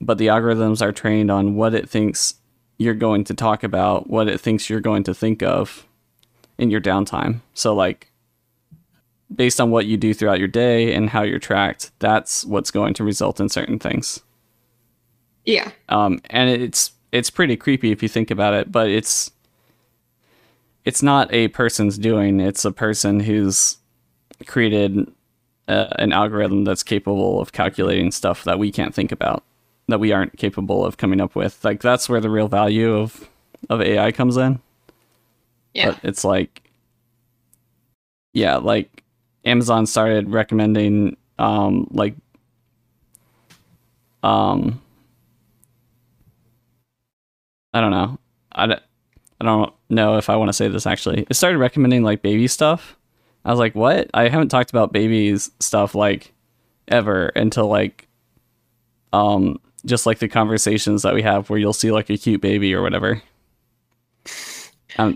but 0.00 0.18
the 0.18 0.28
algorithms 0.28 0.82
are 0.82 0.92
trained 0.92 1.30
on 1.30 1.54
what 1.54 1.74
it 1.74 1.88
thinks 1.88 2.34
you're 2.78 2.94
going 2.94 3.24
to 3.24 3.34
talk 3.34 3.64
about 3.64 4.08
what 4.08 4.28
it 4.28 4.40
thinks 4.40 4.70
you're 4.70 4.80
going 4.80 5.02
to 5.02 5.14
think 5.14 5.42
of 5.42 5.86
in 6.58 6.70
your 6.70 6.80
downtime 6.80 7.40
so 7.54 7.74
like 7.74 8.12
based 9.34 9.60
on 9.60 9.70
what 9.70 9.86
you 9.86 9.96
do 9.96 10.14
throughout 10.14 10.38
your 10.38 10.48
day 10.48 10.94
and 10.94 11.10
how 11.10 11.22
you're 11.22 11.38
tracked 11.38 11.90
that's 11.98 12.44
what's 12.46 12.70
going 12.70 12.94
to 12.94 13.04
result 13.04 13.40
in 13.40 13.48
certain 13.48 13.78
things 13.78 14.20
Yeah. 15.44 15.70
um, 15.88 16.20
and 16.30 16.48
it's 16.50 16.92
it's 17.12 17.30
pretty 17.30 17.56
creepy 17.56 17.90
if 17.92 18.02
you 18.02 18.08
think 18.08 18.30
about 18.30 18.54
it 18.54 18.70
but 18.72 18.88
it's 18.88 19.30
it's 20.84 21.02
not 21.02 21.32
a 21.32 21.48
person's 21.48 21.98
doing 21.98 22.40
it's 22.40 22.64
a 22.64 22.72
person 22.72 23.20
who's 23.20 23.76
created 24.46 25.10
uh, 25.68 25.88
an 25.98 26.12
algorithm 26.12 26.64
that's 26.64 26.82
capable 26.82 27.40
of 27.40 27.52
calculating 27.52 28.10
stuff 28.10 28.44
that 28.44 28.58
we 28.58 28.70
can't 28.72 28.94
think 28.94 29.12
about 29.12 29.42
that 29.88 30.00
we 30.00 30.12
aren't 30.12 30.36
capable 30.38 30.84
of 30.86 30.96
coming 30.96 31.20
up 31.20 31.34
with 31.34 31.62
like 31.64 31.80
that's 31.82 32.08
where 32.08 32.20
the 32.20 32.30
real 32.30 32.48
value 32.48 32.94
of 32.94 33.28
of 33.68 33.80
ai 33.82 34.10
comes 34.12 34.36
in 34.38 34.60
Yeah. 35.74 35.90
but 35.90 36.00
it's 36.02 36.24
like 36.24 36.62
yeah 38.32 38.56
like 38.56 39.02
amazon 39.48 39.86
started 39.86 40.30
recommending 40.30 41.16
um 41.38 41.86
like 41.90 42.14
um 44.22 44.80
i 47.72 47.80
don't 47.80 47.90
know. 47.90 48.18
I, 48.52 48.66
d- 48.66 48.74
I 49.40 49.44
don't 49.44 49.72
know 49.88 50.16
if 50.18 50.28
i 50.28 50.36
want 50.36 50.48
to 50.48 50.52
say 50.52 50.68
this 50.68 50.86
actually. 50.86 51.26
It 51.30 51.34
started 51.34 51.58
recommending 51.58 52.02
like 52.02 52.22
baby 52.22 52.48
stuff. 52.48 52.96
I 53.44 53.50
was 53.50 53.58
like 53.58 53.74
what? 53.74 54.10
I 54.14 54.28
haven't 54.28 54.48
talked 54.48 54.70
about 54.70 54.92
babies 54.92 55.50
stuff 55.60 55.94
like 55.94 56.32
ever 56.88 57.26
until 57.36 57.68
like 57.68 58.08
um 59.12 59.60
just 59.86 60.06
like 60.06 60.18
the 60.18 60.28
conversations 60.28 61.02
that 61.02 61.14
we 61.14 61.22
have 61.22 61.48
where 61.48 61.58
you'll 61.58 61.72
see 61.72 61.92
like 61.92 62.10
a 62.10 62.16
cute 62.16 62.40
baby 62.40 62.74
or 62.74 62.82
whatever. 62.82 63.22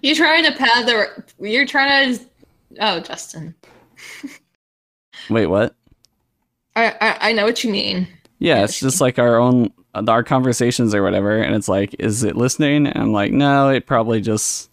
You're 0.03 0.15
trying 0.15 0.45
to 0.45 0.53
pad 0.53 0.87
the 0.87 1.25
you're 1.41 1.67
trying 1.67 2.17
to 2.17 2.25
Oh, 2.81 3.01
Justin. 3.01 3.55
Wait 5.31 5.47
what 5.47 5.75
I, 6.77 6.95
I 7.01 7.19
I 7.29 7.33
know 7.33 7.45
what 7.45 7.63
you 7.65 7.71
mean. 7.71 8.09
Yeah, 8.39 8.65
it's 8.65 8.81
just 8.81 9.01
like 9.01 9.19
our 9.19 9.37
own 9.37 9.73
our 9.95 10.23
conversations 10.25 10.95
or 10.95 11.03
whatever, 11.03 11.37
and 11.37 11.55
it's 11.55 11.69
like, 11.69 11.95
is 11.99 12.25
it 12.25 12.35
listening? 12.37 12.87
And 12.87 12.97
I'm 12.99 13.13
like, 13.13 13.31
no, 13.33 13.69
it 13.69 13.87
probably 13.87 14.21
just 14.21 14.71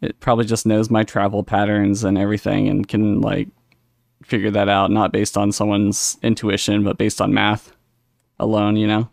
it 0.00 0.20
probably 0.20 0.44
just 0.44 0.66
knows 0.66 0.90
my 0.90 1.02
travel 1.02 1.42
patterns 1.42 2.04
and 2.04 2.16
everything, 2.18 2.68
and 2.68 2.86
can 2.86 3.20
like 3.20 3.48
figure 4.22 4.50
that 4.50 4.68
out, 4.68 4.90
not 4.90 5.12
based 5.12 5.36
on 5.38 5.50
someone's 5.50 6.18
intuition, 6.22 6.84
but 6.84 6.98
based 6.98 7.20
on 7.20 7.32
math 7.34 7.72
alone. 8.38 8.76
You 8.76 8.86
know, 8.86 9.08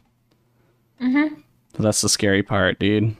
Mm-hmm. 1.01 1.35
that's 1.81 2.01
the 2.01 2.09
scary 2.09 2.43
part, 2.43 2.79
dude. 2.79 3.15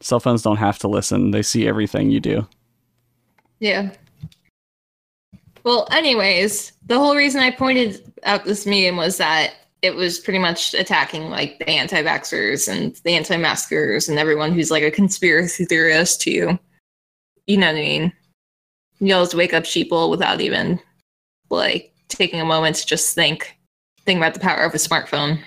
Cell 0.00 0.20
phones 0.20 0.42
don't 0.42 0.56
have 0.58 0.78
to 0.80 0.88
listen; 0.88 1.30
they 1.30 1.42
see 1.42 1.66
everything 1.66 2.10
you 2.10 2.20
do. 2.20 2.46
Yeah. 3.60 3.92
Well, 5.66 5.88
anyways, 5.90 6.74
the 6.86 6.96
whole 6.96 7.16
reason 7.16 7.40
I 7.40 7.50
pointed 7.50 8.12
out 8.22 8.44
this 8.44 8.66
meme 8.66 8.96
was 8.96 9.16
that 9.16 9.54
it 9.82 9.96
was 9.96 10.20
pretty 10.20 10.38
much 10.38 10.74
attacking 10.74 11.28
like 11.28 11.58
the 11.58 11.68
anti-vaxxers 11.68 12.68
and 12.68 12.94
the 13.02 13.14
anti-maskers 13.14 14.08
and 14.08 14.16
everyone 14.16 14.52
who's 14.52 14.70
like 14.70 14.84
a 14.84 14.92
conspiracy 14.92 15.64
theorist 15.64 16.20
too. 16.20 16.56
You 17.48 17.56
know 17.56 17.66
what 17.66 17.78
I 17.78 17.80
mean? 17.80 18.12
You'll 19.00 19.22
just 19.22 19.34
wake 19.34 19.52
up 19.54 19.64
sheeple 19.64 20.08
without 20.08 20.40
even 20.40 20.78
like 21.50 21.92
taking 22.06 22.40
a 22.40 22.44
moment 22.44 22.76
to 22.76 22.86
just 22.86 23.16
think 23.16 23.58
think 24.04 24.18
about 24.18 24.34
the 24.34 24.40
power 24.40 24.62
of 24.62 24.72
a 24.72 24.78
smartphone. 24.78 25.40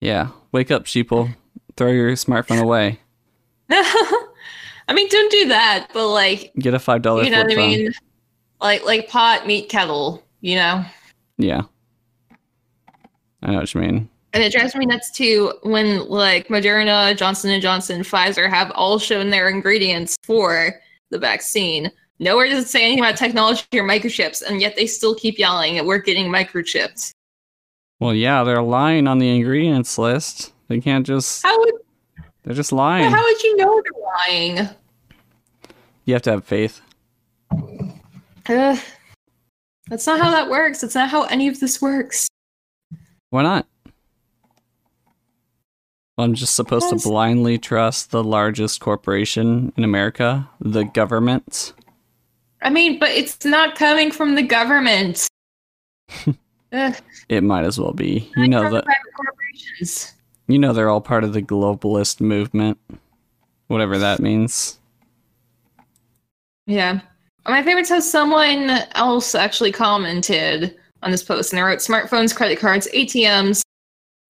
Yeah, 0.00 0.30
wake 0.50 0.72
up, 0.72 0.86
sheeple. 0.86 1.32
Throw 1.76 1.92
your 1.92 2.10
smartphone 2.14 2.60
away. 2.60 2.98
I 3.70 4.92
mean, 4.92 5.08
don't 5.08 5.30
do 5.30 5.46
that, 5.46 5.90
but 5.94 6.08
like, 6.08 6.52
Get 6.58 6.74
a 6.74 6.80
five 6.80 7.02
dollar 7.02 7.22
you 7.22 7.30
know 7.30 7.44
what 7.44 7.52
I 7.52 7.54
phone. 7.54 7.94
Like, 8.64 8.84
like 8.86 9.08
pot, 9.10 9.46
meat, 9.46 9.68
kettle. 9.68 10.24
You 10.40 10.56
know. 10.56 10.84
Yeah, 11.36 11.62
I 13.42 13.52
know 13.52 13.58
what 13.58 13.74
you 13.74 13.80
mean. 13.82 14.08
And 14.32 14.42
it 14.42 14.52
drives 14.52 14.74
me 14.74 14.86
nuts 14.86 15.10
too 15.10 15.52
when 15.62 16.08
like 16.08 16.48
Moderna, 16.48 17.16
Johnson 17.16 17.50
and 17.50 17.62
Johnson, 17.62 18.00
Pfizer 18.00 18.48
have 18.48 18.70
all 18.72 18.98
shown 18.98 19.28
their 19.30 19.48
ingredients 19.50 20.16
for 20.22 20.80
the 21.10 21.18
vaccine. 21.18 21.92
Nowhere 22.18 22.48
does 22.48 22.64
it 22.64 22.68
say 22.68 22.84
anything 22.84 23.04
about 23.04 23.16
technology 23.16 23.64
or 23.74 23.84
microchips, 23.84 24.42
and 24.42 24.60
yet 24.60 24.76
they 24.76 24.86
still 24.86 25.14
keep 25.14 25.38
yelling 25.38 25.74
that 25.74 25.84
we're 25.84 25.98
getting 25.98 26.26
microchipped. 26.26 27.12
Well, 28.00 28.14
yeah, 28.14 28.44
they're 28.44 28.62
lying 28.62 29.06
on 29.06 29.18
the 29.18 29.28
ingredients 29.28 29.98
list. 29.98 30.52
They 30.68 30.80
can't 30.80 31.06
just. 31.06 31.42
How 31.42 31.58
would 31.58 31.74
They're 32.44 32.54
just 32.54 32.72
lying. 32.72 33.10
how 33.10 33.22
would 33.22 33.42
you 33.42 33.56
know 33.56 33.82
they're 33.82 34.02
lying? 34.30 34.68
You 36.06 36.14
have 36.14 36.22
to 36.22 36.30
have 36.30 36.44
faith. 36.44 36.80
Ugh. 38.48 38.78
That's 39.88 40.06
not 40.06 40.20
how 40.20 40.30
that 40.30 40.48
works. 40.48 40.80
That's 40.80 40.94
not 40.94 41.10
how 41.10 41.24
any 41.24 41.48
of 41.48 41.60
this 41.60 41.80
works. 41.82 42.28
Why 43.30 43.42
not? 43.42 43.66
I'm 46.16 46.34
just 46.34 46.54
supposed 46.54 46.90
to 46.90 46.96
blindly 46.96 47.58
trust 47.58 48.10
the 48.12 48.22
largest 48.22 48.80
corporation 48.80 49.72
in 49.76 49.82
America, 49.84 50.48
the 50.60 50.84
government. 50.84 51.72
I 52.62 52.70
mean, 52.70 52.98
but 52.98 53.10
it's 53.10 53.44
not 53.44 53.74
coming 53.74 54.10
from 54.12 54.34
the 54.36 54.42
government. 54.42 55.28
It 57.28 57.44
might 57.44 57.62
as 57.64 57.78
well 57.78 57.92
be. 57.92 58.28
You 58.36 58.48
know 58.48 58.68
that 58.68 58.84
corporations. 59.14 60.12
you 60.48 60.58
know 60.58 60.72
they're 60.72 60.88
all 60.88 61.00
part 61.00 61.22
of 61.22 61.32
the 61.32 61.40
globalist 61.40 62.20
movement. 62.20 62.78
Whatever 63.68 63.96
that 63.98 64.18
means. 64.18 64.80
Yeah. 66.66 67.00
My 67.46 67.62
favorite's 67.62 67.90
how 67.90 68.00
someone 68.00 68.70
else 68.94 69.34
actually 69.34 69.72
commented 69.72 70.76
on 71.02 71.10
this 71.10 71.22
post 71.22 71.52
and 71.52 71.58
they 71.58 71.62
wrote 71.62 71.80
smartphones, 71.80 72.34
credit 72.34 72.58
cards, 72.58 72.88
ATMs, 72.94 73.62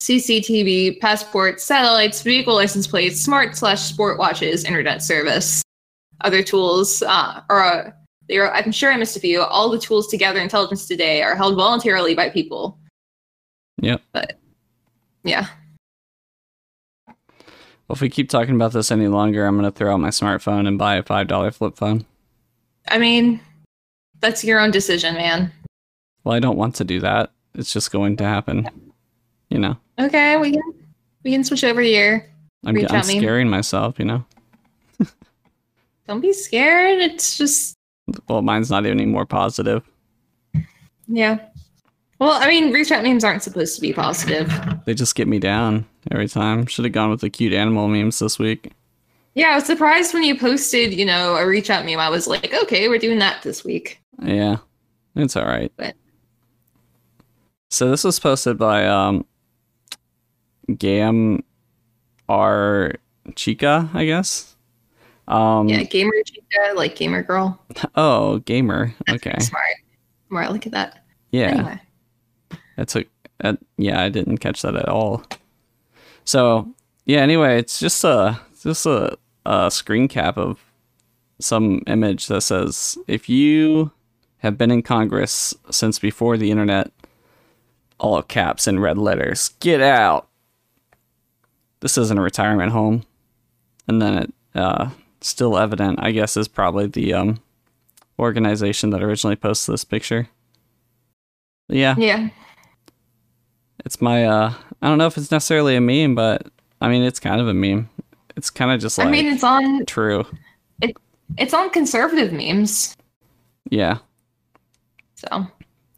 CCTV, 0.03 0.99
passports, 0.99 1.63
satellites, 1.63 2.21
vehicle 2.21 2.53
license 2.53 2.87
plates, 2.87 3.21
smart 3.21 3.55
slash 3.55 3.81
sport 3.81 4.19
watches, 4.19 4.65
internet 4.65 5.01
service, 5.01 5.61
other 6.21 6.43
tools, 6.43 7.01
uh, 7.03 7.41
or 7.49 7.63
uh, 7.63 7.91
they 8.27 8.37
wrote, 8.37 8.51
I'm 8.53 8.73
sure 8.73 8.91
I 8.91 8.97
missed 8.97 9.15
a 9.15 9.21
few. 9.21 9.41
All 9.41 9.69
the 9.69 9.79
tools 9.79 10.07
to 10.07 10.17
gather 10.17 10.39
intelligence 10.39 10.85
today 10.85 11.21
are 11.21 11.35
held 11.35 11.55
voluntarily 11.55 12.15
by 12.15 12.29
people. 12.29 12.77
Yeah. 13.81 13.97
But 14.11 14.37
yeah. 15.23 15.47
Well, 17.07 17.93
if 17.93 18.01
we 18.01 18.09
keep 18.09 18.29
talking 18.29 18.55
about 18.55 18.73
this 18.73 18.91
any 18.91 19.07
longer, 19.07 19.45
I'm 19.45 19.55
gonna 19.55 19.71
throw 19.71 19.93
out 19.93 19.99
my 19.99 20.09
smartphone 20.09 20.67
and 20.67 20.77
buy 20.77 20.95
a 20.95 21.03
five 21.03 21.27
dollar 21.27 21.51
flip 21.51 21.77
phone. 21.77 22.05
I 22.87 22.97
mean, 22.97 23.39
that's 24.19 24.43
your 24.43 24.59
own 24.59 24.71
decision, 24.71 25.15
man. 25.15 25.51
Well, 26.23 26.35
I 26.35 26.39
don't 26.39 26.57
want 26.57 26.75
to 26.75 26.83
do 26.83 26.99
that. 27.01 27.31
It's 27.55 27.71
just 27.71 27.91
going 27.91 28.17
to 28.17 28.23
happen. 28.23 28.69
You 29.49 29.59
know, 29.59 29.77
Okay, 29.99 30.37
we 30.37 30.51
can 30.51 30.73
we 31.23 31.31
can 31.31 31.43
switch 31.43 31.63
over 31.63 31.81
here. 31.81 32.29
I'm, 32.65 32.75
I'm 32.89 33.07
me. 33.07 33.19
scaring 33.19 33.49
myself. 33.49 33.99
You 33.99 34.05
know, 34.05 34.25
Don't 36.07 36.21
be 36.21 36.33
scared. 36.33 36.99
It's 36.99 37.37
just 37.37 37.75
well, 38.27 38.41
mine's 38.41 38.69
not 38.69 38.85
any 38.85 39.05
more 39.05 39.25
positive. 39.25 39.83
Yeah. 41.07 41.39
Well, 42.19 42.31
I 42.41 42.47
mean, 42.47 42.71
reach 42.71 42.91
out 42.91 43.03
memes 43.03 43.23
aren't 43.23 43.43
supposed 43.43 43.75
to 43.75 43.81
be 43.81 43.93
positive. 43.93 44.51
They 44.85 44.93
just 44.93 45.15
get 45.15 45.27
me 45.27 45.39
down 45.39 45.85
every 46.11 46.27
time. 46.27 46.65
Should 46.65 46.85
have 46.85 46.93
gone 46.93 47.09
with 47.09 47.21
the 47.21 47.29
cute 47.29 47.53
animal 47.53 47.87
memes 47.87 48.19
this 48.19 48.39
week. 48.39 48.71
Yeah, 49.35 49.47
I 49.49 49.55
was 49.55 49.65
surprised 49.65 50.13
when 50.13 50.23
you 50.23 50.37
posted, 50.37 50.93
you 50.93 51.05
know, 51.05 51.35
a 51.35 51.45
reach 51.45 51.69
out 51.69 51.85
meme. 51.85 51.99
I 51.99 52.09
was 52.09 52.25
like, 52.25 52.53
okay, 52.63 52.87
we're 52.87 52.97
doing 52.99 53.19
that 53.19 53.41
this 53.43 53.63
week. 53.65 53.99
Yeah, 54.21 54.57
it's 55.15 55.35
all 55.35 55.45
right. 55.45 55.71
But- 55.77 55.95
So 57.69 57.89
this 57.89 58.03
was 58.05 58.17
posted 58.19 58.57
by 58.57 58.85
um, 58.87 59.25
Gam 60.77 61.43
R 62.29 62.93
Chica, 63.35 63.89
I 63.93 64.05
guess. 64.05 64.55
Um, 65.27 65.67
Yeah, 65.67 65.83
gamer 65.83 66.13
chica, 66.25 66.73
like 66.75 66.95
gamer 66.95 67.23
girl. 67.23 67.59
Oh, 67.95 68.37
gamer. 68.39 68.93
That's 69.07 69.25
Okay. 69.27 69.39
smart. 69.39 69.65
Smart, 70.29 70.51
look 70.51 70.65
at 70.65 70.71
that. 70.73 71.03
Yeah. 71.31 71.47
Anyway. 71.47 71.81
That 72.77 72.87
took. 72.87 73.07
Uh, 73.43 73.55
yeah, 73.77 74.01
I 74.01 74.09
didn't 74.09 74.37
catch 74.37 74.61
that 74.61 74.75
at 74.75 74.87
all. 74.87 75.23
So 76.23 76.73
yeah. 77.05 77.19
Anyway, 77.19 77.57
it's 77.59 77.79
just 77.79 78.03
a 78.03 78.39
just 78.61 78.85
a, 78.85 79.17
a 79.45 79.69
screen 79.71 80.07
cap 80.07 80.37
of 80.37 80.59
some 81.39 81.81
image 81.87 82.27
that 82.27 82.41
says, 82.41 82.97
"If 83.07 83.27
you 83.29 83.91
have 84.39 84.57
been 84.57 84.71
in 84.71 84.81
Congress 84.81 85.53
since 85.71 85.99
before 85.99 86.37
the 86.37 86.51
internet, 86.51 86.91
all 87.99 88.21
caps 88.21 88.67
in 88.67 88.79
red 88.79 88.97
letters, 88.97 89.49
get 89.59 89.81
out." 89.81 90.27
This 91.81 91.97
isn't 91.97 92.17
a 92.17 92.21
retirement 92.21 92.71
home, 92.71 93.03
and 93.87 94.01
then 94.01 94.17
it 94.17 94.33
uh, 94.55 94.89
still 95.21 95.57
evident. 95.57 95.99
I 96.01 96.11
guess 96.11 96.37
is 96.37 96.47
probably 96.47 96.87
the 96.87 97.13
um, 97.13 97.39
organization 98.17 98.89
that 98.91 99.03
originally 99.03 99.35
posted 99.35 99.73
this 99.73 99.83
picture. 99.83 100.29
Yeah, 101.67 101.95
Yeah. 101.97 102.29
it's 103.83 103.99
my 104.01 104.23
uh 104.25 104.53
I 104.81 104.87
don't 104.87 104.97
know 104.99 105.07
if 105.07 105.17
it's 105.17 105.31
necessarily 105.31 105.75
a 105.75 105.81
meme, 105.81 106.13
but 106.15 106.47
I 106.79 106.87
mean 106.89 107.01
it's 107.03 107.19
kind 107.19 107.41
of 107.41 107.47
a 107.47 107.53
meme. 107.53 107.89
It's 108.35 108.49
kind 108.49 108.71
of 108.71 108.79
just 108.79 108.97
like 108.97 109.07
I 109.07 109.11
mean, 109.11 109.27
it's 109.27 109.43
on 109.43 109.85
true. 109.85 110.25
it's 111.37 111.53
on 111.53 111.69
conservative 111.69 112.33
memes. 112.33 112.95
Yeah. 113.69 113.99
So 115.15 115.47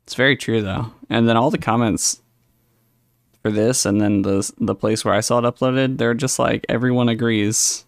It's 0.04 0.16
very 0.16 0.38
true 0.38 0.62
though. 0.62 0.92
And 1.10 1.28
then 1.28 1.38
all 1.38 1.52
the 1.52 1.58
comments 1.58 2.22
for 3.42 3.52
this 3.52 3.86
and 3.86 4.00
then 4.00 4.22
the 4.22 4.50
the 4.60 4.76
place 4.76 5.04
where 5.04 5.14
I 5.14 5.22
saw 5.22 5.40
it 5.40 5.44
uploaded, 5.44 5.98
they're 5.98 6.14
just 6.14 6.40
like 6.40 6.66
everyone 6.70 7.10
agrees. 7.10 7.86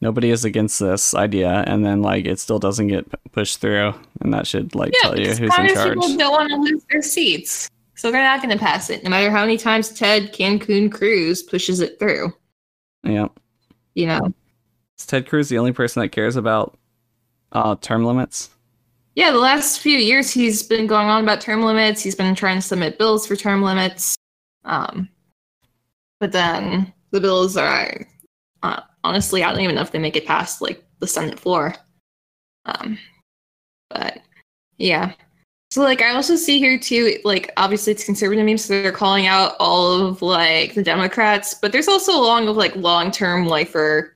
Nobody 0.00 0.30
is 0.30 0.44
against 0.44 0.80
this 0.80 1.14
idea 1.14 1.62
and 1.66 1.84
then 1.84 2.02
like 2.02 2.26
it 2.26 2.40
still 2.40 2.58
doesn't 2.58 2.88
get 2.88 3.06
pushed 3.30 3.60
through 3.60 3.94
and 4.20 4.34
that 4.34 4.46
should 4.48 4.74
like 4.74 4.92
yeah, 4.94 5.02
tell 5.02 5.18
you 5.18 5.28
who's 5.28 5.40
in 5.40 5.48
charge. 5.48 5.94
people 5.94 6.16
don't 6.16 6.32
want 6.32 6.50
to 6.50 6.56
lose 6.56 6.82
their 6.90 7.02
seats, 7.02 7.70
so 7.94 8.10
they're 8.10 8.24
not 8.24 8.42
going 8.42 8.56
to 8.56 8.62
pass 8.62 8.90
it, 8.90 9.04
no 9.04 9.10
matter 9.10 9.30
how 9.30 9.42
many 9.42 9.56
times 9.56 9.90
Ted 9.90 10.32
Cancun 10.32 10.90
Cruz 10.90 11.42
pushes 11.42 11.80
it 11.80 12.00
through. 12.00 12.32
Yeah. 13.04 13.28
You 13.94 14.06
know. 14.06 14.32
Is 14.98 15.06
Ted 15.06 15.28
Cruz 15.28 15.48
the 15.48 15.58
only 15.58 15.72
person 15.72 16.02
that 16.02 16.08
cares 16.08 16.36
about 16.36 16.78
uh 17.52 17.76
term 17.80 18.04
limits? 18.04 18.50
Yeah, 19.14 19.30
the 19.30 19.38
last 19.38 19.80
few 19.80 19.98
years 19.98 20.30
he's 20.30 20.62
been 20.62 20.86
going 20.86 21.08
on 21.08 21.22
about 21.22 21.40
term 21.40 21.62
limits. 21.62 22.02
He's 22.02 22.14
been 22.14 22.34
trying 22.34 22.56
to 22.56 22.62
submit 22.62 22.98
bills 22.98 23.26
for 23.26 23.36
term 23.36 23.62
limits. 23.62 24.16
Um, 24.64 25.08
but 26.18 26.32
then 26.32 26.92
the 27.10 27.20
bills 27.20 27.56
are 27.56 28.06
uh, 28.62 28.80
honestly, 29.04 29.42
I 29.42 29.50
don't 29.50 29.60
even 29.60 29.74
know 29.74 29.82
if 29.82 29.92
they 29.92 29.98
make 29.98 30.16
it 30.16 30.26
past 30.26 30.62
like 30.62 30.82
the 31.00 31.06
Senate 31.06 31.38
floor. 31.38 31.74
Um, 32.64 32.98
but 33.90 34.20
yeah. 34.78 35.12
So 35.72 35.80
like 35.80 36.02
I 36.02 36.12
also 36.12 36.36
see 36.36 36.58
here 36.58 36.78
too, 36.78 37.16
like 37.24 37.50
obviously 37.56 37.94
it's 37.94 38.04
conservative 38.04 38.44
memes, 38.44 38.62
so 38.62 38.82
they're 38.82 38.92
calling 38.92 39.26
out 39.26 39.54
all 39.58 40.06
of 40.06 40.20
like 40.20 40.74
the 40.74 40.82
Democrats, 40.82 41.54
but 41.54 41.72
there's 41.72 41.88
also 41.88 42.12
a 42.12 42.20
long 42.20 42.46
of 42.46 42.58
like 42.58 42.76
long 42.76 43.10
term 43.10 43.46
lifer 43.46 44.14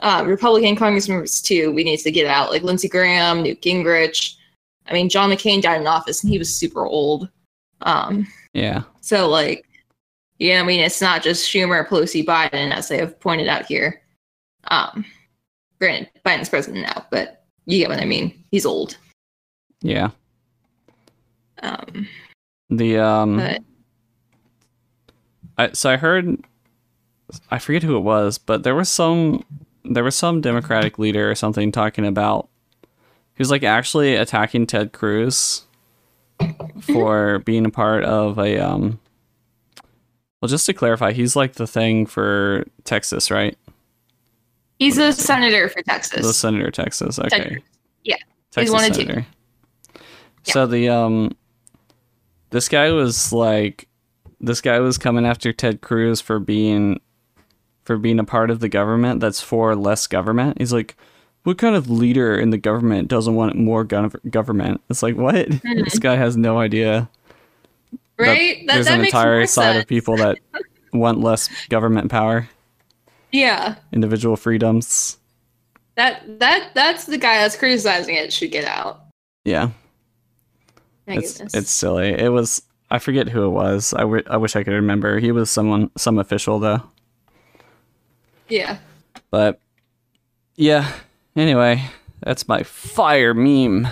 uh, 0.00 0.22
Republican 0.26 0.76
Congress 0.76 1.08
members 1.08 1.40
too. 1.40 1.72
We 1.72 1.82
need 1.82 1.96
to 2.00 2.10
get 2.10 2.26
out 2.26 2.50
like 2.50 2.62
Lindsey 2.62 2.90
Graham, 2.90 3.42
Newt 3.42 3.62
Gingrich. 3.62 4.36
I 4.86 4.92
mean, 4.92 5.08
John 5.08 5.30
McCain 5.30 5.62
died 5.62 5.80
in 5.80 5.86
office 5.86 6.22
and 6.22 6.30
he 6.30 6.38
was 6.38 6.54
super 6.54 6.84
old. 6.84 7.30
Um, 7.80 8.26
Yeah. 8.52 8.82
so 9.00 9.30
like, 9.30 9.64
yeah, 10.38 10.60
I 10.60 10.62
mean, 10.62 10.80
it's 10.80 11.00
not 11.00 11.22
just 11.22 11.50
Schumer, 11.50 11.88
Pelosi, 11.88 12.22
Biden, 12.22 12.70
as 12.70 12.88
they 12.88 12.98
have 12.98 13.18
pointed 13.18 13.48
out 13.48 13.64
here. 13.64 14.02
Um, 14.64 15.06
granted, 15.80 16.10
Biden's 16.22 16.50
president 16.50 16.82
now, 16.82 17.06
but 17.10 17.46
you 17.64 17.78
get 17.78 17.88
what 17.88 17.98
I 17.98 18.04
mean. 18.04 18.44
He's 18.50 18.66
old. 18.66 18.98
Yeah. 19.80 20.10
Um, 21.62 22.08
The 22.70 22.98
um 22.98 23.36
but 23.36 23.62
I, 25.58 25.72
so 25.72 25.90
I 25.90 25.96
heard, 25.96 26.36
I 27.50 27.58
forget 27.58 27.82
who 27.82 27.96
it 27.96 28.00
was, 28.00 28.38
but 28.38 28.62
there 28.62 28.76
was 28.76 28.88
some, 28.88 29.44
there 29.84 30.04
was 30.04 30.14
some 30.14 30.40
Democratic 30.40 30.98
leader 30.98 31.28
or 31.28 31.34
something 31.34 31.72
talking 31.72 32.06
about, 32.06 32.48
he 33.34 33.40
was 33.40 33.50
like 33.50 33.64
actually 33.64 34.14
attacking 34.14 34.66
Ted 34.66 34.92
Cruz 34.92 35.64
for 36.80 37.38
being 37.44 37.66
a 37.66 37.70
part 37.70 38.04
of 38.04 38.38
a, 38.38 38.58
um, 38.58 39.00
well, 40.40 40.48
just 40.48 40.66
to 40.66 40.72
clarify, 40.72 41.10
he's 41.10 41.34
like 41.34 41.54
the 41.54 41.66
thing 41.66 42.06
for 42.06 42.64
Texas, 42.84 43.30
right? 43.30 43.58
he's 44.78 44.96
a 44.96 45.12
senator 45.12 45.68
for 45.68 45.82
Texas. 45.82 46.24
The 46.24 46.32
senator 46.32 46.68
of 46.68 46.72
Texas. 46.72 47.18
Okay. 47.18 47.58
Yeah. 48.04 48.16
Texas 48.52 48.72
one 48.72 48.84
of 48.84 48.96
two. 48.96 49.02
senator. 49.02 49.26
So 50.44 50.66
the 50.66 50.88
um, 50.88 51.36
this 52.50 52.68
guy 52.68 52.90
was 52.90 53.32
like, 53.32 53.88
this 54.40 54.60
guy 54.60 54.78
was 54.80 54.98
coming 54.98 55.26
after 55.26 55.52
Ted 55.52 55.80
Cruz 55.80 56.20
for 56.20 56.38
being, 56.38 57.00
for 57.84 57.96
being 57.96 58.18
a 58.18 58.24
part 58.24 58.50
of 58.50 58.60
the 58.60 58.68
government 58.68 59.20
that's 59.20 59.40
for 59.40 59.74
less 59.74 60.06
government. 60.06 60.58
He's 60.58 60.72
like, 60.72 60.96
what 61.44 61.58
kind 61.58 61.74
of 61.74 61.88
leader 61.88 62.36
in 62.38 62.50
the 62.50 62.58
government 62.58 63.08
doesn't 63.08 63.34
want 63.34 63.56
more 63.56 63.84
gov- 63.84 64.30
government? 64.30 64.80
It's 64.90 65.02
like 65.02 65.16
what? 65.16 65.48
Hmm. 65.62 65.82
this 65.84 65.98
guy 65.98 66.16
has 66.16 66.36
no 66.36 66.58
idea. 66.58 67.08
that 68.18 68.24
right? 68.26 68.66
That, 68.66 68.74
there's 68.74 68.86
that 68.86 68.98
an 68.98 69.04
entire 69.06 69.46
side 69.46 69.72
sense. 69.72 69.82
of 69.82 69.88
people 69.88 70.16
that 70.16 70.38
want 70.92 71.20
less 71.20 71.48
government 71.68 72.10
power, 72.10 72.48
Yeah. 73.32 73.76
individual 73.92 74.36
freedoms. 74.36 75.18
That 75.96 76.38
that 76.38 76.70
that's 76.74 77.04
the 77.06 77.18
guy 77.18 77.38
that's 77.38 77.56
criticizing 77.56 78.14
it 78.14 78.32
should 78.32 78.52
get 78.52 78.64
out. 78.64 79.00
Yeah. 79.44 79.70
My 81.08 81.14
it's 81.16 81.32
goodness. 81.34 81.54
it's 81.54 81.70
silly. 81.70 82.10
It 82.10 82.30
was 82.30 82.62
I 82.90 82.98
forget 82.98 83.28
who 83.28 83.44
it 83.44 83.50
was. 83.50 83.92
I, 83.94 84.00
w- 84.00 84.22
I 84.28 84.36
wish 84.36 84.56
I 84.56 84.62
could 84.62 84.72
remember. 84.72 85.18
He 85.18 85.32
was 85.32 85.50
someone 85.50 85.90
some 85.96 86.18
official 86.18 86.58
though. 86.58 86.82
yeah. 88.48 88.78
But 89.30 89.60
yeah. 90.56 90.90
Anyway, 91.36 91.82
that's 92.22 92.48
my 92.48 92.62
fire 92.62 93.34
meme. 93.34 93.86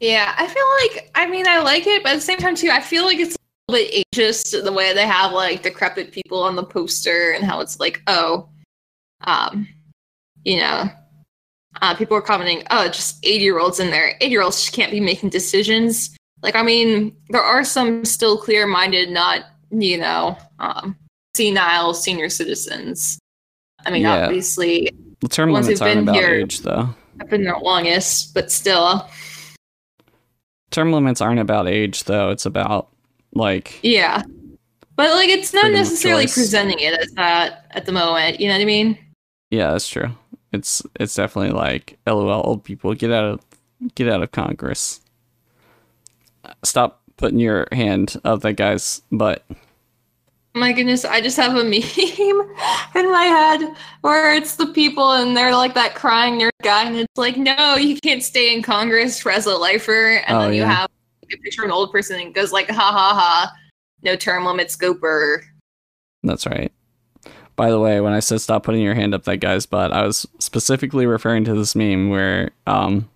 Yeah, 0.00 0.32
I 0.38 0.46
feel 0.46 0.94
like 0.96 1.10
I 1.14 1.26
mean 1.26 1.46
I 1.48 1.58
like 1.60 1.86
it, 1.86 2.02
but 2.02 2.12
at 2.12 2.14
the 2.16 2.20
same 2.20 2.38
time 2.38 2.54
too, 2.54 2.70
I 2.70 2.80
feel 2.80 3.04
like 3.04 3.18
it's 3.18 3.34
a 3.34 3.72
little 3.72 3.86
bit 3.88 4.06
ageist 4.14 4.62
the 4.64 4.72
way 4.72 4.94
they 4.94 5.06
have 5.06 5.32
like 5.32 5.62
decrepit 5.62 6.12
people 6.12 6.42
on 6.42 6.54
the 6.56 6.62
poster 6.64 7.32
and 7.32 7.44
how 7.44 7.60
it's 7.60 7.80
like, 7.80 8.00
oh, 8.06 8.48
um, 9.22 9.66
you 10.44 10.58
know, 10.58 10.88
uh, 11.82 11.94
people 11.94 12.16
are 12.16 12.22
commenting, 12.22 12.62
oh, 12.70 12.88
just 12.88 13.18
80 13.24 13.44
year 13.44 13.58
olds 13.60 13.80
in 13.80 13.90
there. 13.90 14.16
80 14.20 14.30
year 14.30 14.42
olds 14.42 14.68
can't 14.70 14.90
be 14.90 15.00
making 15.00 15.30
decisions. 15.30 16.16
Like, 16.42 16.54
I 16.54 16.62
mean, 16.62 17.16
there 17.30 17.42
are 17.42 17.64
some 17.64 18.04
still 18.04 18.36
clear 18.38 18.66
minded, 18.66 19.10
not, 19.10 19.42
you 19.70 19.98
know, 19.98 20.36
um, 20.60 20.96
senile 21.36 21.94
senior 21.94 22.28
citizens. 22.28 23.18
I 23.86 23.90
mean, 23.90 24.02
Yeah. 24.02 24.26
obviously, 24.26 24.90
The 25.20 25.28
term 25.28 25.50
Once 25.50 25.66
limits 25.66 25.80
aren't 25.80 25.94
been 25.96 26.02
about 26.08 26.14
here- 26.14 26.34
age, 26.34 26.60
though. 26.60 26.94
I've 27.20 27.28
been 27.28 27.42
there 27.42 27.58
longest, 27.58 28.34
but 28.34 28.52
still, 28.52 29.08
Term 30.70 30.92
limits 30.92 31.20
aren't 31.20 31.40
about 31.40 31.66
age, 31.66 32.04
though. 32.04 32.30
It's 32.30 32.44
about 32.46 32.88
like 33.32 33.78
yeah. 33.82 34.22
But 34.96 35.10
like, 35.10 35.28
it's 35.28 35.54
not 35.54 35.70
necessarily 35.72 36.26
presenting 36.26 36.78
it 36.80 36.92
as 36.92 37.10
that 37.12 37.66
at 37.70 37.86
the 37.86 37.92
moment. 37.92 38.38
You 38.40 38.48
know 38.48 38.54
what 38.54 38.62
I 38.62 38.66
mean? 38.66 38.98
yeah, 39.50 39.70
that's 39.72 39.88
true. 39.88 40.10
It's 40.52 40.82
it's 40.98 41.14
definitely 41.14 41.52
like 41.52 41.98
LOL 42.06 42.30
old 42.46 42.64
people 42.64 42.94
get 42.94 43.12
out 43.12 43.24
of 43.24 43.40
get 43.94 44.08
out 44.08 44.22
of 44.22 44.32
Congress. 44.32 45.00
Stop 46.64 47.02
putting 47.16 47.38
your 47.38 47.66
hand 47.72 48.16
up 48.24 48.40
that 48.40 48.54
guy's 48.54 49.02
butt. 49.12 49.44
Oh 49.50 50.60
my 50.60 50.72
goodness, 50.72 51.04
I 51.04 51.20
just 51.20 51.36
have 51.36 51.52
a 51.54 51.62
meme 51.64 51.72
in 52.94 53.12
my 53.12 53.24
head 53.24 53.74
where 54.00 54.34
it's 54.34 54.56
the 54.56 54.66
people 54.68 55.12
and 55.12 55.36
they're 55.36 55.54
like 55.54 55.74
that 55.74 55.94
crying 55.94 56.40
nerd 56.40 56.50
guy, 56.62 56.84
and 56.84 56.96
it's 56.96 57.18
like, 57.18 57.36
no, 57.36 57.76
you 57.76 57.96
can't 58.00 58.22
stay 58.22 58.54
in 58.54 58.62
Congress 58.62 59.20
for 59.20 59.30
as 59.30 59.46
a 59.46 59.54
lifer. 59.54 60.22
And 60.26 60.36
Oh, 60.36 60.40
then 60.42 60.54
you 60.54 60.62
yeah. 60.62 60.72
have 60.72 60.90
a 61.22 61.26
picture 61.36 61.62
of 61.62 61.66
an 61.66 61.72
old 61.72 61.92
person 61.92 62.18
and 62.20 62.34
goes 62.34 62.50
like, 62.52 62.68
ha 62.70 62.74
ha 62.74 63.14
ha, 63.14 63.52
no 64.02 64.16
term 64.16 64.46
limits, 64.46 64.74
go 64.74 64.94
burr. 64.94 65.44
That's 66.22 66.46
right. 66.46 66.72
By 67.58 67.70
the 67.70 67.78
way, 67.80 68.00
when 68.00 68.12
I 68.12 68.20
said 68.20 68.40
stop 68.40 68.62
putting 68.62 68.80
your 68.82 68.94
hand 68.94 69.12
up 69.14 69.24
that 69.24 69.38
guy's 69.38 69.66
butt, 69.66 69.92
I 69.92 70.06
was 70.06 70.26
specifically 70.38 71.04
referring 71.06 71.44
to 71.44 71.54
this 71.54 71.74
meme 71.74 72.08
where 72.08 72.52
um 72.66 73.08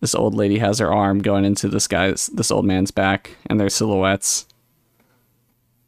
this 0.00 0.14
old 0.14 0.34
lady 0.34 0.58
has 0.58 0.78
her 0.78 0.92
arm 0.92 1.18
going 1.18 1.44
into 1.44 1.68
this 1.68 1.88
guy's 1.88 2.28
this 2.28 2.50
old 2.52 2.64
man's 2.64 2.92
back 2.92 3.36
and 3.50 3.58
their 3.58 3.68
silhouettes. 3.68 4.46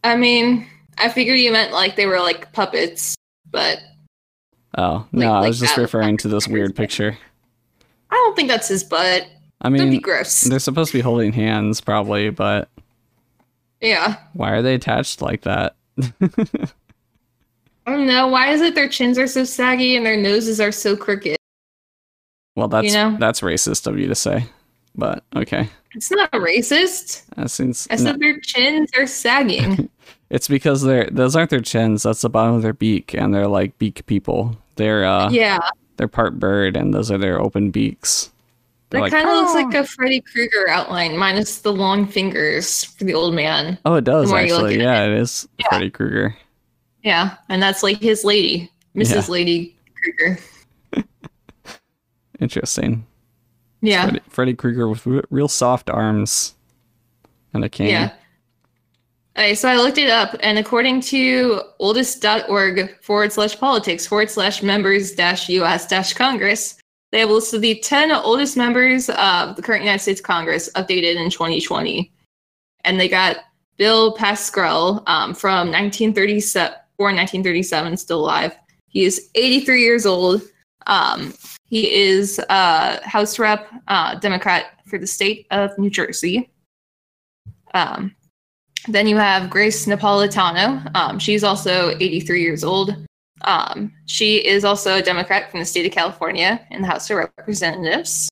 I 0.02 0.16
mean, 0.16 0.66
I 0.98 1.08
figured 1.10 1.38
you 1.38 1.52
meant 1.52 1.72
like 1.72 1.94
they 1.94 2.06
were 2.06 2.18
like 2.18 2.52
puppets, 2.52 3.14
but 3.50 3.78
Oh, 4.76 5.06
no, 5.12 5.26
Like- 5.26 5.28
I 5.36 5.40
like 5.40 5.48
was 5.48 5.60
just 5.60 5.76
referring 5.76 6.16
to 6.18 6.28
this 6.28 6.46
weird 6.48 6.74
picture. 6.76 7.16
I 8.10 8.14
don't 8.16 8.34
think 8.36 8.48
that's 8.48 8.68
his 8.68 8.82
butt. 8.84 9.26
I 9.60 9.68
That'd 9.68 9.78
be 9.86 9.90
mean, 9.90 10.00
gross. 10.00 10.40
they're 10.42 10.58
supposed 10.58 10.90
to 10.92 10.98
be 10.98 11.02
holding 11.02 11.32
hands 11.32 11.80
probably, 11.80 12.30
but 12.30 12.68
Yeah. 13.80 14.16
why 14.32 14.50
are 14.50 14.62
they 14.62 14.74
attached 14.74 15.22
like 15.22 15.42
that? 15.42 15.76
I 17.90 17.94
don't 17.96 18.06
know. 18.06 18.28
Why 18.28 18.52
is 18.52 18.60
it 18.60 18.76
their 18.76 18.88
chins 18.88 19.18
are 19.18 19.26
so 19.26 19.42
saggy 19.42 19.96
and 19.96 20.06
their 20.06 20.16
noses 20.16 20.60
are 20.60 20.70
so 20.70 20.96
crooked? 20.96 21.36
Well, 22.54 22.68
that's 22.68 22.94
know? 22.94 23.16
that's 23.18 23.40
racist 23.40 23.88
of 23.88 23.98
you 23.98 24.06
to 24.06 24.14
say. 24.14 24.46
But 24.94 25.24
okay. 25.34 25.68
It's 25.94 26.08
not 26.08 26.30
racist. 26.30 27.24
That 27.34 27.50
seems 27.50 27.88
I 27.90 27.96
no, 27.96 28.02
said 28.04 28.20
their 28.20 28.38
chins 28.38 28.90
are 28.96 29.08
sagging. 29.08 29.90
it's 30.30 30.46
because 30.46 30.82
they're 30.82 31.08
those 31.10 31.34
aren't 31.34 31.50
their 31.50 31.60
chins, 31.60 32.04
that's 32.04 32.20
the 32.20 32.30
bottom 32.30 32.54
of 32.54 32.62
their 32.62 32.72
beak 32.72 33.12
and 33.12 33.34
they're 33.34 33.48
like 33.48 33.76
beak 33.78 34.06
people. 34.06 34.56
They're 34.76 35.04
uh 35.04 35.28
yeah. 35.30 35.58
they're 35.96 36.06
part 36.06 36.38
bird 36.38 36.76
and 36.76 36.94
those 36.94 37.10
are 37.10 37.18
their 37.18 37.40
open 37.40 37.72
beaks. 37.72 38.30
They're 38.90 39.00
That 39.00 39.02
like, 39.02 39.12
kind 39.12 39.28
of 39.28 39.34
looks 39.34 39.50
"Oh." 39.50 39.62
like 39.62 39.74
a 39.74 39.84
Freddy 39.84 40.20
Krueger 40.20 40.68
outline, 40.68 41.16
minus 41.16 41.58
the 41.58 41.72
long 41.72 42.06
fingers 42.06 42.84
for 42.84 43.02
the 43.02 43.14
old 43.14 43.34
man. 43.34 43.78
Oh, 43.84 43.94
it 43.94 44.04
does 44.04 44.28
the 44.28 44.34
more 44.36 44.42
you 44.44 44.54
look 44.54 44.66
actually. 44.66 44.80
Yeah, 44.80 45.06
it 45.06 45.12
is 45.12 45.48
Yeah. 45.58 45.66
Freddy 45.70 45.90
Krueger. 45.90 46.36
Yeah, 47.02 47.36
and 47.48 47.62
that's 47.62 47.82
like 47.82 48.00
his 48.00 48.24
lady, 48.24 48.70
Mrs. 48.94 49.26
Yeah. 49.26 49.32
Lady 49.32 49.76
Krueger. 50.02 50.38
Interesting. 52.40 53.06
Yeah, 53.80 54.04
Freddy, 54.04 54.20
Freddy 54.28 54.54
Krueger 54.54 54.88
with 54.88 55.06
real 55.30 55.48
soft 55.48 55.88
arms 55.88 56.54
and 57.54 57.64
a 57.64 57.68
cane. 57.68 57.88
yeah. 57.88 58.12
Okay, 59.36 59.54
so 59.54 59.68
I 59.68 59.76
looked 59.76 59.96
it 59.96 60.10
up, 60.10 60.36
and 60.40 60.58
according 60.58 61.00
to 61.02 61.62
oldest.org 61.78 63.00
forward 63.00 63.32
slash 63.32 63.58
politics 63.58 64.06
forward 64.06 64.28
slash 64.28 64.62
members 64.62 65.12
dash 65.12 65.48
US 65.48 65.86
dash 65.86 66.12
Congress, 66.12 66.80
they 67.10 67.20
have 67.20 67.30
listed 67.30 67.62
the 67.62 67.76
10 67.76 68.12
oldest 68.12 68.56
members 68.56 69.08
of 69.10 69.56
the 69.56 69.62
current 69.62 69.82
United 69.82 70.02
States 70.02 70.20
Congress 70.20 70.68
updated 70.74 71.16
in 71.16 71.30
2020. 71.30 72.12
And 72.84 73.00
they 73.00 73.08
got 73.08 73.38
Bill 73.76 74.14
Pascrell 74.14 75.02
um, 75.06 75.34
from 75.34 75.68
1937, 75.68 76.76
born 77.00 77.16
1937, 77.16 77.96
still 77.96 78.20
alive. 78.20 78.54
He 78.88 79.04
is 79.04 79.30
83 79.34 79.82
years 79.82 80.04
old. 80.04 80.42
Um, 80.86 81.32
he 81.64 81.90
is 81.90 82.38
uh, 82.50 83.00
House 83.04 83.38
Rep, 83.38 83.68
uh, 83.88 84.16
Democrat 84.16 84.66
for 84.84 84.98
the 84.98 85.06
state 85.06 85.46
of 85.50 85.76
New 85.78 85.88
Jersey. 85.88 86.50
Um, 87.72 88.14
then 88.86 89.06
you 89.06 89.16
have 89.16 89.48
Grace 89.48 89.86
Napolitano. 89.86 90.94
Um, 90.94 91.18
she's 91.18 91.42
also 91.42 91.96
83 91.98 92.42
years 92.42 92.64
old. 92.64 92.94
Um, 93.42 93.94
she 94.04 94.46
is 94.46 94.66
also 94.66 94.96
a 94.96 95.02
Democrat 95.02 95.50
from 95.50 95.60
the 95.60 95.66
state 95.66 95.86
of 95.86 95.92
California 95.92 96.60
in 96.70 96.82
the 96.82 96.88
House 96.88 97.08
of 97.08 97.16
Representatives. 97.16 98.28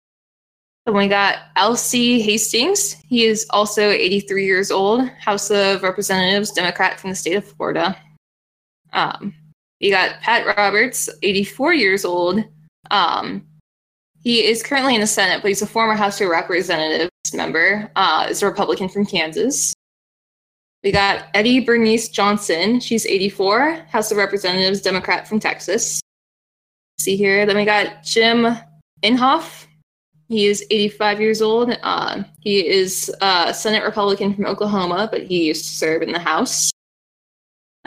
Then 0.85 0.95
we 0.95 1.09
got 1.09 1.39
Alcee 1.57 2.21
Hastings. 2.21 2.97
He 3.09 3.25
is 3.25 3.47
also 3.49 3.89
83 3.89 4.45
years 4.45 4.71
old, 4.71 5.09
House 5.09 5.51
of 5.51 5.83
Representatives, 5.83 6.51
Democrat 6.51 7.01
from 7.01 7.09
the 7.09 7.17
state 7.17 7.37
of 7.37 7.47
Florida. 7.47 7.97
Um, 8.93 9.35
you 9.81 9.91
got 9.91 10.21
Pat 10.21 10.47
Roberts, 10.57 11.09
84 11.23 11.75
years 11.75 12.05
old. 12.05 12.43
Um, 12.91 13.47
he 14.23 14.45
is 14.45 14.63
currently 14.63 14.95
in 14.95 15.01
the 15.01 15.07
Senate, 15.07 15.43
but 15.43 15.49
he's 15.49 15.63
a 15.63 15.67
former 15.67 15.95
House 15.95 16.21
of 16.21 16.29
Representatives 16.29 17.11
member. 17.33 17.91
Uh, 17.95 18.27
is 18.29 18.43
a 18.43 18.47
Republican 18.47 18.89
from 18.89 19.07
Kansas. 19.07 19.73
We 20.83 20.93
got 20.93 21.27
Eddie 21.35 21.61
Bernice 21.61 22.09
Johnson. 22.09 22.81
She's 22.81 23.07
84, 23.07 23.87
House 23.89 24.11
of 24.11 24.19
Representatives, 24.19 24.81
Democrat 24.81 25.27
from 25.27 25.41
Texas. 25.41 26.01
See 26.99 27.17
here. 27.17 27.47
Then 27.47 27.57
we 27.57 27.65
got 27.65 28.03
Jim 28.03 28.57
Inhofe. 29.03 29.67
He 30.29 30.47
is 30.47 30.65
85 30.71 31.21
years 31.21 31.43
old. 31.43 31.77
Uh, 31.83 32.23
he 32.41 32.67
is 32.67 33.13
a 33.21 33.55
Senate 33.55 33.83
Republican 33.83 34.35
from 34.35 34.47
Oklahoma, 34.47 35.09
but 35.11 35.23
he 35.23 35.45
used 35.45 35.65
to 35.65 35.71
serve 35.71 36.03
in 36.03 36.13
the 36.13 36.19
House. 36.19 36.71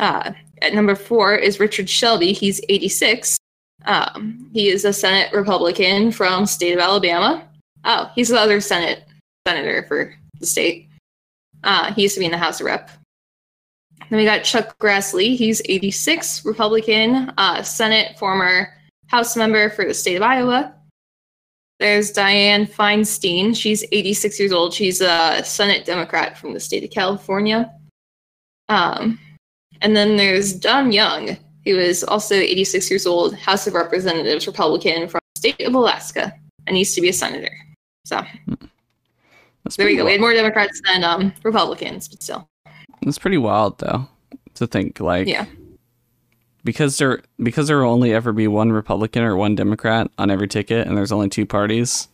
Uh, 0.02 0.34
at 0.62 0.74
number 0.74 0.95
four 0.95 1.36
is 1.36 1.60
Richard 1.60 1.89
Shelby. 1.89 2.34
He's 2.34 2.60
86. 2.68 3.38
Um, 3.86 4.49
he 4.52 4.68
is 4.68 4.84
a 4.84 4.91
Senate 4.91 5.32
Republican 5.32 6.12
from 6.12 6.45
state 6.45 6.74
of 6.74 6.80
Alabama. 6.80 7.47
Oh, 7.86 8.12
he's 8.16 8.30
the 8.30 8.39
other 8.39 8.60
Senate 8.60 9.06
senator 9.47 9.86
for 9.88 10.14
the 10.39 10.45
state. 10.45 10.89
Uh, 11.64 11.93
he 11.93 12.04
used 12.04 12.16
to 12.16 12.20
be 12.20 12.26
in 12.26 12.32
the 12.32 12.38
House 12.38 12.60
of 12.60 12.66
Rep. 12.66 12.89
Then 14.10 14.18
we 14.18 14.26
got 14.26 14.43
Chuck 14.43 14.78
Grassley. 14.80 15.36
He's 15.36 15.62
86, 15.66 16.45
Republican, 16.45 17.32
uh, 17.38 17.64
Senate, 17.64 18.18
former 18.18 18.74
House 19.08 19.38
member 19.38 19.70
for 19.70 19.86
the 19.86 19.93
state 19.93 20.16
of 20.16 20.24
Iowa. 20.24 20.74
There's 21.80 22.12
Dianne 22.12 22.70
Feinstein. 22.72 23.56
She's 23.56 23.84
86 23.91 24.39
years 24.39 24.52
old. 24.52 24.74
She's 24.74 25.02
a 25.02 25.41
Senate 25.43 25.86
Democrat 25.86 26.38
from 26.38 26.54
the 26.54 26.60
state 26.60 26.84
of 26.84 26.91
California. 26.91 27.74
Um, 28.70 29.20
and 29.82 29.95
then 29.95 30.17
there's 30.17 30.53
Don 30.53 30.91
Young, 30.91 31.38
who 31.65 31.77
is 31.77 32.03
also 32.03 32.36
86 32.36 32.89
years 32.89 33.05
old, 33.05 33.36
House 33.36 33.67
of 33.67 33.73
Representatives, 33.73 34.47
Republican 34.47 35.07
from 35.07 35.19
the 35.36 35.39
state 35.39 35.61
of 35.61 35.73
Alaska, 35.75 36.34
and 36.67 36.77
used 36.77 36.95
to 36.95 37.01
be 37.01 37.09
a 37.09 37.13
senator. 37.13 37.51
So 38.05 38.21
That's 39.63 39.75
there 39.77 39.86
we 39.88 39.95
go. 39.95 40.05
We 40.05 40.11
had 40.13 40.21
more 40.21 40.34
Democrats 40.34 40.82
than 40.86 41.03
um, 41.03 41.34
Republicans, 41.43 42.07
but 42.07 42.21
still. 42.23 42.47
It's 43.03 43.17
pretty 43.19 43.38
wild 43.38 43.77
though 43.79 44.07
to 44.55 44.67
think 44.67 44.99
like 44.99 45.27
Yeah. 45.27 45.45
because 46.63 46.97
there 46.97 47.21
because 47.41 47.67
there 47.67 47.77
will 47.84 47.91
only 47.91 48.13
ever 48.13 48.32
be 48.32 48.47
one 48.47 48.71
Republican 48.71 49.23
or 49.23 49.36
one 49.36 49.55
Democrat 49.55 50.09
on 50.17 50.29
every 50.32 50.47
ticket, 50.47 50.88
and 50.88 50.97
there's 50.97 51.11
only 51.11 51.29
two 51.29 51.45
parties. 51.45 52.07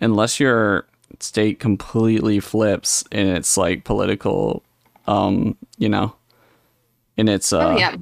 Unless 0.00 0.40
your 0.40 0.86
state 1.20 1.60
completely 1.60 2.40
flips 2.40 3.04
in 3.12 3.28
its 3.28 3.56
like 3.56 3.84
political, 3.84 4.62
um, 5.06 5.56
you 5.78 5.88
know, 5.88 6.14
in 7.16 7.28
its 7.28 7.52
uh, 7.52 7.70
oh 7.70 7.76
yeah. 7.76 7.96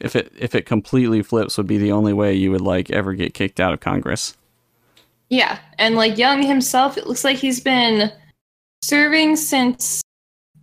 if 0.00 0.16
it 0.16 0.32
if 0.38 0.54
it 0.54 0.66
completely 0.66 1.22
flips 1.22 1.56
would 1.56 1.66
be 1.66 1.78
the 1.78 1.92
only 1.92 2.12
way 2.12 2.34
you 2.34 2.50
would 2.50 2.60
like 2.60 2.90
ever 2.90 3.14
get 3.14 3.34
kicked 3.34 3.60
out 3.60 3.72
of 3.72 3.80
Congress. 3.80 4.36
Yeah. 5.28 5.58
And 5.78 5.94
like 5.94 6.18
Young 6.18 6.42
himself, 6.42 6.98
it 6.98 7.06
looks 7.06 7.24
like 7.24 7.38
he's 7.38 7.60
been 7.60 8.12
serving 8.82 9.36
since 9.36 10.02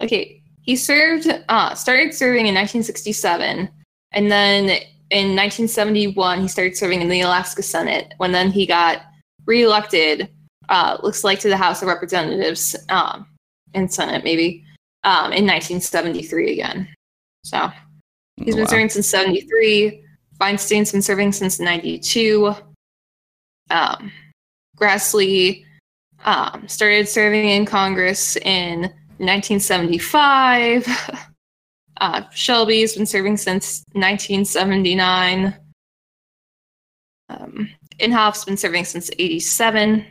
okay, 0.02 0.41
he 0.62 0.76
served 0.76 1.28
uh 1.50 1.74
started 1.76 2.14
serving 2.14 2.47
in 2.47 2.56
1967 2.56 3.70
and 4.12 4.32
then 4.32 4.66
in 5.12 5.36
1971 5.36 6.41
he 6.41 6.47
started 6.47 6.78
serving 6.78 7.02
in 7.02 7.10
the 7.10 7.22
Alaska 7.22 7.64
Senate 7.64 8.14
when 8.18 8.32
then 8.32 8.52
he 8.52 8.66
got 8.66 9.02
reelected 9.45 10.30
uh 10.70 10.97
looks 11.02 11.24
like 11.24 11.39
to 11.39 11.50
the 11.50 11.58
House 11.58 11.82
of 11.82 11.88
Representatives 11.88 12.76
um 12.89 13.26
and 13.74 13.91
Senate 13.91 14.24
maybe 14.24 14.64
um, 15.04 15.32
in 15.32 15.45
1973 15.45 16.54
again. 16.54 16.88
So 17.43 17.70
he's 18.43 18.55
been 18.55 18.63
Wow. 18.65 18.69
serving 18.69 18.89
since 18.89 19.07
73. 19.07 20.03
Feinstein's 20.39 20.91
been 20.91 21.01
serving 21.01 21.31
since 21.31 21.59
92. 21.59 22.53
Um, 23.69 24.11
Grassley 24.77 25.65
um, 26.25 26.67
started 26.67 27.07
serving 27.07 27.49
in 27.49 27.65
Congress 27.65 28.35
in 28.37 28.81
1975. 29.17 30.87
Uh, 32.01 32.23
Shelby's 32.31 32.95
been 32.95 33.05
serving 33.05 33.35
since 33.35 33.83
1979. 33.91 35.53
Um, 37.27 37.69
Inhofe's 37.99 38.45
been 38.45 38.55
serving 38.55 38.85
since 38.85 39.11
87. 39.19 40.05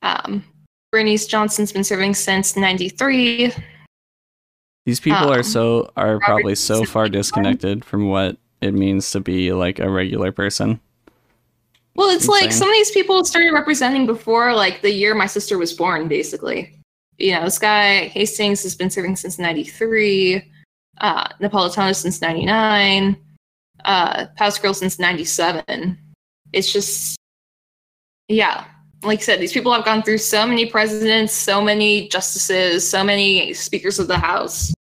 Um, 0.00 0.42
Bernice 0.90 1.26
Johnson's 1.26 1.70
been 1.70 1.84
serving 1.84 2.14
since 2.14 2.56
93. 2.56 3.52
These 4.88 5.00
people 5.00 5.30
are 5.30 5.40
Um, 5.40 5.42
so 5.42 5.92
are 5.98 6.18
probably 6.18 6.54
so 6.54 6.82
far 6.82 7.10
disconnected 7.10 7.84
from 7.84 8.08
what 8.08 8.38
it 8.62 8.72
means 8.72 9.10
to 9.10 9.20
be 9.20 9.52
like 9.52 9.80
a 9.80 9.90
regular 9.90 10.32
person. 10.32 10.80
Well, 11.94 12.08
it's 12.08 12.26
like 12.26 12.52
some 12.52 12.70
of 12.70 12.72
these 12.72 12.90
people 12.92 13.22
started 13.26 13.52
representing 13.52 14.06
before 14.06 14.54
like 14.54 14.80
the 14.80 14.90
year 14.90 15.14
my 15.14 15.26
sister 15.26 15.58
was 15.58 15.74
born, 15.74 16.08
basically. 16.08 16.80
You 17.18 17.32
know, 17.32 17.44
this 17.44 17.58
guy 17.58 18.06
Hastings 18.06 18.62
has 18.62 18.74
been 18.74 18.88
serving 18.88 19.16
since 19.16 19.38
'93, 19.38 20.42
uh, 21.02 21.28
Napolitano 21.38 21.94
since 21.94 22.22
'99, 22.22 23.14
uh, 23.84 24.24
Pascal 24.36 24.72
since 24.72 24.98
'97. 24.98 25.98
It's 26.54 26.72
just, 26.72 27.18
yeah, 28.28 28.64
like 29.02 29.18
I 29.18 29.22
said, 29.22 29.38
these 29.38 29.52
people 29.52 29.70
have 29.74 29.84
gone 29.84 30.02
through 30.02 30.16
so 30.16 30.46
many 30.46 30.64
presidents, 30.64 31.34
so 31.34 31.60
many 31.60 32.08
justices, 32.08 32.88
so 32.88 33.04
many 33.04 33.52
speakers 33.52 33.98
of 33.98 34.08
the 34.08 34.16
House. 34.16 34.72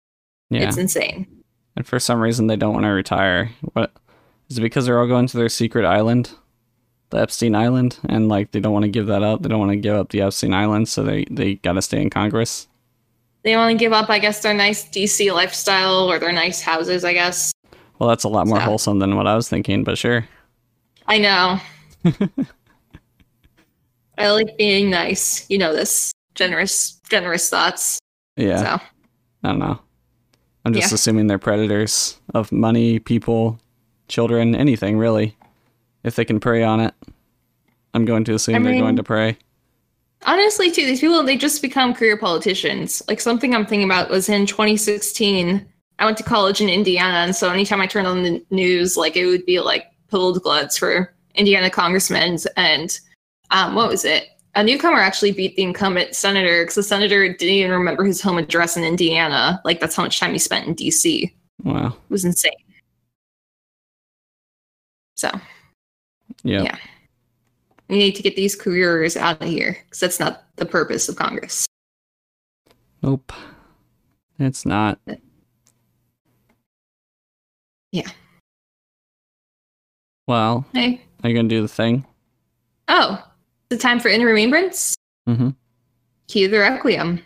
Yeah. 0.50 0.68
It's 0.68 0.76
insane. 0.76 1.26
and 1.76 1.86
for 1.86 1.98
some 1.98 2.20
reason 2.20 2.46
they 2.46 2.56
don't 2.56 2.72
want 2.74 2.84
to 2.84 2.90
retire. 2.90 3.50
What 3.72 3.92
is 4.48 4.58
it 4.58 4.60
because 4.62 4.86
they're 4.86 4.98
all 5.00 5.06
going 5.08 5.26
to 5.26 5.36
their 5.36 5.48
secret 5.48 5.84
island? 5.84 6.30
The 7.10 7.18
Epstein 7.20 7.54
Island, 7.54 7.98
and 8.08 8.28
like 8.28 8.50
they 8.50 8.58
don't 8.58 8.72
want 8.72 8.84
to 8.84 8.88
give 8.90 9.06
that 9.06 9.22
up. 9.22 9.42
They 9.42 9.48
don't 9.48 9.60
want 9.60 9.70
to 9.70 9.76
give 9.76 9.94
up 9.94 10.08
the 10.10 10.22
Epstein 10.22 10.52
Island, 10.52 10.88
so 10.88 11.04
they 11.04 11.24
they 11.30 11.54
got 11.54 11.74
to 11.74 11.82
stay 11.82 12.02
in 12.02 12.10
Congress. 12.10 12.66
They 13.44 13.54
want 13.54 13.70
to 13.70 13.78
give 13.78 13.92
up, 13.92 14.10
I 14.10 14.18
guess, 14.18 14.42
their 14.42 14.52
nice 14.54 14.88
DC 14.88 15.32
lifestyle 15.32 16.10
or 16.10 16.18
their 16.18 16.32
nice 16.32 16.60
houses, 16.60 17.04
I 17.04 17.12
guess. 17.12 17.52
Well, 18.00 18.08
that's 18.08 18.24
a 18.24 18.28
lot 18.28 18.48
more 18.48 18.58
So- 18.58 18.64
wholesome 18.64 18.98
than 18.98 19.14
what 19.16 19.28
I 19.28 19.36
was 19.36 19.48
thinking, 19.48 19.84
but 19.84 19.96
sure. 19.98 20.26
I 21.06 21.18
know. 21.18 21.60
I 24.18 24.30
like 24.30 24.56
being 24.56 24.90
nice. 24.90 25.48
You 25.50 25.58
know 25.58 25.72
this. 25.72 26.10
Generous, 26.34 27.00
generous 27.08 27.48
thoughts. 27.48 27.98
Yeah, 28.36 28.58
So 28.78 28.84
I 29.44 29.48
don't 29.48 29.58
know. 29.60 29.78
I'm 30.66 30.72
just 30.74 30.90
Yeah. 30.90 30.96
assuming 30.96 31.28
they're 31.28 31.38
predators 31.38 32.18
of 32.34 32.50
money, 32.50 32.98
people, 32.98 33.60
children, 34.08 34.56
anything 34.56 34.98
really. 34.98 35.36
If 36.02 36.16
they 36.16 36.24
can 36.24 36.40
prey 36.40 36.64
on 36.64 36.80
it, 36.80 36.92
I'm 37.94 38.04
going 38.04 38.24
to 38.24 38.34
assume 38.34 38.56
I 38.56 38.58
they're 38.58 38.80
going 38.80 38.96
to 38.96 39.04
prey. 39.04 39.38
honestly, 40.26 40.72
too, 40.72 40.84
these 40.86 41.00
people 41.00 41.22
they 41.22 41.36
just 41.36 41.62
become 41.62 41.94
career 41.94 42.16
politicians. 42.16 43.00
Like 43.06 43.20
something 43.20 43.54
I'm 43.54 43.64
thinking 43.64 43.88
about 43.88 44.10
was 44.10 44.28
in 44.28 44.44
2016. 44.44 45.64
I 46.00 46.04
went 46.04 46.16
to 46.18 46.24
college 46.24 46.60
in 46.60 46.68
Indiana, 46.68 47.18
and 47.18 47.34
so 47.36 47.48
anytime 47.50 47.80
I 47.80 47.86
turned 47.86 48.08
on 48.08 48.24
the 48.24 48.44
news, 48.50 48.96
like 48.96 49.16
it 49.16 49.26
would 49.26 49.46
be 49.46 49.60
like 49.60 49.86
political 50.08 50.52
ads 50.52 50.76
for 50.76 51.14
Indiana 51.36 51.70
congressmen. 51.70 52.38
And 52.56 52.98
um, 53.52 53.76
what 53.76 53.88
was 53.88 54.04
it? 54.04 54.26
A 54.56 54.64
newcomer 54.64 54.98
actually 54.98 55.32
beat 55.32 55.54
the 55.54 55.62
incumbent 55.62 56.16
senator 56.16 56.62
because 56.64 56.76
the 56.76 56.82
senator 56.82 57.28
didn't 57.28 57.54
even 57.54 57.70
remember 57.72 58.04
his 58.04 58.22
home 58.22 58.38
address 58.38 58.76
in 58.78 58.84
Indiana. 58.84 59.60
Like 59.66 59.80
that's 59.80 59.94
how 59.94 60.02
much 60.02 60.18
time 60.18 60.32
he 60.32 60.38
spent 60.38 60.66
in 60.66 60.74
DC. 60.74 61.30
Wow. 61.62 61.88
It 61.88 61.94
was 62.10 62.24
insane. 62.24 62.52
So 65.16 65.30
Yep. 66.42 66.64
Yeah. 66.64 66.76
we 67.88 67.98
need 67.98 68.14
to 68.16 68.22
get 68.22 68.34
these 68.34 68.56
careers 68.56 69.16
out 69.16 69.42
of 69.42 69.48
here 69.48 69.76
because 69.84 70.00
that's 70.00 70.18
not 70.20 70.44
the 70.56 70.64
purpose 70.66 71.08
of 71.10 71.16
Congress. 71.16 71.66
Nope. 73.02 73.32
It's 74.38 74.64
not. 74.64 74.98
Yeah. 77.92 78.10
Well, 80.26 80.64
Hey. 80.72 81.02
are 81.22 81.28
you 81.28 81.36
gonna 81.36 81.48
do 81.48 81.60
the 81.62 81.68
thing? 81.68 82.06
Oh, 82.88 83.22
the 83.68 83.76
time 83.76 84.00
for 84.00 84.08
in 84.08 84.22
remembrance. 84.22 84.94
Mm-hmm. 85.28 85.50
Cue 86.28 86.48
the 86.48 86.58
requiem. 86.58 87.22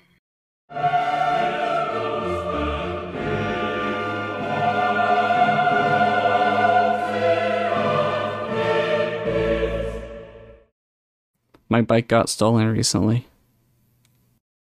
My 11.72 11.82
bike 11.82 12.09
got 12.09 12.28
stolen 12.28 12.66
recently. 12.66 13.28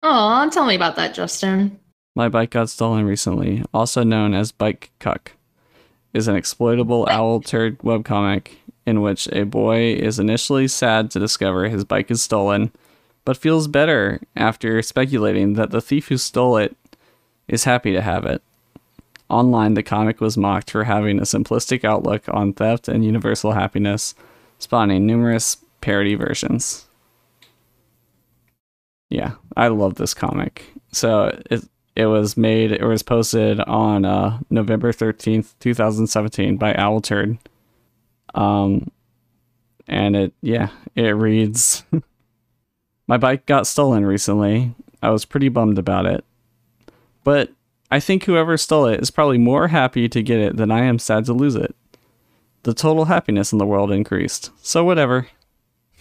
Oh, 0.05 0.49
tell 0.51 0.67
me 0.67 0.77
about 0.77 0.95
that, 0.97 1.15
Justin. 1.15 1.81
My 2.15 2.29
bike 2.29 2.51
got 2.51 2.71
stolen 2.71 3.05
recently, 3.05 3.65
also 3.75 4.05
known 4.05 4.35
as 4.35 4.53
Bike 4.53 4.93
Cuck, 5.01 5.33
is 6.13 6.29
an 6.29 6.37
exploitable 6.37 7.09
owl 7.11 7.41
turd 7.41 7.79
webcomic 7.79 8.59
in 8.87 9.01
which 9.01 9.29
a 9.33 9.45
boy 9.45 9.95
is 9.95 10.19
initially 10.19 10.69
sad 10.69 11.11
to 11.11 11.19
discover 11.19 11.69
his 11.69 11.85
bike 11.85 12.11
is 12.11 12.23
stolen, 12.23 12.73
but 13.25 13.37
feels 13.37 13.69
better 13.69 14.21
after 14.37 14.83
speculating 14.83 15.55
that 15.55 15.71
the 15.71 15.81
thief 15.81 16.09
who 16.09 16.17
stole 16.17 16.57
it 16.57 16.77
is 17.49 17.65
happy 17.65 17.93
to 17.93 18.01
have 18.01 18.25
it. 18.25 18.43
Online, 19.29 19.75
the 19.75 19.83
comic 19.83 20.21
was 20.21 20.37
mocked 20.37 20.71
for 20.71 20.85
having 20.85 21.19
a 21.19 21.23
simplistic 21.23 21.85
outlook 21.85 22.25
on 22.29 22.53
theft 22.53 22.89
and 22.89 23.05
universal 23.05 23.53
happiness, 23.53 24.15
spawning 24.59 25.07
numerous 25.07 25.57
parody 25.81 26.15
versions. 26.15 26.87
Yeah, 29.09 29.33
I 29.57 29.69
love 29.69 29.95
this 29.95 30.15
comic. 30.15 30.73
So 30.91 31.39
it 31.51 31.65
it 31.95 32.07
was 32.07 32.37
made 32.37 32.73
it 32.73 32.85
was 32.85 33.03
posted 33.03 33.61
on 33.61 34.05
uh, 34.05 34.39
November 34.49 34.93
13th, 34.93 35.53
2017 35.61 36.57
by 36.57 36.75
Owl 36.75 37.01
Turd. 37.01 37.39
Um 38.35 38.91
and 39.89 40.17
it 40.17 40.33
yeah, 40.43 40.69
it 40.95 41.11
reads 41.11 41.85
My 43.09 43.17
bike 43.19 43.47
got 43.47 43.67
stolen 43.67 44.07
recently. 44.07 44.75
I 45.03 45.11
was 45.11 45.25
pretty 45.25 45.49
bummed 45.49 45.79
about 45.79 46.07
it. 46.07 46.25
But 47.25 47.51
I 47.91 48.01
think 48.01 48.25
whoever 48.25 48.57
stole 48.57 48.87
it 48.87 49.01
is 49.01 49.11
probably 49.11 49.39
more 49.39 49.69
happy 49.69 50.09
to 50.09 50.23
get 50.23 50.39
it 50.39 50.57
than 50.57 50.71
I 50.71 50.85
am 50.85 50.99
sad 50.99 51.25
to 51.27 51.33
lose 51.33 51.57
it. 51.57 51.75
The 52.63 52.73
total 52.75 53.07
happiness 53.07 53.53
in 53.53 53.59
the 53.59 53.67
world 53.67 53.91
increased. 53.91 54.51
So 54.63 54.85
whatever. 54.85 55.27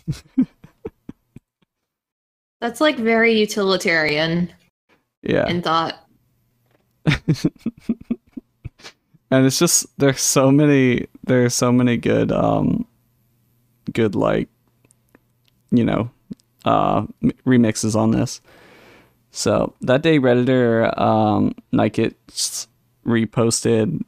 That's 2.62 2.80
like 2.80 2.98
very 2.98 3.34
utilitarian 3.34 4.54
Yeah. 5.24 5.48
in 5.50 5.62
thought. 5.64 5.96
and 9.32 9.46
it's 9.46 9.58
just 9.58 9.86
there's 9.98 10.22
so 10.22 10.52
many 10.52 11.08
there's 11.24 11.56
so 11.56 11.72
many 11.72 11.98
good 11.98 12.32
um 12.32 12.86
good 13.94 14.14
like 14.14 14.50
you 15.72 15.86
know 15.86 16.12
uh 16.66 17.02
remixes 17.48 17.96
on 17.96 18.12
this. 18.12 18.42
So 19.32 19.74
that 19.82 20.04
day 20.04 20.20
redditor 20.20 20.98
um 21.00 21.56
Nike 21.72 22.14
reposted 23.06 24.02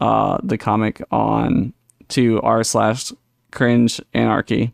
uh 0.00 0.38
the 0.42 0.56
comic 0.56 1.02
on 1.10 1.74
to 2.08 2.40
r 2.42 2.62
slash 2.62 3.12
cringe 3.50 4.00
anarchy 4.14 4.72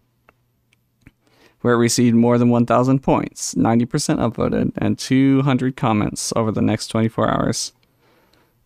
where 1.61 1.74
it 1.74 1.78
received 1.78 2.14
more 2.14 2.39
than 2.39 2.51
1000 2.51 3.01
points 3.01 3.55
90% 3.55 3.86
upvoted 4.18 4.70
and 4.78 4.97
200 4.97 5.76
comments 5.76 6.32
over 6.36 6.53
the 6.53 6.62
next 6.62 6.86
24 6.86 7.28
hours 7.28 7.72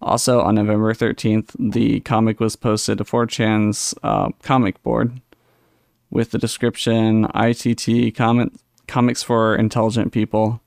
also, 0.03 0.41
on 0.41 0.57
November 0.57 0.93
13th, 0.95 1.55
the 1.59 2.01
comic 2.01 2.41
was 2.41 2.57
posted 2.57 2.99
to 2.99 3.05
4chan's 3.05 3.95
uh, 4.03 4.31
comic 4.43 4.83
board 4.83 5.21
with 6.11 6.33
the 6.33 6.39
description 6.39 7.27
ITT 7.35 8.15
comment, 8.15 8.61
Comics 8.89 9.23
for 9.23 9.55
Intelligent 9.55 10.13
People. 10.13 10.61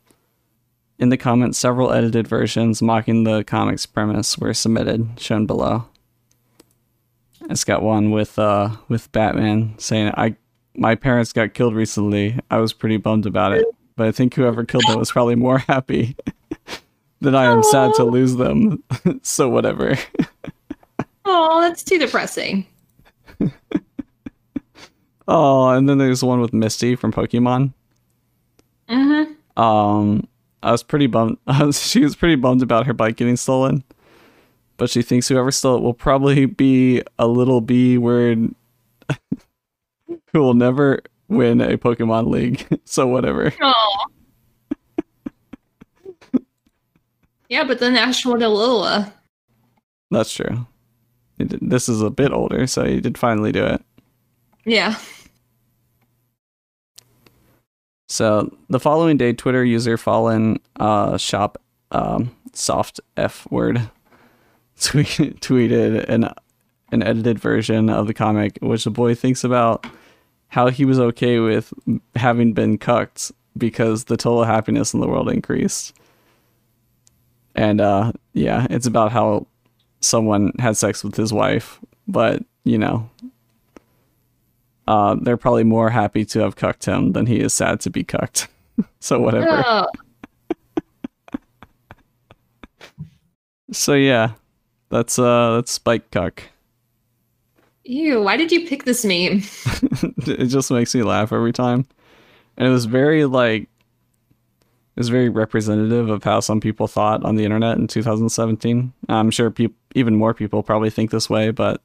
In 0.98 1.10
the 1.10 1.18
comments, 1.18 1.58
several 1.58 1.92
edited 1.92 2.28
versions 2.28 2.82
mocking 2.82 3.26
the 3.26 3.44
comic's 3.44 3.86
premise 3.86 4.38
were 4.38 4.54
submitted, 4.54 5.20
shown 5.20 5.46
below. 5.46 5.86
It's 7.50 7.66
got 7.66 7.84
one 7.84 8.12
with 8.12 8.40
uh, 8.40 8.78
with 8.88 9.12
Batman 9.12 9.78
saying, 9.78 10.14
"I 10.16 10.36
my 10.76 10.96
parents 10.96 11.34
got 11.34 11.54
killed 11.54 11.76
recently. 11.76 12.40
I 12.50 12.58
was 12.58 12.74
pretty 12.74 12.98
bummed 12.98 13.26
about 13.26 13.52
it, 13.52 13.66
but 13.96 14.08
I 14.08 14.12
think 14.12 14.34
whoever 14.34 14.64
killed 14.64 14.86
them 14.88 14.98
was 14.98 15.12
probably 15.12 15.36
more 15.36 15.58
happy 15.68 16.16
than 17.22 17.36
I 17.36 17.46
am 17.46 17.64
sad 17.64 17.94
to 17.96 18.04
lose 18.04 18.36
them. 18.36 18.84
so 19.24 19.50
whatever." 19.50 19.98
Oh, 21.26 21.62
that's 21.62 21.84
too 21.84 21.98
depressing. 21.98 22.66
Oh, 25.28 25.70
and 25.70 25.90
then 25.90 25.98
there's 25.98 26.24
one 26.24 26.40
with 26.40 26.54
Misty 26.54 26.96
from 26.96 27.12
Pokemon. 27.12 27.74
Mm-hmm. 28.88 29.60
Um, 29.62 30.28
I 30.62 30.72
was 30.72 30.84
pretty 30.84 31.08
bummed. 31.08 31.38
she 31.74 32.02
was 32.02 32.16
pretty 32.16 32.36
bummed 32.36 32.62
about 32.62 32.86
her 32.86 32.94
bike 32.94 33.16
getting 33.16 33.36
stolen, 33.36 33.84
but 34.78 34.90
she 34.90 35.02
thinks 35.02 35.28
whoever 35.28 35.52
stole 35.52 35.78
it 35.78 35.82
will 35.82 35.94
probably 35.94 36.46
be 36.46 37.02
a 37.18 37.28
little 37.28 37.62
B 37.62 37.98
word 37.98 38.54
who 40.32 40.40
will 40.40 40.54
never 40.54 41.02
win 41.28 41.60
a 41.60 41.78
Pokemon 41.78 42.30
League. 42.30 42.68
so 42.86 43.08
whatever. 43.08 43.52
Oh. 43.62 44.06
Yeah, 47.50 47.64
but 47.64 47.80
then 47.80 47.96
Ash 47.96 48.26
won 48.26 48.40
Alola. 48.40 49.12
That's 50.12 50.34
true. 50.34 50.66
This 51.38 51.90
is 51.90 52.02
a 52.02 52.10
bit 52.10 52.32
older, 52.32 52.66
so 52.68 52.86
he 52.86 53.02
did 53.02 53.18
finally 53.18 53.52
do 53.52 53.66
it. 53.66 53.84
Yeah. 54.66 54.98
So 58.08 58.56
the 58.70 58.80
following 58.80 59.18
day, 59.18 59.34
Twitter 59.34 59.64
user 59.64 59.98
Fallen 59.98 60.60
uh, 60.80 61.18
Shop 61.18 61.58
um, 61.92 62.36
Soft 62.54 63.00
F 63.18 63.50
word 63.52 63.90
tweet, 64.80 65.42
tweeted 65.42 66.08
an 66.08 66.30
an 66.92 67.04
edited 67.04 67.40
version 67.40 67.90
of 67.90 68.08
the 68.08 68.14
comic, 68.14 68.58
which 68.62 68.84
the 68.84 68.92
boy 68.92 69.16
thinks 69.16 69.44
about 69.44 69.86
how 70.50 70.70
he 70.70 70.86
was 70.86 71.00
okay 71.00 71.40
with 71.40 71.74
having 72.16 72.54
been 72.54 72.78
cucked 72.78 73.32
because 73.58 74.06
the 74.06 74.16
total 74.16 74.44
happiness 74.44 74.94
in 74.94 75.00
the 75.00 75.08
world 75.08 75.30
increased. 75.30 75.94
And 77.56 77.82
uh, 77.82 78.12
yeah, 78.34 78.68
it's 78.70 78.86
about 78.86 79.12
how 79.12 79.48
someone 80.02 80.52
had 80.60 80.78
sex 80.78 81.04
with 81.04 81.16
his 81.16 81.34
wife, 81.34 81.80
but 82.08 82.44
you 82.64 82.78
know, 82.78 83.10
uh, 84.88 85.16
they're 85.22 85.38
probably 85.38 85.64
more 85.64 85.90
happy 85.90 86.26
to 86.26 86.40
have 86.40 86.56
cucked 86.56 86.86
him 86.86 87.14
than 87.14 87.26
he 87.26 87.40
is 87.40 87.54
sad 87.54 87.80
to 87.82 87.90
be 87.90 88.04
cucked. 88.04 88.48
so 89.00 89.20
whatever. 89.20 89.64
Oh. 89.66 89.88
So 93.72 93.94
yeah, 93.94 94.34
that's 94.90 95.18
uh 95.18 95.56
that's 95.56 95.80
Bike 95.80 96.10
Cuck. 96.12 96.44
Ew, 97.84 98.22
why 98.22 98.38
did 98.38 98.52
you 98.52 98.68
pick 98.68 98.86
this 98.86 99.04
meme? 99.06 99.42
it 100.28 100.48
just 100.48 100.72
makes 100.72 100.96
me 100.96 101.04
laugh 101.04 101.32
every 101.32 101.54
time. 101.54 101.86
And 102.58 102.68
it 102.68 102.72
was 102.72 102.86
very 102.86 103.26
like 103.26 103.68
it 104.96 105.00
was 105.00 105.10
very 105.10 105.28
representative 105.28 106.10
of 106.10 106.24
how 106.24 106.40
some 106.40 106.62
people 106.62 106.88
thought 106.88 107.24
on 107.26 107.36
the 107.36 107.44
internet 107.44 107.78
in 107.78 107.88
2017. 107.88 108.94
I'm 109.10 109.30
sure 109.30 109.52
peop- 109.52 109.76
even 109.94 110.16
more 110.16 110.34
people 110.34 110.64
probably 110.64 110.90
think 110.90 111.12
this 111.12 111.30
way, 111.30 111.52
but 111.52 111.82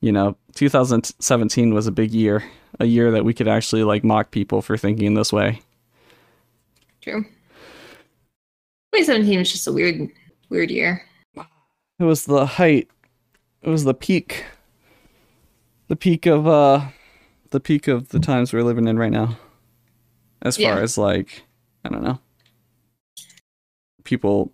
you 0.00 0.12
know, 0.12 0.36
2017 0.54 1.72
was 1.72 1.86
a 1.86 1.92
big 1.92 2.12
year, 2.12 2.44
a 2.78 2.84
year 2.84 3.10
that 3.10 3.24
we 3.24 3.32
could 3.32 3.48
actually 3.48 3.84
like 3.84 4.04
mock 4.04 4.30
people 4.32 4.60
for 4.60 4.76
thinking 4.76 5.14
this 5.14 5.32
way. 5.32 5.62
True. 7.00 7.22
2017 8.92 9.38
was 9.38 9.50
just 9.50 9.66
a 9.66 9.72
weird, 9.72 10.08
weird 10.50 10.70
year. 10.70 11.02
It 11.36 12.04
was 12.04 12.26
the 12.26 12.44
height. 12.44 12.90
It 13.62 13.70
was 13.70 13.84
the 13.84 13.94
peak. 13.94 14.44
The 15.88 15.96
peak 15.96 16.26
of 16.26 16.46
uh 16.46 16.88
the 17.50 17.60
peak 17.60 17.88
of 17.88 18.10
the 18.10 18.18
times 18.18 18.52
we're 18.52 18.62
living 18.62 18.86
in 18.88 18.98
right 18.98 19.12
now. 19.12 19.38
As 20.42 20.58
far 20.58 20.82
as 20.82 20.98
like, 20.98 21.44
I 21.84 21.88
don't 21.90 22.02
know. 22.02 22.18
People 24.04 24.50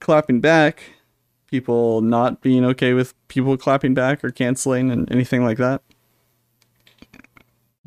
clapping 0.00 0.40
back, 0.40 0.82
people 1.48 2.00
not 2.00 2.40
being 2.40 2.64
okay 2.64 2.92
with 2.94 3.14
people 3.28 3.56
clapping 3.56 3.94
back 3.94 4.24
or 4.24 4.30
canceling 4.30 4.90
and 4.90 5.10
anything 5.12 5.44
like 5.44 5.58
that. 5.58 5.82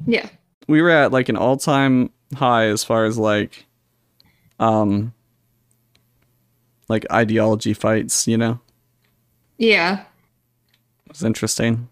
Yeah. 0.05 0.27
we 0.67 0.81
were 0.81 0.89
at 0.89 1.11
like 1.11 1.29
an 1.29 1.35
all-time 1.37 2.09
high 2.35 2.65
as 2.65 2.83
far 2.83 3.05
as 3.05 3.19
like 3.19 3.65
um 4.59 5.13
like 6.89 7.05
ideology 7.11 7.73
fights 7.75 8.27
you 8.27 8.35
know 8.37 8.59
Yeah. 9.59 10.01
it 11.05 11.09
was 11.09 11.23
interesting 11.23 11.87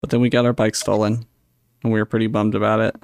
but 0.00 0.08
then 0.08 0.20
we 0.22 0.30
got 0.30 0.46
our 0.46 0.54
bike 0.54 0.74
stolen 0.74 1.26
and 1.82 1.92
we 1.92 1.98
were 1.98 2.06
pretty 2.06 2.26
bummed 2.26 2.54
about 2.54 2.80
it 2.80 2.96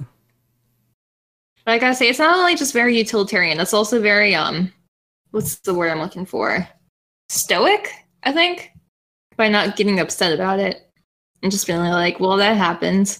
But 1.67 1.73
I 1.73 1.79
gotta 1.79 1.95
say, 1.95 2.07
it's 2.07 2.17
not 2.17 2.39
only 2.39 2.55
just 2.55 2.71
very 2.71 2.97
utilitarian, 2.97 3.59
it's 3.59 3.73
also 3.73 4.01
very, 4.01 4.33
um, 4.33 4.71
what's 5.31 5.59
the 5.59 5.73
word 5.73 5.89
I'm 5.91 5.99
looking 5.99 6.25
for? 6.25 6.65
Stoic, 7.27 7.91
I 8.23 8.31
think? 8.31 8.71
By 9.35 9.49
not 9.49 9.75
getting 9.75 9.99
upset 9.99 10.31
about 10.31 10.59
it 10.61 10.89
and 11.43 11.51
just 11.51 11.67
feeling 11.67 11.91
like, 11.91 12.21
well, 12.21 12.37
that 12.37 12.55
happened. 12.55 13.19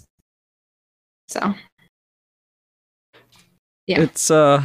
So, 1.27 1.53
Yeah. 3.85 3.99
it's 3.99 4.31
uh 4.31 4.63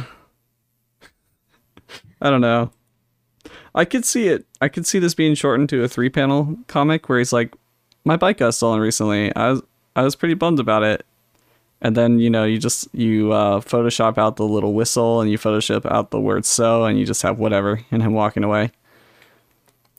i 2.21 2.29
don't 2.29 2.39
know 2.39 2.71
i 3.75 3.83
could 3.83 4.05
see 4.05 4.29
it 4.29 4.45
i 4.61 4.69
could 4.69 4.85
see 4.87 4.97
this 4.99 5.13
being 5.13 5.35
shortened 5.35 5.67
to 5.69 5.83
a 5.83 5.89
three 5.89 6.09
panel 6.09 6.55
comic 6.67 7.09
where 7.09 7.19
he's 7.19 7.33
like 7.33 7.53
my 8.05 8.15
bike 8.15 8.37
got 8.37 8.53
stolen 8.53 8.79
recently 8.79 9.35
i 9.35 9.49
was 9.49 9.61
i 9.97 10.03
was 10.03 10.15
pretty 10.15 10.35
bummed 10.35 10.59
about 10.61 10.83
it 10.83 11.05
and 11.83 11.95
then 11.95 12.17
you 12.19 12.29
know 12.29 12.43
you 12.45 12.57
just 12.57 12.87
you 12.93 13.31
uh, 13.31 13.59
photoshop 13.59 14.17
out 14.17 14.37
the 14.37 14.47
little 14.47 14.73
whistle 14.73 15.21
and 15.21 15.29
you 15.29 15.37
photoshop 15.37 15.85
out 15.91 16.09
the 16.09 16.19
word 16.19 16.45
so 16.45 16.85
and 16.85 16.97
you 16.97 17.05
just 17.05 17.21
have 17.21 17.37
whatever 17.37 17.81
and 17.91 18.01
him 18.01 18.13
walking 18.13 18.43
away 18.43 18.71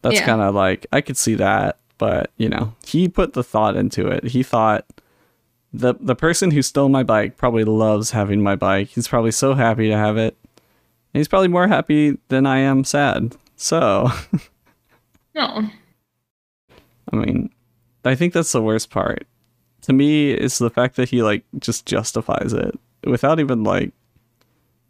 that's 0.02 0.16
Yeah. 0.16 0.26
kind 0.26 0.40
of 0.40 0.54
like 0.54 0.86
i 0.92 1.00
could 1.00 1.16
see 1.16 1.34
that 1.36 1.78
but 1.98 2.30
you 2.36 2.48
know 2.48 2.74
he 2.86 3.08
put 3.08 3.34
the 3.34 3.44
thought 3.44 3.76
into 3.76 4.06
it 4.08 4.24
he 4.28 4.42
thought 4.42 4.84
the 5.72 5.94
the 6.00 6.14
person 6.16 6.50
who 6.50 6.62
stole 6.62 6.88
my 6.88 7.02
bike 7.02 7.36
probably 7.36 7.64
loves 7.64 8.10
having 8.12 8.42
my 8.42 8.56
bike 8.56 8.88
he's 8.88 9.08
probably 9.08 9.30
so 9.32 9.54
happy 9.54 9.88
to 9.88 9.96
have 9.96 10.16
it 10.16 10.36
and 11.12 11.20
he's 11.20 11.28
probably 11.28 11.48
more 11.48 11.68
happy 11.68 12.18
than 12.28 12.46
i 12.46 12.58
am 12.58 12.82
sad 12.84 13.36
so 13.56 14.10
no. 15.34 15.68
I 17.12 17.16
mean, 17.16 17.50
I 18.04 18.14
think 18.14 18.32
that's 18.32 18.52
the 18.52 18.62
worst 18.62 18.88
part. 18.90 19.26
To 19.84 19.92
me, 19.92 20.32
it's 20.32 20.58
the 20.58 20.70
fact 20.70 20.96
that 20.96 21.08
he 21.10 21.22
like 21.22 21.44
just 21.58 21.86
justifies 21.86 22.52
it 22.52 22.78
without 23.04 23.38
even 23.40 23.64
like, 23.64 23.92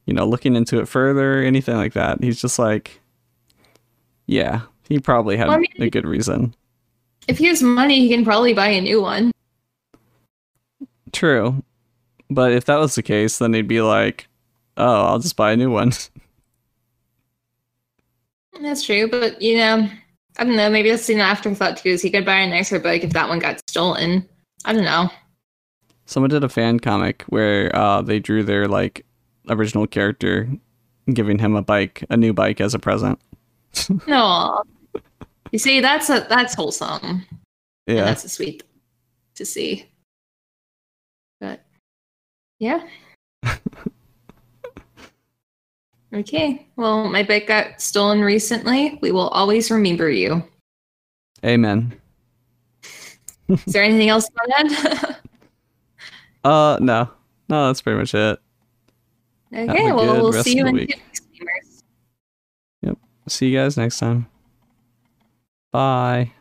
you 0.07 0.15
know, 0.15 0.25
looking 0.27 0.55
into 0.57 0.79
it 0.81 0.87
further 0.89 1.41
or 1.41 1.43
anything 1.43 1.77
like 1.77 1.95
that. 1.95 2.23
He's 2.23 2.41
just 2.41 2.59
like, 2.59 3.01
yeah, 4.27 4.63
he 4.89 4.99
probably 5.01 5.37
had 5.37 5.49
Well, 5.49 5.57
I 5.57 5.61
mean- 5.61 5.73
a 5.81 5.91
good 5.91 6.07
reason. 6.07 6.55
If 7.27 7.39
he 7.39 7.47
has 7.47 7.63
money, 7.63 8.01
he 8.01 8.09
can 8.11 8.23
probably 8.25 8.53
buy 8.53 8.69
a 8.69 8.81
new 8.83 9.01
one. 9.01 9.31
True, 11.13 11.63
but 12.29 12.53
if 12.53 12.67
that 12.67 12.77
was 12.79 12.95
the 12.97 13.03
case, 13.03 13.39
then 13.39 13.55
he'd 13.55 13.67
be 13.67 13.81
like, 13.81 14.29
oh, 14.77 15.05
I'll 15.07 15.19
just 15.21 15.35
buy 15.37 15.53
a 15.53 15.57
new 15.57 15.71
one. 15.71 15.93
That's 18.61 18.83
true, 18.85 19.09
but 19.09 19.41
you 19.43 19.57
know, 19.59 19.89
I 20.39 20.45
don't 20.45 20.57
know. 20.57 20.71
Maybe 20.71 20.91
that's 20.91 21.09
an 21.09 21.21
afterthought 21.21 21.77
too. 21.79 21.91
Is 21.91 22.03
he 22.03 22.11
could 22.11 22.25
buy 22.25 22.37
a 22.37 22.49
nicer 22.49 22.79
bike 22.79 23.03
if 23.05 23.13
that 23.13 23.29
one 23.29 23.39
got 23.41 23.61
stolen? 23.69 24.29
I 24.65 24.73
don't 24.73 24.85
know. 24.85 25.11
Someone 26.07 26.31
did 26.31 26.45
a 26.45 26.49
fan 26.49 26.81
comic 26.81 27.23
where 27.29 27.75
uh, 27.75 28.03
they 28.03 28.19
drew 28.19 28.43
their 28.43 28.67
like 28.69 29.05
original 29.49 29.87
character 29.87 30.49
giving 31.13 31.39
him 31.39 31.55
a 31.55 31.63
bike, 31.63 32.05
a 32.11 32.17
new 32.17 32.33
bike 32.33 32.61
as 32.61 32.75
a 32.75 32.79
present. 32.79 33.19
No, 34.07 34.63
you 35.51 35.59
see, 35.59 35.81
that's 35.81 36.09
a 36.09 36.27
that's 36.29 36.55
wholesome. 36.55 37.01
And 37.03 37.27
Yeah. 37.87 38.05
that's 38.05 38.25
a 38.25 38.29
sweet 38.29 38.63
to 39.35 39.45
see. 39.45 39.87
But 41.41 41.65
yeah. 42.61 42.87
okay. 46.15 46.67
Well, 46.77 47.09
my 47.11 47.23
bike 47.23 47.47
got 47.47 47.81
stolen 47.81 48.21
recently. 48.23 48.99
We 49.03 49.11
will 49.13 49.29
always 49.29 49.71
remember 49.71 50.09
you. 50.11 50.43
Amen. 51.45 52.01
Is 53.49 53.73
there 53.73 53.83
anything 53.83 54.09
else 54.09 54.29
to 54.29 54.55
add? 54.59 55.17
Uh, 56.45 56.77
no, 56.79 57.09
no, 57.49 57.69
that's 57.69 57.81
pretty 57.81 57.99
much 57.99 58.15
it. 58.15 58.39
okay. 59.51 59.93
Well, 59.93 60.21
we'll 60.21 60.43
see 60.43 60.59
you 60.59 60.67
in 60.67 60.75
week. 60.75 60.91
two 60.91 61.01
weeks, 61.41 61.81
gamers. 62.93 62.99
See 63.29 63.49
you 63.49 63.59
guys 63.59 63.79
next 63.79 63.99
time. 63.99 64.27
Bye. 65.73 66.33